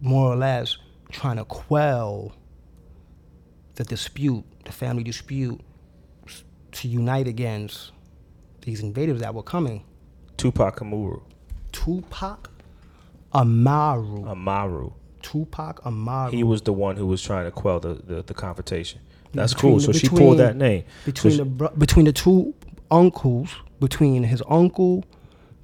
more 0.00 0.32
or 0.32 0.36
less 0.36 0.78
trying 1.10 1.36
to 1.36 1.44
quell 1.44 2.32
the 3.74 3.84
dispute, 3.84 4.44
the 4.64 4.72
family 4.72 5.02
dispute, 5.02 5.60
to 6.72 6.88
unite 6.88 7.26
against 7.26 7.90
these 8.62 8.80
invaders 8.80 9.20
that 9.20 9.34
were 9.34 9.42
coming. 9.42 9.84
Tupac 10.36 10.80
Amaru. 10.80 11.20
Tupac 11.72 12.50
Amaru. 13.34 14.28
Amaru. 14.28 14.92
Tupac 15.22 15.80
Amaru. 15.84 16.30
He 16.30 16.44
was 16.44 16.62
the 16.62 16.72
one 16.72 16.96
who 16.96 17.06
was 17.06 17.20
trying 17.20 17.46
to 17.46 17.50
quell 17.50 17.80
the, 17.80 17.94
the, 17.94 18.22
the 18.22 18.34
confrontation. 18.34 19.00
That's 19.32 19.54
Between 19.54 19.72
cool. 19.72 19.80
So 19.80 19.92
she 19.92 20.02
between- 20.08 20.18
pulled 20.20 20.38
that 20.38 20.56
name. 20.56 20.84
Between 21.04 21.30
she- 21.32 21.38
the 21.38 21.44
bro- 21.44 21.72
between 21.78 22.04
the 22.06 22.12
two 22.12 22.54
uncles, 22.90 23.50
between 23.78 24.24
his 24.24 24.42
uncle 24.48 25.04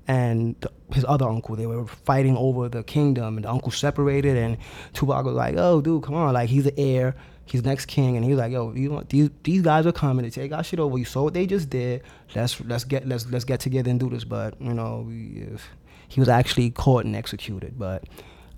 and 0.09 0.55
his 0.93 1.05
other 1.09 1.27
uncle, 1.29 1.57
they 1.57 1.67
were 1.67 1.85
fighting 1.87 2.37
over 2.37 2.69
the 2.69 2.85
kingdom, 2.85 3.37
and 3.37 3.45
the 3.45 3.51
uncle 3.51 3.73
separated, 3.73 4.37
and 4.37 4.57
Tupac 4.93 5.25
was 5.25 5.35
like, 5.35 5.57
"Oh, 5.59 5.81
dude, 5.81 6.03
come 6.05 6.15
on! 6.15 6.33
Like 6.33 6.49
he's 6.49 6.63
the 6.65 6.79
heir, 6.79 7.17
he's 7.45 7.65
next 7.65 7.87
king," 7.87 8.15
and 8.17 8.25
he 8.25 8.31
was 8.31 8.39
like, 8.39 8.53
"Yo, 8.53 8.73
you 8.73 8.93
want 8.93 9.09
these 9.09 9.31
these 9.43 9.63
guys 9.63 9.85
are 9.85 9.93
coming 9.93 10.25
to 10.25 10.31
take 10.31 10.53
our 10.53 10.63
shit 10.63 10.79
over. 10.79 10.97
You 10.97 11.05
saw 11.05 11.25
what 11.25 11.35
they 11.35 11.45
just 11.47 11.69
did. 11.71 12.03
Let's 12.37 12.61
let's 12.61 12.85
get 12.85 13.09
let's 13.09 13.27
let's 13.31 13.45
get 13.45 13.59
together 13.59 13.91
and 13.91 13.99
do 13.99 14.09
this." 14.09 14.23
But 14.23 14.55
you 14.61 14.73
know, 14.75 15.05
we, 15.09 15.45
if 15.53 15.69
he 16.09 16.21
was 16.21 16.29
actually 16.29 16.71
caught 16.71 17.05
and 17.05 17.17
executed, 17.17 17.75
but. 17.79 18.05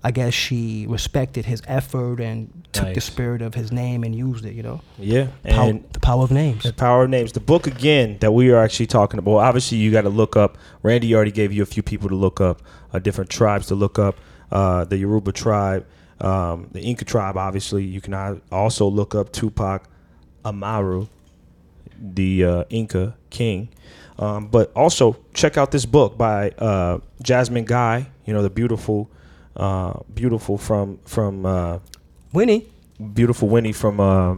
I 0.03 0.11
guess 0.11 0.33
she 0.33 0.85
respected 0.87 1.45
his 1.45 1.61
effort 1.67 2.21
and 2.21 2.67
took 2.71 2.93
the 2.93 3.01
spirit 3.01 3.41
of 3.41 3.53
his 3.53 3.71
name 3.71 4.03
and 4.03 4.15
used 4.15 4.45
it, 4.45 4.53
you 4.53 4.63
know? 4.63 4.81
yeah. 4.97 5.27
And 5.43 5.83
the 5.91 5.99
power 5.99 6.23
of 6.23 6.31
names. 6.31 6.63
the 6.63 6.71
power 6.71 7.03
of 7.03 7.09
names. 7.09 7.33
The 7.33 7.41
book 7.41 7.67
again 7.67 8.17
that 8.19 8.31
we 8.31 8.49
are 8.51 8.63
actually 8.63 8.87
talking 8.87 9.19
about. 9.19 9.37
Obviously, 9.37 9.77
you 9.77 9.91
got 9.91 10.03
to 10.03 10.09
look 10.09 10.37
up. 10.37 10.57
Randy 10.83 11.13
already 11.13 11.31
gave 11.31 11.51
you 11.51 11.63
a 11.63 11.65
few 11.65 11.83
people 11.83 12.07
to 12.09 12.15
look 12.15 12.39
up, 12.39 12.61
uh, 12.93 12.99
different 12.99 13.29
tribes 13.29 13.67
to 13.67 13.75
look 13.75 13.99
up. 13.99 14.15
Uh, 14.51 14.85
the 14.85 14.97
Yoruba 14.97 15.31
tribe, 15.31 15.85
um, 16.21 16.69
the 16.71 16.81
Inca 16.81 17.05
tribe. 17.05 17.37
Obviously, 17.37 17.83
you 17.83 18.01
can 18.01 18.41
also 18.51 18.87
look 18.87 19.13
up 19.15 19.31
Tupac 19.31 19.83
Amaru, 20.45 21.07
the 21.99 22.45
uh, 22.45 22.63
Inca 22.69 23.15
king. 23.29 23.69
Um, 24.17 24.47
but 24.47 24.71
also 24.75 25.17
check 25.33 25.57
out 25.57 25.71
this 25.71 25.85
book 25.85 26.17
by 26.17 26.49
uh, 26.51 26.99
Jasmine 27.23 27.65
Guy. 27.65 28.07
You 28.25 28.33
know 28.33 28.41
the 28.41 28.49
beautiful, 28.49 29.09
uh, 29.55 29.99
beautiful 30.13 30.57
from 30.57 30.99
from 31.05 31.45
uh, 31.45 31.79
Winnie. 32.33 32.67
beautiful 33.13 33.47
Winnie 33.49 33.71
from 33.73 33.99
uh, 33.99 34.35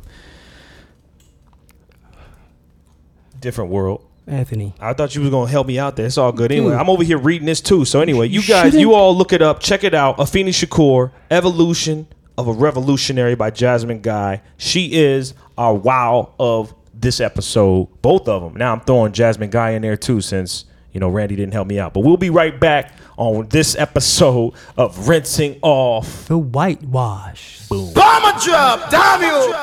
different 3.39 3.71
world. 3.71 4.05
Anthony. 4.27 4.73
I 4.79 4.93
thought 4.93 5.15
you 5.15 5.21
was 5.21 5.29
gonna 5.31 5.49
help 5.49 5.67
me 5.67 5.79
out 5.79 5.95
there. 5.95 6.05
It's 6.05 6.17
all 6.17 6.31
good. 6.31 6.51
Anyway, 6.51 6.69
Dude. 6.71 6.79
I'm 6.79 6.89
over 6.89 7.03
here 7.03 7.17
reading 7.17 7.47
this 7.47 7.59
too. 7.59 7.85
So 7.85 8.01
anyway, 8.01 8.27
you 8.27 8.41
You 8.41 8.47
guys, 8.47 8.65
shouldn't- 8.65 8.81
you 8.81 8.93
all 8.93 9.15
look 9.15 9.33
it 9.33 9.41
up. 9.41 9.59
Check 9.59 9.83
it 9.83 9.93
out. 9.93 10.17
Afeni 10.17 10.49
Shakur, 10.49 11.11
Evolution 11.29 12.07
of 12.37 12.47
a 12.47 12.53
Revolutionary 12.53 13.35
by 13.35 13.49
Jasmine 13.49 14.01
Guy. 14.01 14.41
She 14.57 14.93
is 14.93 15.33
our 15.57 15.73
wow 15.73 16.33
of 16.39 16.73
this 16.93 17.19
episode. 17.19 17.87
Both 18.01 18.27
of 18.27 18.43
them. 18.43 18.55
Now 18.55 18.73
I'm 18.73 18.81
throwing 18.81 19.11
Jasmine 19.11 19.49
Guy 19.49 19.71
in 19.71 19.81
there 19.81 19.97
too, 19.97 20.21
since 20.21 20.65
you 20.93 20.99
know 20.99 21.09
Randy 21.09 21.35
didn't 21.35 21.53
help 21.53 21.67
me 21.67 21.79
out. 21.79 21.93
But 21.93 22.01
we'll 22.01 22.17
be 22.17 22.29
right 22.29 22.57
back 22.59 22.93
on 23.17 23.47
this 23.49 23.75
episode 23.75 24.53
of 24.77 25.07
rinsing 25.07 25.59
off. 25.61 26.27
The 26.27 26.37
whitewash. 26.37 27.67
Bomber 27.69 28.39
drop, 28.39 28.89
damn 28.89 29.21
you! 29.21 29.53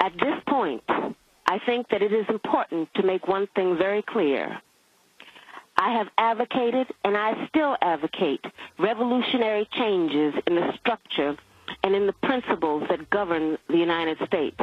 At 0.00 0.12
this 0.20 0.40
point, 0.46 0.82
I 1.46 1.58
think 1.66 1.88
that 1.90 2.02
it 2.02 2.12
is 2.12 2.26
important 2.28 2.88
to 2.94 3.02
make 3.02 3.26
one 3.26 3.48
thing 3.54 3.76
very 3.76 4.02
clear. 4.02 4.60
I 5.76 5.92
have 5.92 6.08
advocated 6.18 6.88
and 7.04 7.16
I 7.16 7.46
still 7.48 7.76
advocate 7.80 8.44
revolutionary 8.78 9.68
changes 9.72 10.34
in 10.46 10.56
the 10.56 10.72
structure 10.80 11.36
and 11.84 11.94
in 11.94 12.06
the 12.06 12.12
principles 12.14 12.84
that 12.90 13.08
govern 13.10 13.58
the 13.68 13.76
United 13.76 14.18
States. 14.26 14.58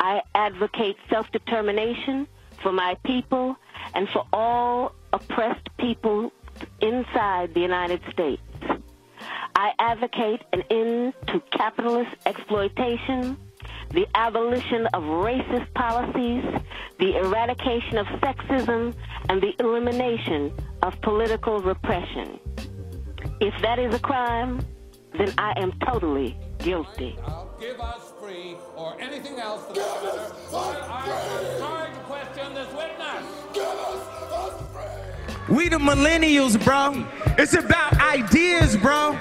I 0.00 0.22
advocate 0.34 0.96
self-determination 1.10 2.26
for 2.62 2.72
my 2.72 2.96
people 3.04 3.56
and 3.94 4.08
for 4.08 4.26
all 4.32 4.94
oppressed 5.12 5.68
people 5.78 6.32
inside 6.80 7.52
the 7.52 7.60
United 7.60 8.00
States. 8.10 8.42
I 9.54 9.72
advocate 9.78 10.40
an 10.54 10.62
end 10.70 11.12
to 11.26 11.40
capitalist 11.52 12.16
exploitation, 12.24 13.36
the 13.90 14.06
abolition 14.14 14.86
of 14.94 15.02
racist 15.02 15.72
policies, 15.74 16.44
the 16.98 17.16
eradication 17.16 17.98
of 17.98 18.06
sexism, 18.22 18.94
and 19.28 19.42
the 19.42 19.54
elimination 19.58 20.50
of 20.82 20.98
political 21.02 21.58
repression. 21.60 22.40
If 23.40 23.54
that 23.60 23.78
is 23.78 23.94
a 23.94 23.98
crime, 23.98 24.64
then 25.18 25.34
I 25.36 25.52
am 25.56 25.72
totally 25.84 26.38
guilty. 26.58 27.18
Give 28.30 28.42
free 28.42 28.56
or 28.76 29.00
anything 29.00 29.38
else 29.38 29.64
for 29.66 29.72
that 29.74 30.02
matter. 30.02 30.32
I'm 30.90 31.58
sorry 31.58 31.90
to 31.92 32.00
question 32.00 32.54
this 32.54 32.68
witness. 32.74 33.24
We 35.48 35.68
the 35.68 35.78
millennials, 35.78 36.62
bro. 36.62 37.06
It's 37.38 37.54
about 37.54 38.00
ideas, 38.00 38.76
bro. 38.76 39.18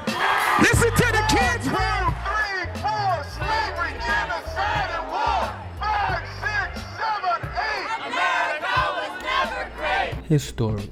Listen 0.59 0.91
to 0.91 1.11
the 1.11 1.25
kids, 1.29 1.67
bro. 1.69 1.85
His 10.27 10.43
story 10.43 10.91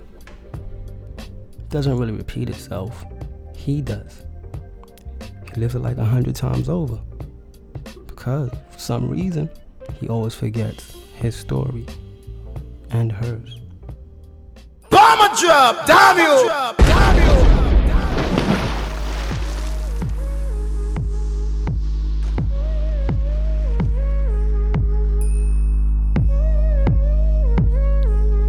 doesn't 1.70 1.96
really 1.96 2.14
repeat 2.14 2.50
itself. 2.50 3.06
He 3.56 3.82
does. 3.84 4.24
He 5.54 5.62
lives 5.62 5.76
it 5.76 5.80
like 5.80 5.98
a 5.98 6.06
hundred 6.06 6.36
times 6.36 6.70
over. 6.70 7.00
Because 8.28 8.52
for 8.72 8.80
some 8.80 9.10
reason, 9.10 9.50
he 10.02 10.10
always 10.10 10.36
forgets 10.36 10.98
his 11.16 11.34
story 11.34 11.86
and 12.90 13.10
hers. 13.10 13.62
Bomber 14.90 15.34
drop, 15.40 15.86
damn 15.88 16.18
you. 16.18 16.50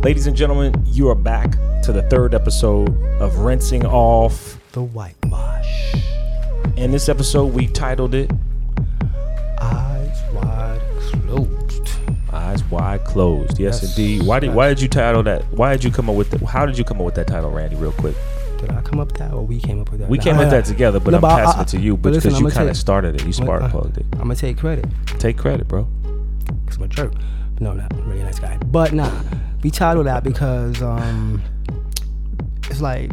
Ladies 0.03 0.26
and 0.26 0.35
gentlemen, 0.37 0.74
you 0.87 1.09
are 1.09 1.14
back 1.14 1.53
to 1.85 1.93
the 1.93 2.03
third 2.11 2.35
episode 2.35 3.01
of 3.20 3.39
Rinsing 3.39 3.87
Off. 3.87 4.59
The 4.72 4.83
whitewash. 4.83 5.95
In 6.76 6.91
this 6.91 7.09
episode, 7.09 7.55
we 7.55 7.68
titled 7.68 8.16
it 8.16 8.33
Eyes 9.61 10.23
wide 10.33 10.81
closed. 11.01 11.91
Eyes 12.33 12.65
Wide 12.65 13.05
Closed. 13.05 13.59
Yes, 13.59 13.83
Yes, 13.83 13.97
indeed. 13.99 14.23
Why 14.27 14.39
did 14.41 14.55
why 14.55 14.69
did 14.69 14.81
you 14.81 14.89
title 14.89 15.23
that? 15.25 15.45
Why 15.53 15.73
did 15.73 15.85
you 15.85 15.91
come 15.91 16.09
up 16.11 16.17
with 16.17 16.31
that? 16.31 16.43
How 16.43 16.67
did 16.67 16.77
you 16.79 16.85
come 16.85 16.99
up 16.99 17.05
with 17.05 17.15
that 17.17 17.27
title, 17.27 17.51
Randy? 17.51 17.77
Real 17.77 17.93
quick. 17.93 18.15
Did 18.59 18.71
I 18.73 18.81
come 18.83 18.99
up 19.01 19.09
with 19.09 19.19
that 19.19 19.33
or 19.33 19.47
we 19.47 19.61
came 19.61 19.81
up 19.81 19.91
with 19.91 20.01
that? 20.01 20.09
We 20.09 20.19
Nah, 20.19 20.25
came 20.25 20.35
up 20.35 20.41
with 20.41 20.51
that 20.51 20.65
together, 20.65 20.99
but 21.01 21.13
No, 21.13 21.19
I'm 21.19 21.25
I- 21.25 21.45
passing 21.45 21.59
I- 21.61 21.63
it 21.63 21.69
to 21.69 21.81
you 21.81 21.97
but 21.97 22.13
because 22.13 22.39
you 22.41 22.49
kind 22.51 22.69
of 22.69 22.77
started 22.77 23.15
it. 23.15 23.25
You 23.27 23.33
spark 23.33 23.71
plugged 23.71 23.99
it. 23.99 24.07
I'm 24.15 24.19
gonna 24.23 24.35
take 24.37 24.59
credit. 24.59 24.87
Take 25.19 25.37
credit, 25.39 25.69
bro. 25.69 25.87
Cause 26.67 26.77
I'm 26.77 26.83
a 26.85 26.89
jerk. 26.89 27.13
No, 27.61 27.73
not 27.73 27.93
really 28.07 28.21
a 28.21 28.25
nice 28.25 28.39
guy. 28.39 28.57
But 28.67 28.93
nah, 28.93 29.11
we 29.63 29.71
titled 29.71 30.07
that 30.07 30.23
because 30.25 30.81
um, 30.83 31.43
it's 32.71 32.81
like, 32.81 33.11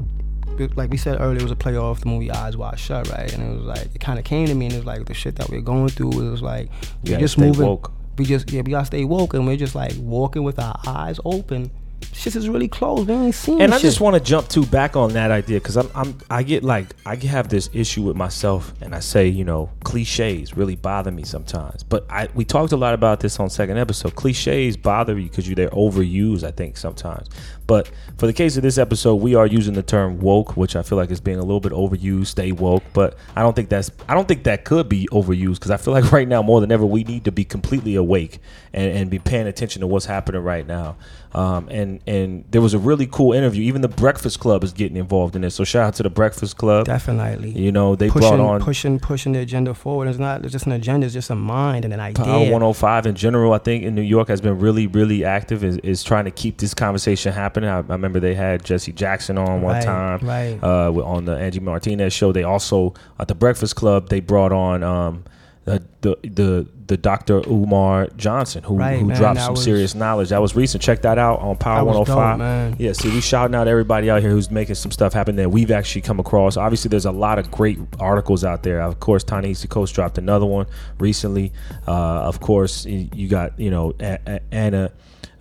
like 0.76 0.90
we 0.90 0.98
said 0.98 1.20
earlier, 1.20 1.40
it 1.40 1.44
was 1.44 1.52
a 1.52 1.56
play 1.56 1.78
off 1.78 2.02
the 2.02 2.08
movie 2.08 2.32
Eyes 2.32 2.58
Wide 2.58 2.80
Shut, 2.80 3.10
right? 3.10 3.32
And 3.34 3.44
it 3.44 3.58
was 3.58 3.66
like 3.66 3.96
it 3.96 4.00
kind 4.00 4.20
of 4.20 4.26
came 4.26 4.48
to 4.48 4.54
me, 4.56 4.66
and 4.66 4.74
it 4.74 4.78
was 4.78 4.86
like 4.86 5.06
the 5.06 5.14
shit 5.14 5.36
that 5.36 5.50
we're 5.50 5.62
going 5.62 5.90
through. 5.90 6.12
It 6.12 6.32
was 6.32 6.42
like 6.42 6.70
we 7.04 7.16
just 7.18 7.38
moving. 7.38 7.66
woke. 7.66 7.92
We 8.18 8.26
just 8.26 8.52
yeah, 8.52 8.62
we 8.62 8.72
gotta 8.72 8.86
stay 8.86 9.04
woke, 9.04 9.34
and 9.34 9.46
we're 9.46 9.58
just 9.58 9.76
like 9.76 9.94
walking 9.98 10.44
with 10.44 10.60
our 10.60 10.80
eyes 10.88 11.20
open. 11.26 11.72
Shit 12.14 12.36
is 12.36 12.50
really 12.50 12.68
close. 12.68 13.06
We 13.06 13.14
ain't 13.14 13.36
seen. 13.36 13.62
And 13.62 13.74
I 13.74 13.78
shit. 13.78 13.84
just 13.84 14.02
want 14.02 14.16
to 14.16 14.20
jump 14.20 14.48
to 14.50 14.66
back 14.66 14.96
on 14.96 15.14
that 15.14 15.32
idea 15.32 15.60
because 15.60 15.78
I'm, 15.78 15.90
I'm 15.94 16.18
I 16.30 16.44
get 16.44 16.64
like 16.64 16.96
I 17.06 17.16
have 17.16 17.50
this 17.50 17.70
issue 17.74 18.04
with 18.04 18.16
myself, 18.16 18.74
and 18.82 18.96
I 18.96 19.00
say 19.00 19.28
you 19.28 19.44
know 19.44 19.70
cliches 19.84 20.56
really 20.56 20.76
bother 20.76 21.12
me 21.12 21.24
sometimes. 21.24 21.84
But 21.84 22.06
I 22.10 22.30
we 22.34 22.46
talked 22.46 22.72
a 22.72 22.78
lot 22.78 22.94
about 22.94 23.20
this 23.20 23.40
on 23.40 23.50
second 23.50 23.78
episode. 23.78 24.16
Cliches 24.16 24.78
bother 24.78 25.18
you 25.18 25.30
because 25.30 25.48
you 25.48 25.56
they're 25.56 25.70
overused. 25.70 26.44
I 26.44 26.52
think 26.52 26.78
sometimes. 26.78 27.30
But 27.68 27.90
for 28.18 28.28
the 28.28 28.34
case 28.34 28.58
of 28.58 28.64
this 28.64 28.78
episode, 28.78 29.16
we 29.16 29.36
are 29.36 29.48
using 29.48 29.74
the 29.74 29.84
term 29.84 30.20
woke, 30.20 30.56
which 30.56 30.76
I 30.76 30.84
feel 30.84 30.98
like 30.98 31.10
is 31.12 31.20
being 31.20 31.38
a 31.40 31.44
little 31.44 31.60
bit 31.60 31.72
overused. 31.72 32.28
Stay 32.28 32.52
woke, 32.52 32.84
but 32.94 33.18
I 33.36 33.42
don't 33.42 33.56
think 33.56 33.70
that's 33.70 33.92
I 34.08 34.14
don't 34.14 34.28
think 34.28 34.44
that 34.44 34.66
could 34.66 34.88
be 34.88 35.08
overused 35.12 35.56
because 35.56 35.72
I 35.72 35.78
feel 35.78 35.94
like 35.94 36.12
right 36.12 36.28
now 36.28 36.42
more 36.42 36.62
than 36.62 36.72
ever 36.72 36.86
we 36.86 37.04
need 37.04 37.26
to 37.26 37.32
be 37.32 37.44
completely 37.44 37.96
awake 37.96 38.40
and, 38.74 38.92
and 38.96 39.10
be 39.10 39.20
paying 39.20 39.48
attention 39.48 39.82
to 39.82 39.88
what's 39.88 40.06
happening 40.06 40.42
right 40.42 40.66
now. 40.66 40.98
Um, 41.36 41.68
and 41.70 42.00
and 42.08 42.46
there 42.52 42.62
was 42.62 42.74
a 42.74 42.80
really 42.80 43.08
cool 43.08 43.34
interview. 43.34 43.64
Even 43.64 43.82
the 43.82 43.90
Breakfast 43.90 44.40
Club 44.40 44.64
is 44.64 44.72
getting 44.72 44.96
involved 44.96 45.36
in 45.36 45.42
this. 45.42 45.56
So 45.56 45.66
shout 45.66 45.84
out 45.88 45.94
to 45.96 46.04
the 46.04 46.10
Breakfast 46.10 46.56
Club. 46.56 46.86
definitely. 46.86 47.50
You 47.50 47.74
know 47.74 47.96
they 47.96 48.10
pushing, 48.10 48.30
brought 48.30 48.40
on 48.40 48.62
pushing, 48.62 49.00
pushing 49.00 49.34
the 49.34 49.40
agenda 49.40 49.74
forward. 49.74 50.08
It's 50.08 50.18
not 50.18 50.42
just 50.44 50.66
an 50.66 50.72
agenda; 50.72 51.06
it's 51.06 51.14
just 51.14 51.30
a 51.30 51.36
mind 51.36 51.84
and 51.84 51.94
an 51.94 52.00
idea. 52.00 52.24
Power 52.24 52.40
105 52.40 53.06
in 53.06 53.16
general, 53.16 53.52
I 53.52 53.58
think 53.58 53.84
in 53.84 53.96
New 53.96 54.02
York 54.02 54.30
has 54.30 54.40
been 54.40 54.58
really, 54.60 54.88
really 54.88 55.26
active. 55.26 55.64
Is, 55.66 55.78
is 55.80 56.04
trying 56.04 56.24
to 56.24 56.32
keep 56.32 56.58
this 56.58 56.74
conversation 56.74 57.34
happening. 57.34 57.70
I, 57.70 57.80
I 57.80 57.82
remember 57.82 58.22
they 58.22 58.34
had 58.34 58.64
Jesse 58.64 58.94
Jackson 58.94 59.38
on 59.38 59.62
one 59.62 59.76
Right, 59.76 59.84
time, 59.84 60.20
right. 60.22 60.60
Uh, 60.64 60.92
on 61.04 61.26
the 61.26 61.36
Angie 61.38 61.60
Martinez 61.60 62.14
show. 62.14 62.32
They 62.32 62.44
also 62.44 62.94
at 63.20 63.28
the 63.28 63.36
Breakfast 63.36 63.76
Club 63.76 64.08
they 64.08 64.22
brought 64.22 64.54
on 64.54 64.84
um, 64.84 65.26
the, 65.66 65.84
the 66.02 66.16
the 66.24 66.68
the 66.88 66.98
Dr. 66.98 67.42
Umar 67.48 68.08
Johnson 68.16 68.62
who, 68.64 68.76
Right, 68.78 69.00
who 69.00 69.08
man, 69.08 69.18
dropped 69.18 69.40
some 69.40 69.54
was- 69.56 69.64
serious 69.64 69.96
knowledge. 69.96 70.30
That 70.30 70.40
was 70.40 70.56
recent. 70.56 70.84
Check 70.84 71.02
that 71.02 71.18
out 71.18 71.40
on 71.40 71.58
Power 71.58 71.84
105. 71.84 72.72
dope. 72.72 72.80
Yeah, 72.80 72.94
see, 72.94 73.10
we 73.10 73.20
shouting 73.22 73.56
out 73.56 73.68
everybody 73.68 74.10
out 74.12 74.22
here 74.22 74.30
who's 74.30 74.52
making 74.52 74.76
some 74.76 74.92
stuff 74.92 75.12
happen 75.14 75.36
that 75.38 75.50
we've 75.50 75.72
actually 75.72 76.02
come 76.04 76.20
across. 76.20 76.58
Obviously, 76.58 76.90
there's 76.90 77.06
a 77.06 77.12
lot 77.12 77.40
of 77.40 77.50
great 77.50 77.80
articles 78.00 78.44
out 78.44 78.62
there. 78.62 78.82
Of 78.84 79.00
course, 79.00 79.24
Ta-Nehisi 79.24 79.68
Coates 79.68 79.92
dropped 79.92 80.20
another 80.20 80.46
one 80.46 80.68
recently. 81.00 81.52
Uh, 81.88 81.92
of 81.92 82.40
course, 82.40 82.86
you 82.86 83.28
got 83.28 83.60
you 83.60 83.72
know 83.72 83.94
A- 84.00 84.20
A- 84.28 84.42
Anna. 84.52 84.92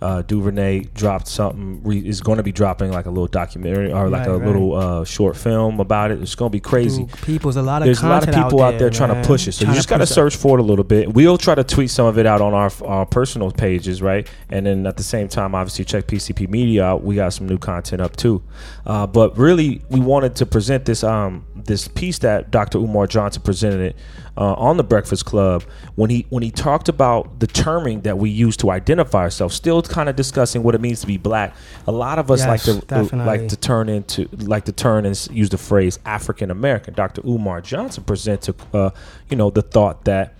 Uh, 0.01 0.21
DuVernay 0.21 0.83
dropped 0.93 1.27
something. 1.27 1.81
Re- 1.83 2.07
is 2.07 2.21
going 2.21 2.37
to 2.37 2.43
be 2.43 2.51
dropping 2.51 2.91
like 2.91 3.05
a 3.05 3.09
little 3.09 3.27
documentary 3.27 3.91
or 3.91 4.09
like 4.09 4.27
Right, 4.27 4.27
a 4.29 4.37
right. 4.37 4.47
little 4.47 4.75
uh, 4.75 5.03
short 5.05 5.35
film 5.37 5.79
about 5.79 6.11
it. 6.11 6.21
It's 6.21 6.35
going 6.35 6.49
to 6.51 6.55
be 6.55 6.59
crazy. 6.59 7.03
Dude, 7.03 7.21
people's 7.21 7.55
a 7.55 7.61
lot 7.61 7.81
of 7.81 7.85
There's 7.85 8.01
a 8.01 8.07
lot 8.07 8.27
of 8.27 8.33
people 8.33 8.61
out 8.61 8.77
there, 8.79 8.89
trying 8.89 9.13
to 9.21 9.27
push 9.27 9.47
it, 9.47 9.53
so 9.53 9.65
Trying 9.65 9.73
you 9.73 9.77
just 9.77 9.89
got 9.89 9.97
to 9.97 10.05
search 10.05 10.35
for 10.35 10.57
it 10.57 10.61
a 10.61 10.65
little 10.65 10.83
bit. 10.85 11.13
We'll 11.13 11.37
try 11.37 11.55
to 11.55 11.63
tweet 11.63 11.89
some 11.89 12.05
of 12.05 12.17
it 12.17 12.25
out 12.25 12.41
on 12.41 12.53
our 12.53 12.71
our 12.83 13.05
personal 13.05 13.51
pages, 13.51 14.01
right? 14.01 14.27
And 14.49 14.65
then 14.65 14.85
at 14.87 14.97
the 14.97 15.03
same 15.03 15.27
time, 15.27 15.55
obviously 15.55 15.85
check 15.85 16.07
PCP 16.07 16.49
Media 16.49 16.83
out. 16.83 17.03
We 17.03 17.15
got 17.15 17.33
some 17.33 17.47
new 17.47 17.57
content 17.57 18.01
up 18.01 18.15
too. 18.15 18.43
Uh, 18.85 19.07
but 19.07 19.37
really, 19.37 19.81
we 19.89 19.99
wanted 19.99 20.35
to 20.37 20.45
present 20.45 20.85
this 20.85 21.03
um 21.03 21.45
this 21.55 21.87
piece 21.87 22.19
that 22.19 22.51
Dr. 22.51 22.77
Umar 22.77 23.07
Johnson 23.07 23.41
presented 23.41 23.81
it 23.81 23.95
uh, 24.37 24.53
on 24.53 24.77
the 24.77 24.83
Breakfast 24.83 25.25
Club 25.25 25.63
when 25.95 26.09
he 26.09 26.25
when 26.29 26.43
he 26.43 26.51
talked 26.51 26.89
about 26.89 27.39
the 27.39 27.47
terming 27.47 28.01
that 28.01 28.17
we 28.17 28.29
use 28.29 28.55
to 28.57 28.69
identify 28.71 29.19
ourselves. 29.21 29.55
Still, 29.55 29.81
kind 29.87 30.09
of 30.09 30.15
discussing 30.15 30.63
what 30.63 30.75
it 30.75 30.81
means 30.81 31.01
to 31.01 31.07
be 31.07 31.17
black. 31.17 31.53
A 31.87 31.91
lot 31.91 32.19
of 32.19 32.29
us 32.31 32.39
Yes, 32.39 32.47
like 32.47 32.61
to 32.63 32.85
definitely. 32.85 33.25
like 33.25 33.47
to 33.49 33.55
turn 33.57 33.89
into 33.89 34.27
like 34.37 34.65
to 34.65 34.71
turn 34.71 35.05
and 35.05 35.27
use 35.31 35.49
the 35.49 35.57
phrase 35.57 35.99
African 36.05 36.51
American. 36.51 36.93
Dr. 36.93 37.21
Umar 37.25 37.61
Johnson 37.61 38.03
presented, 38.03 38.55
uh, 38.73 38.91
you 39.29 39.37
know, 39.37 39.49
the 39.49 39.61
thought 39.61 40.05
that, 40.05 40.33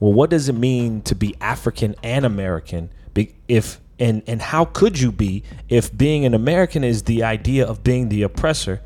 well, 0.00 0.12
what 0.12 0.30
does 0.30 0.48
it 0.48 0.54
mean 0.54 1.02
to 1.02 1.14
be 1.14 1.34
African 1.40 1.94
and 2.02 2.24
American? 2.24 2.90
Be- 3.14 3.34
If 3.48 3.80
and 3.98 4.22
and 4.26 4.40
how 4.40 4.64
could 4.64 5.00
you 5.00 5.10
be 5.10 5.42
if 5.68 5.96
being 5.96 6.24
an 6.24 6.32
American 6.34 6.84
is 6.84 7.02
the 7.04 7.24
idea 7.24 7.66
of 7.66 7.82
being 7.82 8.08
the 8.10 8.22
oppressor, 8.22 8.80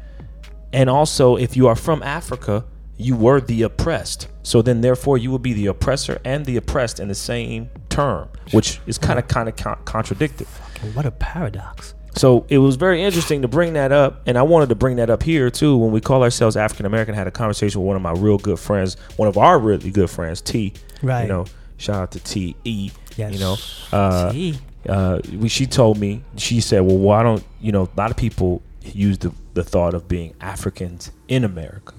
and 0.73 0.89
also 0.89 1.37
if 1.37 1.57
you 1.57 1.69
are 1.69 1.77
from 1.77 2.03
Africa, 2.03 2.65
you 2.97 3.17
were 3.17 3.41
the 3.41 3.63
oppressed. 3.63 4.29
So 4.45 4.61
then, 4.63 4.81
therefore, 4.81 5.19
you 5.19 5.31
would 5.31 5.43
be 5.43 5.53
the 5.53 5.67
oppressor 5.67 6.21
and 6.25 6.45
the 6.47 6.57
oppressed 6.57 6.99
in 6.99 7.09
the 7.09 7.15
same 7.15 7.69
term, 7.93 8.29
which 8.53 8.81
is 8.87 8.99
kind 8.99 9.19
of 9.19 9.29
kind 9.29 9.49
of 9.49 9.57
con- 9.57 9.79
contradicted. 9.85 10.47
What 10.95 11.07
a 11.07 11.11
paradox. 11.11 11.95
So 12.15 12.45
it 12.49 12.59
was 12.59 12.77
very 12.77 13.03
interesting 13.03 13.41
to 13.43 13.49
bring 13.49 13.73
that 13.73 13.91
up, 13.91 14.23
and 14.27 14.37
I 14.37 14.43
wanted 14.43 14.69
to 14.69 14.75
bring 14.75 14.97
that 14.97 15.09
up 15.09 15.23
here 15.23 15.51
too. 15.51 15.77
When 15.79 15.93
we 15.93 16.01
call 16.01 16.23
ourselves 16.23 16.57
African 16.57 16.85
American, 16.87 17.15
I 17.15 17.19
had 17.19 17.27
a 17.27 17.31
conversation 17.31 17.81
with 17.81 17.87
one 17.87 17.97
of 17.97 18.03
my 18.03 18.13
real 18.13 18.39
good 18.39 18.59
friends, 18.59 18.97
one 19.17 19.29
of 19.29 19.39
our 19.39 19.59
really 19.59 19.91
good 19.91 20.11
friends, 20.11 20.41
T. 20.43 20.75
Right. 21.03 21.23
You 21.23 21.29
know, 21.29 21.47
shout 21.79 21.97
out 22.03 22.11
to 22.13 22.21
T 22.21 22.55
E. 22.65 22.91
Yes. 23.17 23.33
You 23.33 23.41
know, 23.41 23.57
uh, 23.93 24.33
T. 24.33 24.59
uh, 24.89 25.21
we, 25.39 25.49
she 25.49 25.67
told 25.67 25.99
me 25.99 26.23
she 26.37 26.61
said, 26.61 26.81
"Well, 26.81 26.99
why 26.99 27.23
don't 27.23 27.45
you 27.61 27.73
know?" 27.73 27.85
A 27.85 27.99
lot 28.01 28.11
of 28.11 28.17
people 28.17 28.63
use 28.83 29.19
the 29.19 29.33
the 29.55 29.65
thought 29.65 29.95
of 29.95 30.07
being 30.09 30.35
Africans 30.41 31.13
in 31.29 31.45
America, 31.45 31.95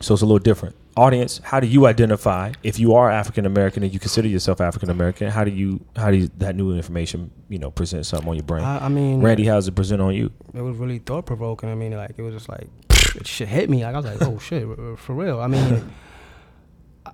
so 0.00 0.14
it's 0.14 0.22
a 0.22 0.26
little 0.26 0.38
different. 0.38 0.76
Audience, 0.98 1.40
how 1.44 1.60
do 1.60 1.68
you 1.68 1.86
identify 1.86 2.50
if 2.64 2.80
you 2.80 2.94
are 2.94 3.08
African 3.08 3.46
American 3.46 3.84
and 3.84 3.92
you 3.94 4.00
consider 4.00 4.26
yourself 4.26 4.60
African 4.60 4.90
American? 4.90 5.30
How 5.30 5.44
do 5.44 5.52
you 5.52 5.78
how 5.94 6.10
do 6.10 6.16
you, 6.16 6.30
that 6.38 6.56
new 6.56 6.74
information 6.74 7.30
you 7.48 7.60
know 7.60 7.70
present 7.70 8.04
something 8.04 8.28
on 8.28 8.34
your 8.34 8.42
brain? 8.42 8.64
I, 8.64 8.86
I 8.86 8.88
mean, 8.88 9.20
Randy, 9.22 9.44
how's 9.44 9.68
it 9.68 9.76
present 9.76 10.00
on 10.02 10.12
you? 10.12 10.32
it 10.54 10.60
was 10.60 10.76
really 10.76 10.98
thought 10.98 11.24
provoking. 11.24 11.68
I 11.70 11.76
mean, 11.76 11.92
like 11.92 12.14
it 12.16 12.22
was 12.22 12.34
just 12.34 12.48
like 12.48 12.66
it 13.14 13.28
shit 13.28 13.46
hit 13.46 13.70
me. 13.70 13.84
Like 13.84 13.94
I 13.94 13.98
was 13.98 14.06
like, 14.06 14.22
oh 14.22 14.40
shit, 14.40 14.66
for 14.98 15.14
real. 15.14 15.38
I 15.40 15.46
mean, 15.46 15.88
I, 17.06 17.12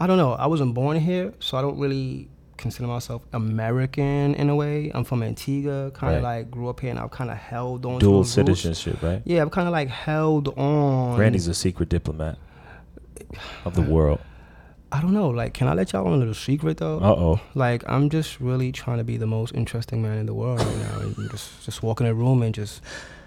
I 0.00 0.06
don't 0.06 0.18
know. 0.18 0.32
I 0.34 0.46
wasn't 0.46 0.74
born 0.74 1.00
here, 1.00 1.32
so 1.40 1.56
I 1.56 1.62
don't 1.62 1.78
really 1.78 2.28
consider 2.58 2.86
myself 2.88 3.22
American 3.32 4.34
in 4.34 4.50
a 4.50 4.54
way. 4.54 4.90
I'm 4.94 5.04
from 5.04 5.22
Antigua, 5.22 5.90
kind 5.92 6.14
of 6.14 6.22
Right. 6.22 6.40
like 6.40 6.50
grew 6.50 6.68
up 6.68 6.78
here, 6.78 6.90
and 6.90 6.98
I've 6.98 7.10
kind 7.10 7.30
of 7.30 7.38
held 7.38 7.86
on 7.86 7.94
to 7.94 7.98
Dual 8.00 8.12
those 8.18 8.36
roots. 8.36 8.60
citizenship, 8.60 9.02
right? 9.02 9.22
Yeah, 9.24 9.40
I've 9.40 9.50
kind 9.50 9.66
of 9.66 9.72
like 9.72 9.88
held 9.88 10.48
on. 10.58 11.18
Randy's 11.18 11.48
a 11.48 11.54
secret 11.54 11.88
diplomat 11.88 12.36
of 13.64 13.74
the 13.74 13.82
world. 13.82 14.20
I 14.92 15.00
don't 15.00 15.12
know. 15.12 15.28
Like, 15.30 15.54
can 15.54 15.66
I 15.66 15.74
let 15.74 15.92
y'all 15.92 16.06
on 16.06 16.12
a 16.12 16.16
little 16.16 16.34
secret 16.34 16.76
though? 16.76 16.98
Uh 16.98 17.14
oh. 17.18 17.40
Like, 17.54 17.82
I'm 17.88 18.10
just 18.10 18.38
really 18.40 18.70
trying 18.70 18.98
to 18.98 19.04
be 19.04 19.16
the 19.16 19.26
most 19.26 19.52
interesting 19.54 20.02
man 20.02 20.18
in 20.18 20.26
the 20.26 20.34
world 20.34 20.60
right 20.60 20.76
now, 20.78 21.00
and 21.00 21.30
just 21.30 21.64
just 21.64 21.82
walk 21.82 22.00
in 22.00 22.06
a 22.06 22.14
room 22.14 22.42
and 22.42 22.54
just 22.54 22.80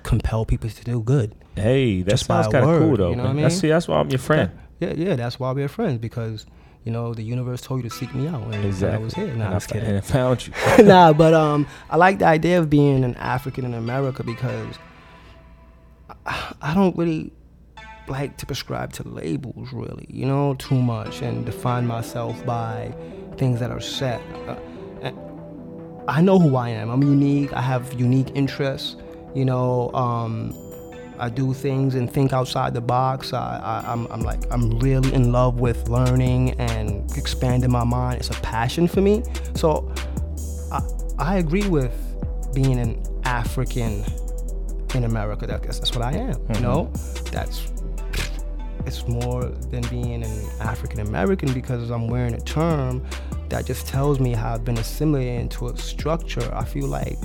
compel 0.03 0.45
people 0.45 0.69
to 0.69 0.83
do 0.85 1.01
good. 1.01 1.35
Hey, 1.55 2.01
that 2.03 2.11
Just 2.11 2.25
sounds 2.27 2.47
kind 2.47 2.63
of 2.63 2.79
cool 2.79 2.95
though. 2.95 3.09
you 3.09 3.15
know 3.17 3.23
what 3.23 3.29
I 3.31 3.33
man. 3.33 3.35
That's- 3.43 3.53
mean? 3.53 3.59
see, 3.61 3.67
that's 3.69 3.87
why 3.87 3.97
I'm 3.99 4.09
your 4.09 4.19
friend. 4.19 4.51
Yeah, 4.79 4.93
yeah. 4.95 5.15
That's 5.17 5.39
why 5.39 5.51
we're 5.51 5.67
friends 5.67 5.97
because 5.97 6.45
you 6.85 6.91
know 6.93 7.13
the 7.13 7.23
universe 7.23 7.59
told 7.61 7.83
you 7.83 7.89
to 7.89 7.95
seek 7.95 8.13
me 8.15 8.27
out, 8.29 8.43
and 8.43 8.63
Exactly. 8.63 9.01
I 9.01 9.03
was 9.03 9.13
here. 9.15 9.27
And 9.27 9.39
Nah, 9.39 9.45
I 9.45 9.47
I'm 9.47 9.53
just 9.55 9.67
kidding. 9.69 9.89
and 9.89 9.97
I 9.97 10.01
found 10.01 10.47
you. 10.47 10.53
nah, 10.85 11.11
but 11.11 11.33
um, 11.33 11.67
I 11.89 11.97
like 11.97 12.19
the 12.19 12.27
idea 12.27 12.59
of 12.59 12.69
being 12.69 13.03
an 13.03 13.15
African 13.15 13.65
in 13.65 13.73
America 13.73 14.23
because 14.23 14.75
I, 16.25 16.53
I 16.61 16.73
don't 16.73 16.95
really 16.97 17.31
like 18.07 18.37
to 18.37 18.45
prescribe 18.45 18.93
to 18.93 19.07
labels, 19.07 19.71
really, 19.73 20.05
you 20.09 20.25
know, 20.25 20.55
too 20.55 20.81
much 20.81 21.21
and 21.21 21.45
define 21.45 21.85
myself 21.85 22.45
by 22.45 22.93
things 23.37 23.59
that 23.59 23.71
are 23.71 23.79
set. 23.79 24.21
Uh, 24.47 24.55
I 26.07 26.21
know 26.21 26.39
who 26.39 26.55
I 26.55 26.69
am. 26.69 26.89
I'm 26.89 27.03
unique. 27.03 27.51
I 27.53 27.61
have 27.61 27.93
unique 27.99 28.31
interests. 28.33 28.95
You 29.35 29.45
know, 29.45 29.91
um, 29.93 30.55
I 31.19 31.29
do 31.29 31.53
things 31.53 31.95
and 31.95 32.11
think 32.11 32.31
outside 32.31 32.73
the 32.73 32.81
box. 32.81 33.33
I, 33.33 33.83
I'm 33.85 34.21
like, 34.21 34.39
I'm 34.51 34.79
really 34.79 35.13
in 35.13 35.31
love 35.31 35.59
with 35.59 35.89
learning 35.89 36.51
and 36.59 37.11
expanding 37.17 37.71
my 37.71 37.83
mind. 37.83 38.19
It's 38.19 38.29
a 38.29 38.41
passion 38.41 38.87
for 38.87 39.01
me. 39.01 39.23
So 39.55 39.91
I, 40.71 40.81
I 41.19 41.37
agree 41.37 41.67
with 41.67 41.93
being 42.53 42.79
an 42.79 43.03
African 43.25 44.03
in 44.95 45.03
America. 45.03 45.45
That, 45.45 45.63
that's, 45.63 45.79
that's 45.79 45.95
what 45.95 46.05
I 46.05 46.13
am. 46.13 46.39
You 46.53 46.61
know, 46.61 46.91
that's 47.31 47.71
it's 48.87 49.07
more 49.07 49.45
than 49.45 49.81
being 49.89 50.23
an 50.23 50.49
African 50.61 51.01
American 51.01 51.53
because 51.53 51.89
I'm 51.91 52.07
wearing 52.07 52.33
a 52.33 52.41
term 52.41 53.05
that 53.49 53.65
just 53.65 53.85
tells 53.85 54.19
me 54.19 54.33
how 54.33 54.53
I've 54.53 54.65
been 54.65 54.77
assimilated 54.77 55.41
into 55.41 55.67
a 55.67 55.77
structure. 55.77 56.49
I 56.53 56.63
feel 56.63 56.87
like 56.87 57.17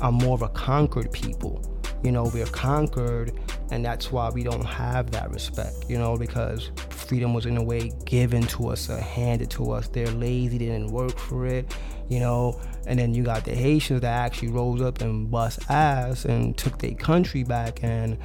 I'm 0.00 0.14
more 0.14 0.34
of 0.34 0.42
a 0.42 0.48
conquered 0.48 1.12
people. 1.12 1.60
You 2.02 2.10
know, 2.10 2.30
we're 2.34 2.46
conquered, 2.46 3.32
and 3.70 3.84
that's 3.84 4.10
why 4.10 4.30
we 4.30 4.42
don't 4.42 4.64
have 4.64 5.10
that 5.12 5.30
respect, 5.30 5.84
you 5.88 5.98
know, 5.98 6.16
because 6.16 6.70
freedom 6.88 7.34
was 7.34 7.46
in 7.46 7.56
a 7.56 7.62
way 7.62 7.92
given 8.04 8.42
to 8.44 8.68
us 8.68 8.88
or 8.88 8.98
handed 8.98 9.50
to 9.50 9.70
us. 9.70 9.88
They're 9.88 10.06
lazy, 10.06 10.58
they 10.58 10.66
didn't 10.66 10.90
work 10.90 11.16
for 11.18 11.46
it, 11.46 11.72
you 12.08 12.18
know. 12.18 12.60
And 12.86 12.98
then 12.98 13.14
you 13.14 13.22
got 13.22 13.44
the 13.44 13.54
Haitians 13.54 14.00
that 14.00 14.24
actually 14.24 14.48
rose 14.48 14.82
up 14.82 15.00
and 15.00 15.30
bust 15.30 15.60
ass 15.68 16.24
and 16.24 16.56
took 16.56 16.78
their 16.78 16.94
country 16.94 17.44
back 17.44 17.84
and 17.84 18.18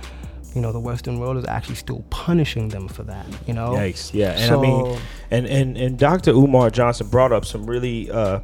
you 0.55 0.61
know 0.61 0.71
the 0.71 0.79
western 0.79 1.19
world 1.19 1.37
is 1.37 1.45
actually 1.45 1.75
still 1.75 2.03
punishing 2.09 2.69
them 2.69 2.87
for 2.87 3.03
that 3.03 3.25
you 3.45 3.53
know 3.53 3.71
Yikes! 3.71 4.13
Yeah, 4.13 4.31
and 4.31 4.55
I 4.55 4.61
mean, 4.61 4.99
and 5.31 5.45
and 5.45 5.77
and 5.77 5.99
Dr. 5.99 6.31
Umar 6.31 6.69
Johnson 6.69 7.07
brought 7.07 7.31
up 7.31 7.45
some 7.45 7.65
really, 7.65 8.09
uh, 8.09 8.39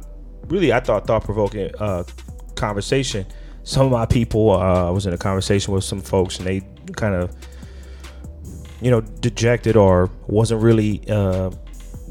really 0.48 0.72
I 0.72 0.80
thought 0.80 1.06
thought 1.06 1.24
provoking 1.24 1.70
uh, 1.78 2.04
conversation. 2.54 3.26
Some 3.64 3.86
of 3.86 3.92
my 3.92 4.04
people, 4.06 4.50
uh, 4.50 4.88
I 4.88 4.90
was 4.90 5.06
in 5.06 5.14
a 5.14 5.18
conversation 5.18 5.72
with 5.72 5.84
some 5.84 6.00
folks, 6.02 6.38
and 6.38 6.46
they 6.46 6.60
kind 6.96 7.14
of, 7.14 7.34
you 8.82 8.90
know, 8.90 9.00
dejected 9.00 9.74
or 9.76 10.10
wasn't 10.26 10.62
really 10.62 11.02
uh, 11.08 11.50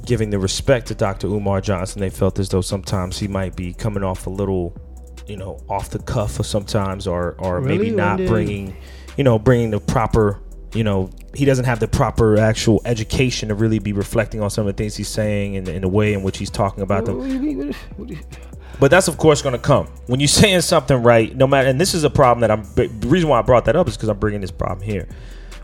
giving 0.05 0.31
the 0.31 0.39
respect 0.39 0.87
to 0.87 0.95
Dr. 0.95 1.27
Umar 1.27 1.61
Johnson. 1.61 2.01
They 2.01 2.09
felt 2.09 2.39
as 2.39 2.49
though 2.49 2.61
sometimes 2.61 3.19
he 3.19 3.27
might 3.27 3.55
be 3.55 3.71
coming 3.73 4.03
off 4.03 4.25
a 4.25 4.31
little, 4.31 4.75
you 5.27 5.37
know, 5.37 5.59
off 5.69 5.91
the 5.91 5.99
cuff, 5.99 6.39
or 6.39 6.43
sometimes, 6.43 7.05
or 7.05 7.35
or 7.37 7.61
maybe 7.61 7.77
Really? 7.77 7.89
When 7.91 7.95
not 7.97 8.17
bringing, 8.25 8.75
you 9.17 9.23
know, 9.23 9.37
bringing 9.39 9.71
the 9.71 9.79
proper, 9.79 10.39
you 10.73 10.83
know, 10.83 11.09
he 11.35 11.45
doesn't 11.45 11.65
have 11.65 11.79
the 11.79 11.87
proper 11.87 12.37
actual 12.37 12.81
education 12.85 13.49
to 13.49 13.55
really 13.55 13.79
be 13.79 13.91
reflecting 13.93 14.41
on 14.41 14.49
some 14.49 14.67
of 14.67 14.75
the 14.75 14.83
things 14.83 14.95
he's 14.95 15.07
saying 15.07 15.57
and, 15.57 15.67
and 15.67 15.83
the 15.83 15.87
way 15.87 16.13
in 16.13 16.23
which 16.23 16.37
he's 16.37 16.49
talking 16.49 16.83
about 16.83 17.05
them. 17.05 17.17
What 17.17 17.27
do 17.27 17.33
you 17.33 17.39
mean? 17.39 17.57
What 17.57 17.67
do- 17.67 17.77
what 17.97 18.07
do 18.07 18.13
you- 18.15 18.21
But 18.79 18.89
that's 18.91 19.07
of 19.07 19.17
course 19.17 19.41
going 19.41 19.53
to 19.53 19.61
come 19.61 19.87
when 20.07 20.19
you're 20.19 20.27
saying 20.27 20.61
something 20.61 21.01
right. 21.03 21.35
No 21.35 21.45
matter, 21.47 21.67
and 21.69 21.79
this 21.79 21.93
is 21.93 22.03
a 22.03 22.09
problem 22.09 22.41
that 22.41 22.51
I'm. 22.51 22.63
The 22.75 23.07
reason 23.07 23.29
why 23.29 23.39
I 23.39 23.41
brought 23.43 23.65
that 23.65 23.75
up 23.75 23.87
is 23.87 23.95
because 23.95 24.09
I'm 24.09 24.17
bringing 24.19 24.41
this 24.41 24.51
problem 24.51 24.81
here. 24.87 25.07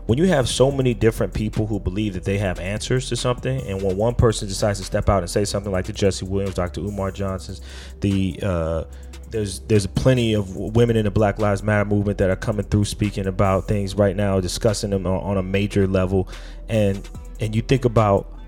When 0.06 0.18
you 0.18 0.26
have 0.26 0.48
so 0.48 0.72
many 0.72 0.92
different 0.94 1.34
people 1.34 1.66
who 1.68 1.78
believe 1.78 2.14
that 2.14 2.24
they 2.24 2.38
have 2.38 2.58
answers 2.58 3.08
to 3.10 3.16
something, 3.16 3.60
and 3.68 3.80
when 3.82 3.96
one 3.96 4.14
person 4.16 4.48
decides 4.48 4.80
to 4.80 4.84
step 4.84 5.08
out 5.08 5.22
and 5.22 5.30
say 5.30 5.44
something 5.44 5.70
like 5.70 5.84
the 5.84 5.92
Jesse 5.92 6.24
Williams, 6.24 6.54
Dr. 6.54 6.80
Umar 6.80 7.12
Johnson's, 7.12 7.60
the 8.00 8.38
uh, 8.42 8.84
there's 9.30 9.60
there's 9.60 9.86
plenty 9.86 10.34
of 10.34 10.56
women 10.56 10.96
in 10.96 11.04
the 11.04 11.10
Black 11.10 11.38
Lives 11.38 11.62
Matter 11.62 11.84
movement 11.84 12.18
that 12.18 12.30
are 12.30 12.36
coming 12.36 12.64
through 12.66 12.84
speaking 12.84 13.26
about 13.26 13.68
things 13.68 13.94
right 13.94 14.16
now, 14.16 14.40
discussing 14.40 14.90
them 14.90 15.06
on, 15.06 15.36
a 15.36 15.42
major 15.42 15.86
level, 15.86 16.28
and 16.68 17.08
and 17.40 17.54
you 17.54 17.62
think 17.62 17.84
about 17.84 18.38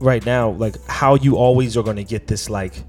right 0.00 0.24
now 0.24 0.50
like 0.52 0.82
how 0.86 1.14
you 1.14 1.36
always 1.36 1.76
are 1.76 1.82
going 1.82 1.96
to 1.96 2.04
get 2.04 2.26
this 2.26 2.48
like 2.48 2.82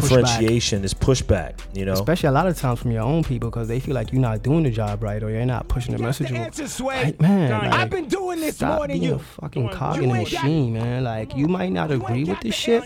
differentiation, 0.00 0.84
is 0.84 0.92
pushback, 0.94 1.54
you 1.74 1.84
know. 1.84 1.92
especially 1.92 2.28
a 2.28 2.32
lot 2.32 2.46
of 2.46 2.56
times 2.58 2.78
from 2.80 2.90
your 2.90 3.02
own 3.02 3.22
people 3.24 3.50
because 3.50 3.68
they 3.68 3.80
feel 3.80 3.94
like 3.94 4.12
you're 4.12 4.20
not 4.20 4.42
doing 4.42 4.62
the 4.64 4.70
job 4.70 5.02
right 5.02 5.22
or 5.22 5.30
you're 5.30 5.44
not 5.46 5.68
pushing 5.68 5.96
the 5.96 6.02
message 6.02 6.30
like, 6.30 7.20
man 7.20 7.50
like, 7.50 7.72
I've 7.72 7.90
been 7.90 8.06
doing 8.08 8.40
this 8.40 8.56
stop 8.56 8.78
more 8.78 8.88
than 8.88 8.98
being 8.98 9.10
you. 9.10 9.14
a 9.16 9.18
fucking 9.18 9.68
cog 9.70 10.02
in 10.02 10.08
the 10.10 10.14
machine 10.14 10.72
man. 10.74 11.04
like 11.04 11.36
you 11.36 11.48
might 11.48 11.72
not 11.72 11.90
agree 11.90 12.24
with 12.24 12.40
this 12.40 12.54
shit. 12.54 12.82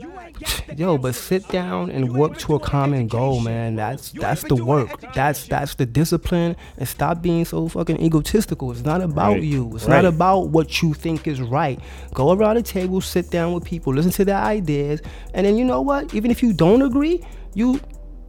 yo 0.76 0.96
but 0.96 1.14
sit 1.14 1.46
down 1.48 1.90
and 1.90 2.14
work 2.14 2.38
to 2.38 2.54
a 2.54 2.60
common 2.60 3.06
goal 3.08 3.40
man. 3.40 3.76
That's 3.76 4.10
that's 4.12 4.42
the 4.42 4.56
work. 4.56 5.12
That's 5.14 5.46
that's 5.46 5.74
the 5.74 5.86
discipline. 5.86 6.56
And 6.78 6.88
stop 6.88 7.20
being 7.20 7.44
so 7.44 7.68
fucking 7.68 8.00
egotistical. 8.00 8.70
It's 8.70 8.84
not 8.84 9.00
about 9.02 9.32
Right. 9.32 9.42
you. 9.42 9.70
It's 9.74 9.84
Right. 9.84 9.96
not 10.02 10.04
about 10.06 10.48
what 10.48 10.80
you 10.82 10.94
think 10.94 11.26
is 11.26 11.40
right. 11.40 11.78
Go 12.14 12.32
around 12.32 12.56
the 12.56 12.62
table 12.62 13.00
sit 13.00 13.30
down 13.30 13.52
with 13.52 13.64
people 13.64 13.92
listen 13.92 14.12
to 14.12 14.24
their 14.24 14.38
ideas 14.38 15.00
and 15.34 15.46
then 15.46 15.56
you 15.58 15.64
know 15.64 15.82
what? 15.82 16.14
Even 16.14 16.30
if 16.30 16.39
you 16.42 16.52
don't 16.52 16.82
agree 16.82 17.24
you 17.54 17.80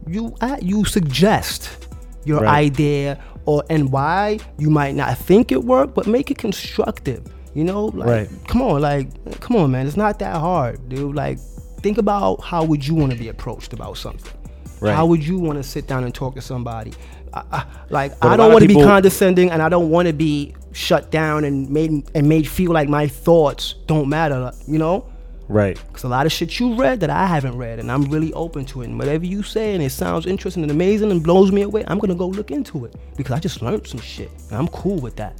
you 0.06 0.34
uh, 0.40 0.56
you 0.60 0.84
suggest 0.84 1.86
your 2.24 2.40
Right. 2.40 2.64
idea 2.66 3.22
or 3.46 3.64
and 3.70 3.90
why 3.92 4.38
you 4.58 4.70
might 4.70 4.94
not 4.94 5.18
think 5.18 5.50
it 5.52 5.64
worked 5.64 5.94
but 5.94 6.06
make 6.06 6.30
it 6.30 6.38
constructive 6.38 7.22
you 7.54 7.64
know 7.64 7.86
like 7.86 8.08
Right. 8.08 8.28
come 8.48 8.62
on 8.62 8.80
like 8.80 9.40
come 9.40 9.56
on 9.56 9.70
man 9.72 9.86
it's 9.86 9.96
not 9.96 10.18
that 10.20 10.36
hard 10.36 10.88
dude 10.88 11.14
like 11.14 11.38
think 11.80 11.98
about 11.98 12.40
how 12.42 12.64
would 12.64 12.86
you 12.86 12.94
want 12.94 13.12
to 13.12 13.18
be 13.18 13.28
approached 13.28 13.72
about 13.72 13.96
something 13.96 14.32
Right. 14.80 14.94
how 14.94 15.06
would 15.06 15.24
you 15.24 15.38
want 15.38 15.58
to 15.58 15.62
sit 15.64 15.86
down 15.86 16.04
and 16.04 16.14
talk 16.14 16.34
to 16.36 16.40
somebody 16.40 16.92
I, 17.34 17.42
I, 17.52 17.64
like 17.90 18.18
But 18.20 18.32
i 18.32 18.36
don't 18.36 18.52
want 18.52 18.62
to 18.62 18.68
be 18.68 18.74
condescending 18.74 19.50
and 19.50 19.60
i 19.62 19.68
don't 19.68 19.90
want 19.90 20.06
to 20.08 20.12
be 20.14 20.54
shut 20.72 21.10
down 21.10 21.44
and 21.44 21.68
made 21.70 21.90
and 22.14 22.28
made 22.28 22.48
feel 22.48 22.72
like 22.72 22.88
my 22.88 23.06
thoughts 23.08 23.74
don't 23.86 24.08
matter 24.08 24.52
you 24.66 24.78
know 24.78 25.06
right. 25.48 25.80
because 25.88 26.04
a 26.04 26.08
lot 26.08 26.26
of 26.26 26.32
shit 26.32 26.58
you 26.58 26.74
read 26.74 27.00
that 27.00 27.10
I 27.10 27.26
haven't 27.26 27.56
read, 27.56 27.78
and 27.78 27.90
I'm 27.90 28.04
really 28.04 28.32
open 28.32 28.64
to 28.66 28.82
it. 28.82 28.88
And 28.88 28.98
whatever 28.98 29.24
you 29.26 29.42
say, 29.42 29.74
and 29.74 29.82
it 29.82 29.90
sounds 29.90 30.26
interesting 30.26 30.62
and 30.62 30.70
amazing 30.70 31.10
and 31.10 31.22
blows 31.22 31.52
me 31.52 31.62
away, 31.62 31.84
I'm 31.86 31.98
gonna 31.98 32.14
go 32.14 32.26
look 32.28 32.50
into 32.50 32.84
it 32.84 32.94
because 33.16 33.32
I 33.32 33.38
just 33.38 33.62
learned 33.62 33.86
some 33.86 34.00
shit, 34.00 34.30
and 34.48 34.58
I'm 34.58 34.68
cool 34.68 34.98
with 34.98 35.16
that. 35.16 35.36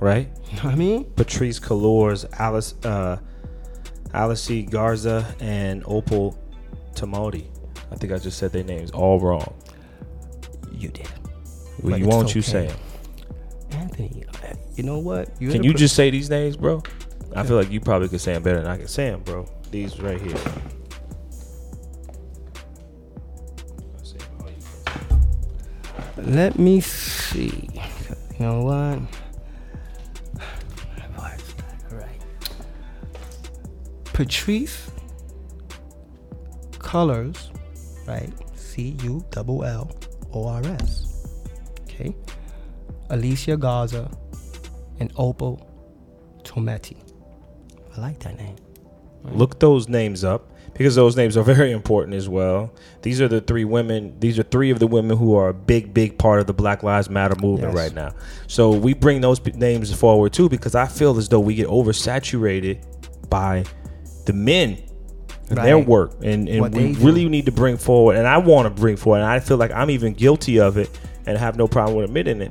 Right. 0.00 0.28
You 0.50 0.56
know 0.58 0.64
what 0.66 0.72
I 0.74 0.76
mean? 0.76 1.04
Patrice 1.16 1.58
Kalors, 1.58 2.24
Alice, 2.38 2.74
uh, 2.84 3.18
Alice 4.12 4.48
Garza, 4.70 5.34
and 5.40 5.82
Opal 5.84 6.38
Tamodi. 6.94 7.46
I 7.90 7.96
think 7.96 8.12
I 8.12 8.18
just 8.18 8.38
said 8.38 8.52
their 8.52 8.62
names 8.62 8.92
all 8.92 9.18
wrong. 9.18 9.52
You 10.72 10.90
did, 10.90 11.08
Well, 11.82 11.98
you 11.98 12.06
won't 12.06 12.34
you 12.36 12.42
say 12.42 12.68
'em? 12.68 12.76
Anthony. 13.72 14.24
You 14.76 14.82
know 14.82 14.98
what? 14.98 15.30
You're 15.38 15.52
Can 15.52 15.62
you 15.62 15.72
per- 15.72 15.78
just 15.78 15.94
say 15.94 16.10
these 16.10 16.28
names, 16.28 16.56
bro? 16.56 16.82
I 17.34 17.42
feel 17.42 17.56
like 17.56 17.70
you 17.70 17.80
probably 17.80 18.08
could 18.08 18.20
say 18.20 18.34
them 18.34 18.42
better 18.42 18.60
than 18.60 18.70
I 18.70 18.76
can 18.76 18.88
say 18.88 19.10
them, 19.10 19.22
bro. 19.22 19.46
These 19.70 20.00
right 20.00 20.20
here. 20.20 20.36
Let 26.16 26.58
me 26.58 26.80
see. 26.80 27.68
You 28.38 28.46
know 28.46 28.62
what? 28.62 29.00
Patrisse 34.14 34.92
Cullors, 36.78 37.50
right? 38.06 38.32
C 38.54 38.96
U 39.02 39.24
double 39.30 39.64
L 39.64 39.90
O 40.32 40.46
R 40.46 40.64
S. 40.64 41.26
Okay. 41.82 42.14
Alicia 43.10 43.56
Garza 43.56 44.08
and 45.00 45.12
Opal 45.16 45.68
Tometi. 46.44 46.96
I 47.96 48.00
like 48.00 48.18
that 48.20 48.36
name. 48.36 48.56
Look 49.24 49.58
those 49.58 49.88
names 49.88 50.22
up 50.24 50.50
because 50.74 50.94
those 50.94 51.16
names 51.16 51.36
are 51.36 51.42
very 51.54 51.72
important 51.72 52.14
as 52.14 52.28
well. 52.28 52.72
These 53.02 53.20
are 53.20 53.28
the 53.28 53.40
three 53.40 53.64
women. 53.64 54.18
These 54.20 54.38
are 54.38 54.42
three 54.42 54.70
of 54.70 54.78
the 54.78 54.86
women 54.86 55.16
who 55.16 55.34
are 55.36 55.48
a 55.48 55.54
big, 55.54 55.94
big 55.94 56.18
part 56.18 56.40
of 56.40 56.46
the 56.46 56.52
Black 56.52 56.82
Lives 56.82 57.08
Matter 57.08 57.36
movement 57.40 57.72
Yes. 57.74 57.82
right 57.82 57.94
now. 57.94 58.14
So 58.48 58.70
we 58.70 58.92
bring 58.94 59.20
those 59.20 59.38
p- 59.40 59.52
names 59.52 59.94
forward 59.94 60.32
too 60.32 60.48
because 60.48 60.74
I 60.74 60.86
feel 60.86 61.16
as 61.16 61.28
though 61.28 61.40
we 61.40 61.54
get 61.54 61.68
oversaturated 61.68 62.84
by 63.30 63.64
the 64.26 64.32
men 64.32 64.78
and 65.50 65.58
their 65.58 65.78
work, 65.78 66.12
and, 66.22 66.48
and 66.48 66.74
we 66.74 66.94
really 66.94 67.28
need 67.28 67.46
to 67.46 67.52
bring 67.52 67.76
forward. 67.76 68.16
And 68.16 68.26
I 68.26 68.38
want 68.38 68.64
to 68.74 68.80
bring 68.80 68.96
forward, 68.96 69.18
and 69.18 69.26
I 69.26 69.40
feel 69.40 69.58
like 69.58 69.70
I'm 69.72 69.90
even 69.90 70.14
guilty 70.14 70.58
of 70.58 70.78
it, 70.78 70.88
and 71.26 71.36
have 71.38 71.56
no 71.56 71.68
problem 71.68 71.96
with 71.98 72.06
admitting 72.06 72.40
it. 72.40 72.50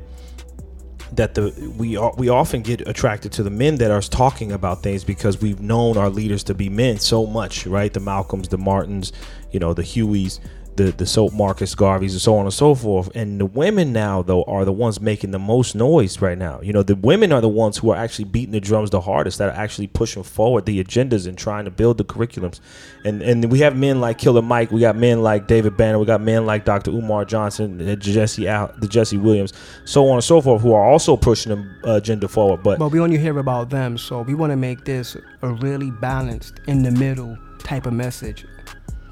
That 1.16 1.36
the 1.36 1.74
we 1.78 1.98
are, 1.98 2.14
we 2.18 2.30
often 2.30 2.62
get 2.62 2.88
attracted 2.88 3.32
to 3.34 3.44
the 3.44 3.50
men 3.50 3.76
that 3.78 3.92
are 3.92 4.02
talking 4.02 4.52
about 4.52 4.84
things 4.84 5.04
because 5.04 5.42
we've 5.42 5.62
known 5.62 5.98
our 5.98 6.10
leaders 6.10 6.44
to 6.46 6.54
be 6.54 6.70
men 6.70 7.00
so 7.00 7.26
much, 7.26 7.66
right? 7.66 7.94
The 7.94 8.00
Malcolms, 8.00 8.50
the 8.50 8.58
Martins, 8.58 9.12
you 9.52 9.60
know, 9.60 9.74
the 9.74 9.84
Hueys, 9.84 10.40
the 10.76 10.92
the 10.92 11.06
so 11.06 11.30
Marcus 11.30 11.76
Garveys, 11.76 12.12
and 12.12 12.22
so 12.22 12.36
on 12.36 12.46
and 12.46 12.54
so 12.54 12.76
forth. 12.76 13.10
And 13.16 13.40
the 13.40 13.46
women 13.46 13.94
now, 13.94 14.22
though, 14.22 14.44
are 14.44 14.66
the 14.66 14.72
ones 14.72 15.00
making 15.00 15.32
the 15.32 15.40
most 15.40 15.76
noise 15.76 16.22
right 16.22 16.38
now. 16.38 16.60
You 16.62 16.74
know, 16.74 16.84
the 16.84 16.96
women 16.96 17.32
are 17.32 17.42
the 17.42 17.50
ones 17.50 17.78
who 17.78 17.92
are 17.92 17.98
actually 17.98 18.26
beating 18.26 18.52
the 18.52 18.60
drums 18.60 18.90
the 18.90 19.02
hardest, 19.02 19.38
that 19.38 19.50
are 19.50 19.58
actually 19.58 19.88
pushing 19.88 20.24
forward 20.24 20.66
the 20.66 20.84
agendas 20.84 21.28
and 21.28 21.38
trying 21.38 21.66
to 21.66 21.72
build 21.72 21.98
the 21.98 22.04
curriculums. 22.04 22.60
And 23.06 23.22
and 23.22 23.52
we 23.52 23.60
have 23.60 23.76
men 23.76 24.02
like 24.02 24.18
Killer 24.18 24.42
Mike, 24.42 24.72
we 24.72 24.82
got 24.82 24.96
men 24.96 25.22
like 25.22 25.48
David 25.48 25.78
Banner, 25.78 26.00
we 26.00 26.06
got 26.06 26.22
men 26.22 26.46
like 26.46 26.66
Dr. 26.66 26.92
Umar 26.92 27.26
Johnson, 27.26 27.78
the 27.78 27.96
Jesse 27.96 28.48
Al, 28.48 28.74
the 28.80 28.88
Jesse 28.88 29.18
Williams, 29.18 29.54
so 29.86 30.08
on 30.08 30.16
and 30.16 30.24
so 30.24 30.42
forth, 30.42 30.62
who 30.62 30.74
are 30.74 30.84
also 30.84 31.16
pushing 31.18 31.52
the 31.54 31.90
uh, 31.90 31.96
agenda 31.96 32.28
forward. 32.28 32.64
But 32.64 32.80
But 32.80 32.92
we 32.92 33.00
only 33.00 33.18
hear 33.18 33.38
about 33.40 33.70
them, 33.70 33.98
so 33.98 34.22
we 34.22 34.34
want 34.34 34.52
to 34.52 34.58
make 34.58 34.86
this 34.86 35.16
a 35.42 35.50
really 35.50 35.92
balanced, 35.92 36.60
in 36.68 36.84
the 36.84 36.92
middle 36.92 37.38
type 37.60 37.86
of 37.86 37.94
message. 37.94 38.46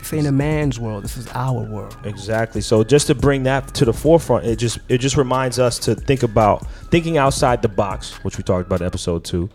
This 0.01 0.13
ain't 0.13 0.27
a 0.27 0.31
man's 0.31 0.79
world. 0.79 1.03
This 1.03 1.15
is 1.17 1.27
our 1.33 1.61
world. 1.61 1.95
Exactly. 2.03 2.59
So 2.61 2.83
just 2.83 3.07
to 3.07 3.15
bring 3.15 3.43
that 3.43 3.73
to 3.75 3.85
the 3.85 3.93
forefront, 3.93 4.45
it 4.45 4.57
just 4.57 4.79
it 4.89 4.97
just 4.97 5.15
reminds 5.15 5.59
us 5.59 5.79
to 5.79 5.95
think 5.95 6.23
about 6.23 6.65
thinking 6.91 7.17
outside 7.17 7.61
the 7.61 7.69
box, 7.69 8.13
which 8.23 8.37
we 8.37 8.43
talked 8.43 8.65
about 8.67 8.81
in 8.81 8.87
episode 8.87 9.23
two, 9.23 9.49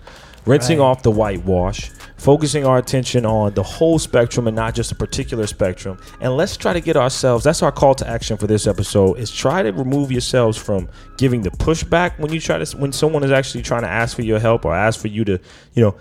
rinsing 0.47 0.79
Right. 0.79 0.85
off 0.85 1.03
the 1.03 1.11
whitewash, 1.11 1.91
focusing 2.17 2.65
our 2.65 2.79
attention 2.79 3.27
on 3.27 3.55
the 3.55 3.63
whole 3.63 3.99
spectrum 3.99 4.47
and 4.47 4.55
not 4.57 4.75
just 4.75 4.93
a 4.93 4.95
particular 4.95 5.47
spectrum. 5.47 5.99
And 6.21 6.37
let's 6.37 6.57
try 6.57 6.73
to 6.73 6.81
get 6.81 6.97
ourselves. 6.97 7.45
That's 7.45 7.63
our 7.63 7.73
call 7.73 7.95
to 7.97 8.09
action 8.09 8.37
for 8.37 8.47
this 8.47 8.67
episode. 8.67 9.19
Is 9.19 9.31
try 9.33 9.63
to 9.63 9.73
remove 9.73 10.13
yourselves 10.13 10.57
from 10.57 10.89
giving 11.19 11.43
the 11.43 11.51
pushback 11.51 12.19
when 12.19 12.33
you 12.33 12.41
try 12.41 12.63
to 12.65 12.77
when 12.79 12.93
someone 12.93 13.25
is 13.25 13.33
actually 13.33 13.63
trying 13.63 13.83
to 13.83 13.89
ask 13.89 14.15
for 14.15 14.23
your 14.23 14.39
help 14.39 14.65
or 14.65 14.75
ask 14.75 15.01
for 15.01 15.09
you 15.09 15.25
to, 15.25 15.41
you 15.75 15.83
know, 15.83 15.97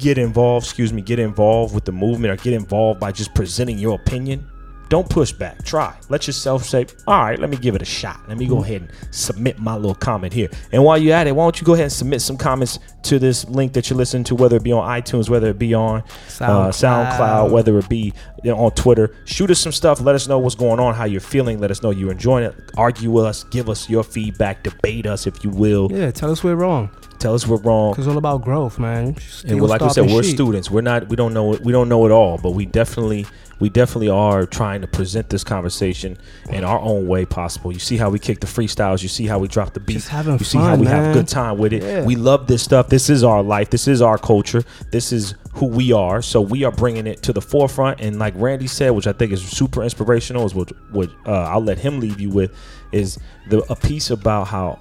get 0.00 0.18
involved, 0.18 0.66
excuse 0.66 0.92
me, 0.92 1.02
get 1.02 1.18
involved 1.18 1.74
with 1.74 1.84
the 1.84 1.92
movement 1.92 2.32
or 2.32 2.42
get 2.42 2.54
involved 2.54 2.98
by 2.98 3.12
just 3.12 3.34
presenting 3.34 3.78
your 3.78 3.94
opinion, 3.94 4.50
don't 4.90 5.08
push 5.08 5.30
back. 5.30 5.64
Try. 5.64 5.96
Let 6.08 6.26
yourself 6.26 6.64
say, 6.64 6.84
all 7.06 7.22
right, 7.22 7.38
let 7.38 7.48
me 7.48 7.56
give 7.56 7.76
it 7.76 7.82
a 7.82 7.84
shot. 7.84 8.20
Let 8.26 8.38
me 8.38 8.46
go 8.48 8.64
ahead 8.64 8.82
and 8.82 8.90
submit 9.14 9.60
my 9.60 9.76
little 9.76 9.94
comment 9.94 10.32
here. 10.32 10.48
And 10.72 10.82
while 10.82 10.98
you're 10.98 11.14
at 11.14 11.28
it, 11.28 11.36
why 11.36 11.44
don't 11.44 11.60
you 11.60 11.64
go 11.64 11.74
ahead 11.74 11.84
and 11.84 11.92
submit 11.92 12.20
some 12.20 12.36
comments 12.36 12.80
to 13.04 13.20
this 13.20 13.48
link 13.48 13.72
that 13.74 13.88
you're 13.88 13.96
listening 13.96 14.24
to, 14.24 14.34
whether 14.34 14.56
it 14.56 14.64
be 14.64 14.72
on 14.72 14.86
iTunes, 14.88 15.28
whether 15.28 15.48
it 15.48 15.60
be 15.60 15.74
on 15.74 16.00
uh, 16.00 16.02
SoundCloud. 16.26 17.12
SoundCloud, 17.12 17.50
whether 17.52 17.78
it 17.78 17.88
be 17.88 18.12
you 18.42 18.50
know, 18.50 18.58
on 18.58 18.72
Twitter. 18.72 19.14
Shoot 19.26 19.52
us 19.52 19.60
some 19.60 19.70
stuff. 19.70 20.00
Let 20.00 20.16
us 20.16 20.26
know 20.26 20.40
what's 20.40 20.56
going 20.56 20.80
on, 20.80 20.94
how 20.94 21.04
you're 21.04 21.20
feeling. 21.20 21.60
Let 21.60 21.70
us 21.70 21.84
know 21.84 21.90
you're 21.90 22.10
enjoying 22.10 22.44
it. 22.46 22.56
Argue 22.76 23.12
with 23.12 23.26
us. 23.26 23.44
Give 23.44 23.68
us 23.68 23.88
your 23.88 24.02
feedback. 24.02 24.64
Debate 24.64 25.06
us 25.06 25.24
if 25.28 25.44
you 25.44 25.50
will. 25.50 25.88
Yeah, 25.92 26.10
tell 26.10 26.32
us 26.32 26.42
we're 26.42 26.56
wrong. 26.56 26.90
Tell 27.20 27.34
us 27.34 27.46
we're 27.46 27.58
wrong. 27.58 27.94
It's 27.98 28.06
all 28.06 28.16
about 28.16 28.40
growth, 28.40 28.78
man. 28.78 29.14
and 29.46 29.60
we're, 29.60 29.68
like 29.68 29.82
we 29.82 29.90
said, 29.90 30.10
we're 30.10 30.22
students. 30.22 30.70
We're 30.70 30.80
not. 30.80 31.10
We 31.10 31.16
don't 31.16 31.34
know. 31.34 31.50
We 31.50 31.70
don't 31.70 31.90
know 31.90 32.06
it 32.06 32.10
all, 32.10 32.38
but 32.38 32.52
we 32.52 32.64
definitely, 32.64 33.26
we 33.58 33.68
definitely 33.68 34.08
are 34.08 34.46
trying 34.46 34.80
to 34.80 34.86
present 34.86 35.28
this 35.28 35.44
conversation 35.44 36.16
in 36.48 36.64
our 36.64 36.80
own 36.80 37.06
way 37.06 37.26
possible. 37.26 37.72
You 37.72 37.78
see 37.78 37.98
how 37.98 38.08
we 38.08 38.18
kick 38.18 38.40
the 38.40 38.46
freestyles. 38.46 39.02
You 39.02 39.10
see 39.10 39.26
how 39.26 39.38
we 39.38 39.48
drop 39.48 39.74
the 39.74 39.80
beat. 39.80 39.92
Just 39.92 40.08
having 40.08 40.38
you 40.38 40.44
see 40.46 40.56
how 40.56 40.70
fun, 40.70 40.80
we 40.80 40.86
have 40.86 41.10
a 41.10 41.12
good 41.12 41.28
time 41.28 41.58
with 41.58 41.74
it. 41.74 41.82
Yeah. 41.82 42.06
We 42.06 42.16
love 42.16 42.46
this 42.46 42.62
stuff. 42.62 42.88
This 42.88 43.10
is 43.10 43.22
our 43.22 43.42
life. 43.42 43.68
This 43.68 43.86
is 43.86 44.00
our 44.00 44.16
culture. 44.16 44.64
This 44.90 45.12
is 45.12 45.34
who 45.52 45.66
we 45.66 45.92
are. 45.92 46.22
So 46.22 46.40
we 46.40 46.64
are 46.64 46.72
bringing 46.72 47.06
it 47.06 47.22
to 47.24 47.34
the 47.34 47.42
forefront. 47.42 48.00
And 48.00 48.18
like 48.18 48.32
Randy 48.34 48.66
said, 48.66 48.90
which 48.92 49.06
I 49.06 49.12
think 49.12 49.30
is 49.30 49.42
super 49.46 49.82
inspirational, 49.82 50.46
is 50.46 50.54
what 50.54 50.72
what 50.90 51.10
uh, 51.26 51.32
I'll 51.32 51.60
let 51.62 51.76
him 51.78 52.00
leave 52.00 52.18
you 52.18 52.30
with, 52.30 52.56
is 52.92 53.18
the 53.50 53.58
a 53.70 53.76
piece 53.76 54.08
about 54.08 54.46
how. 54.46 54.80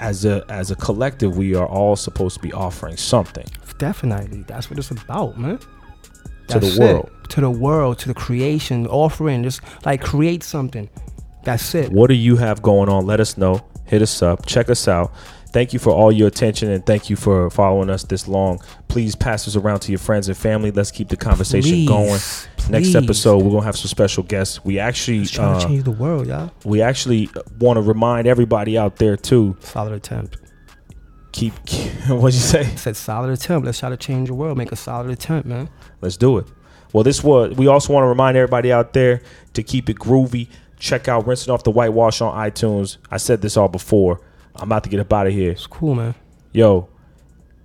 As 0.00 0.24
a 0.24 0.44
as 0.48 0.70
a 0.70 0.76
collective, 0.76 1.36
we 1.36 1.54
are 1.54 1.66
all 1.68 1.94
supposed 1.94 2.36
to 2.36 2.42
be 2.42 2.52
offering 2.52 2.96
something. 2.96 3.46
Definitely, 3.78 4.44
that's 4.46 4.68
what 4.70 4.78
it's 4.78 4.90
about, 4.90 5.38
man. 5.38 5.58
To 6.48 6.58
the 6.58 6.60
That's 6.60 6.76
it. 6.76 6.80
world. 6.80 7.10
to 7.28 7.40
the 7.40 7.50
world, 7.50 7.98
to 8.00 8.08
the 8.08 8.14
creation, 8.14 8.86
offering. 8.88 9.42
Just 9.44 9.60
like 9.84 10.00
create 10.02 10.42
something. 10.42 10.88
That's 11.44 11.74
it. 11.74 11.92
What 11.92 12.08
do 12.08 12.14
you 12.14 12.36
have 12.36 12.60
going 12.60 12.88
on? 12.88 13.06
Let 13.06 13.20
us 13.20 13.36
know. 13.38 13.60
Hit 13.84 14.02
us 14.02 14.20
up. 14.22 14.46
Check 14.46 14.68
us 14.70 14.88
out. 14.88 15.12
Thank 15.52 15.72
you 15.72 15.78
for 15.80 15.90
all 15.90 16.12
your 16.12 16.28
attention 16.28 16.70
and 16.70 16.84
thank 16.86 17.10
you 17.10 17.16
for 17.16 17.50
following 17.50 17.90
us 17.90 18.04
this 18.04 18.28
long. 18.28 18.60
Please 18.88 19.16
pass 19.16 19.48
us 19.48 19.56
around 19.56 19.80
to 19.80 19.92
your 19.92 19.98
friends 19.98 20.28
and 20.28 20.36
family. 20.36 20.70
Let's 20.70 20.92
keep 20.92 21.08
the 21.08 21.16
conversation 21.16 21.70
Please, 21.70 21.88
going. 21.88 22.20
Next 22.70 22.94
episode, 22.94 23.42
we're 23.42 23.50
gonna 23.50 23.64
have 23.64 23.76
some 23.76 23.88
special 23.88 24.22
guests. 24.22 24.64
We 24.64 24.78
actually, 24.78 25.22
Just 25.22 25.34
trying 25.34 25.56
uh, 25.56 25.60
to 25.60 25.66
change 25.66 25.84
the 25.84 25.90
world, 25.90 26.28
y'all. 26.28 26.52
we 26.64 26.82
actually 26.82 27.28
want 27.58 27.78
to 27.78 27.82
remind 27.82 28.28
everybody 28.28 28.78
out 28.78 28.96
there 28.96 29.16
too. 29.16 29.56
Solid 29.60 29.92
attempt. 29.92 30.36
Keep. 31.32 31.54
What'd 32.08 32.34
you 32.34 32.40
say? 32.40 32.60
I 32.60 32.74
said 32.76 32.96
solid 32.96 33.30
attempt. 33.30 33.66
Let's 33.66 33.80
try 33.80 33.88
to 33.88 33.96
change 33.96 34.28
the 34.28 34.34
world. 34.34 34.56
Make 34.56 34.70
a 34.72 34.76
solid 34.76 35.10
attempt, 35.10 35.48
man. 35.48 35.68
Let's 36.00 36.16
do 36.16 36.38
it. 36.38 36.46
Well, 36.92 37.02
this 37.04 37.24
was. 37.24 37.56
We 37.56 37.66
also 37.66 37.92
want 37.92 38.04
to 38.04 38.08
remind 38.08 38.36
everybody 38.36 38.72
out 38.72 38.92
there 38.92 39.22
to 39.54 39.62
keep 39.62 39.88
it 39.90 39.96
groovy. 39.96 40.48
Check 40.78 41.08
out 41.08 41.26
rinsing 41.26 41.52
off 41.52 41.64
the 41.64 41.70
whitewash 41.70 42.20
on 42.20 42.34
iTunes. 42.36 42.98
I 43.10 43.16
said 43.16 43.42
this 43.42 43.56
all 43.56 43.68
before. 43.68 44.20
I'm 44.56 44.68
about 44.68 44.84
to 44.84 44.90
get 44.90 45.00
up 45.00 45.12
out 45.12 45.26
of 45.26 45.32
here. 45.32 45.52
It's 45.52 45.66
cool, 45.66 45.94
man. 45.94 46.14
Yo, 46.52 46.88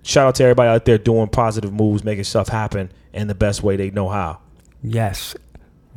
shout 0.02 0.28
out 0.28 0.34
to 0.36 0.44
everybody 0.44 0.68
out 0.68 0.84
there 0.84 0.98
doing 0.98 1.28
positive 1.28 1.72
moves, 1.72 2.04
making 2.04 2.24
stuff 2.24 2.48
happen 2.48 2.90
in 3.12 3.28
the 3.28 3.34
best 3.34 3.62
way 3.62 3.76
they 3.76 3.90
know 3.90 4.08
how. 4.08 4.40
Yes, 4.82 5.34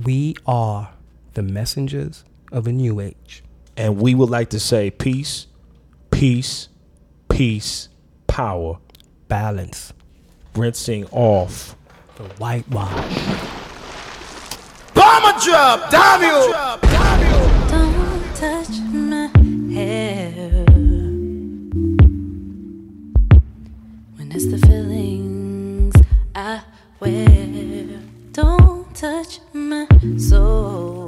we 0.04 0.36
are 0.46 0.92
the 1.34 1.44
messengers 1.44 2.24
of 2.52 2.68
a 2.68 2.72
new 2.72 3.00
age. 3.00 3.44
And 3.78 3.98
we 4.02 4.16
would 4.16 4.30
like 4.30 4.50
to 4.50 4.60
say 4.60 4.90
peace, 4.92 5.48
peace, 6.12 6.70
peace, 7.30 7.90
power, 8.28 8.80
Balance. 9.28 9.94
rinsing 10.56 11.06
off. 11.12 11.76
The 12.16 12.24
whitewash. 12.24 13.16
Bomber 14.96 15.40
drop, 15.40 15.90
W. 15.92 16.54
Don't 17.70 18.36
touch 18.36 18.80
my 18.92 19.30
hair 19.72 20.49
it's 24.42 24.48
the 24.48 24.68
feelings 24.68 25.94
I 26.34 26.62
wear. 27.02 28.00
Don't 28.32 28.96
touch 28.96 29.42
my 29.52 29.86
soul 30.18 31.08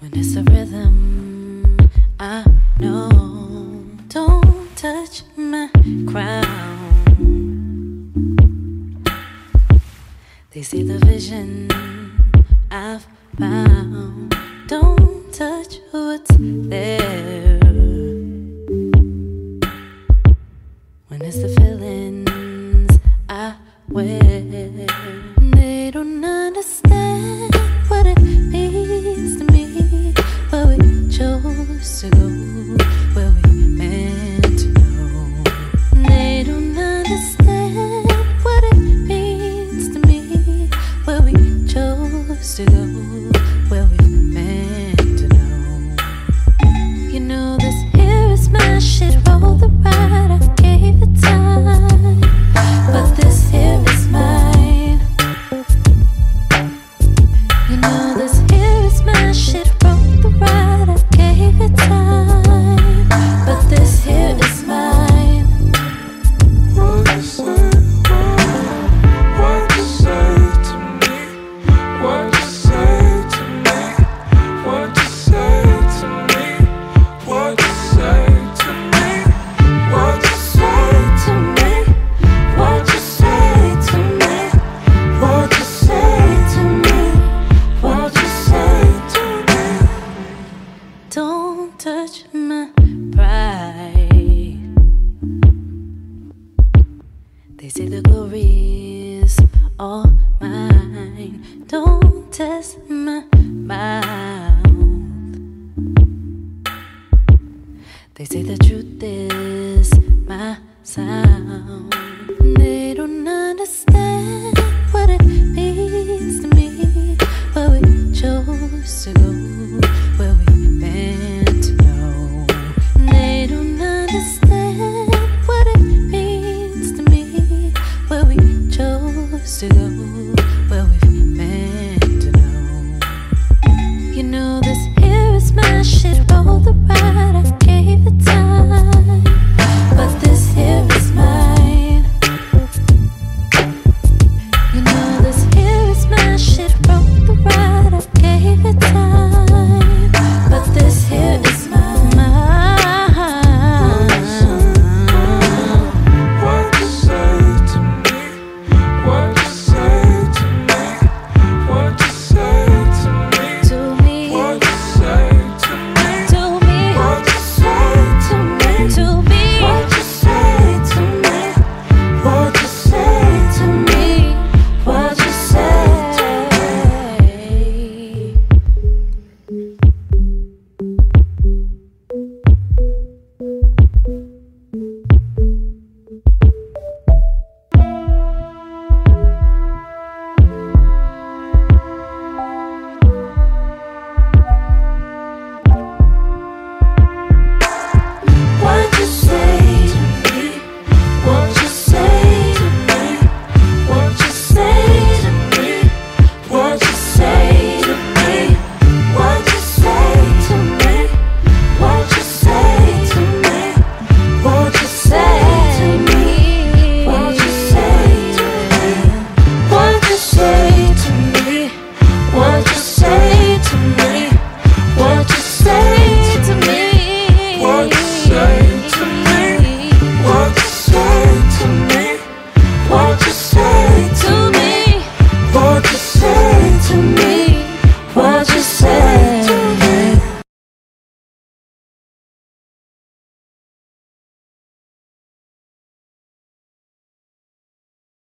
when 0.00 0.10
it's 0.14 0.36
a 0.36 0.42
rhythm 0.44 1.76
I 2.18 2.46
know. 2.80 3.84
Don't 4.08 4.74
touch 4.74 5.24
my 5.36 5.68
crown. 6.06 7.34
They 10.52 10.62
see 10.62 10.82
the 10.82 10.98
vision 11.04 11.68
I've 12.70 13.06
found. 13.38 14.34
Don't 14.66 15.30
touch 15.30 15.80
what's 15.90 16.34
there. 16.38 17.57
It's 21.28 21.42
the 21.42 21.48
feelings 21.60 22.98
I 23.28 23.54
wear, 23.90 24.18
they 24.18 25.90
don't 25.92 26.24
understand 26.24 27.54
what 27.88 28.06
it 28.06 28.18
means 28.22 29.36
to 29.36 29.44
me. 29.52 30.14
Where 30.48 30.66
we 30.68 31.10
chose 31.10 32.00
to 32.00 32.08
go, 32.08 32.57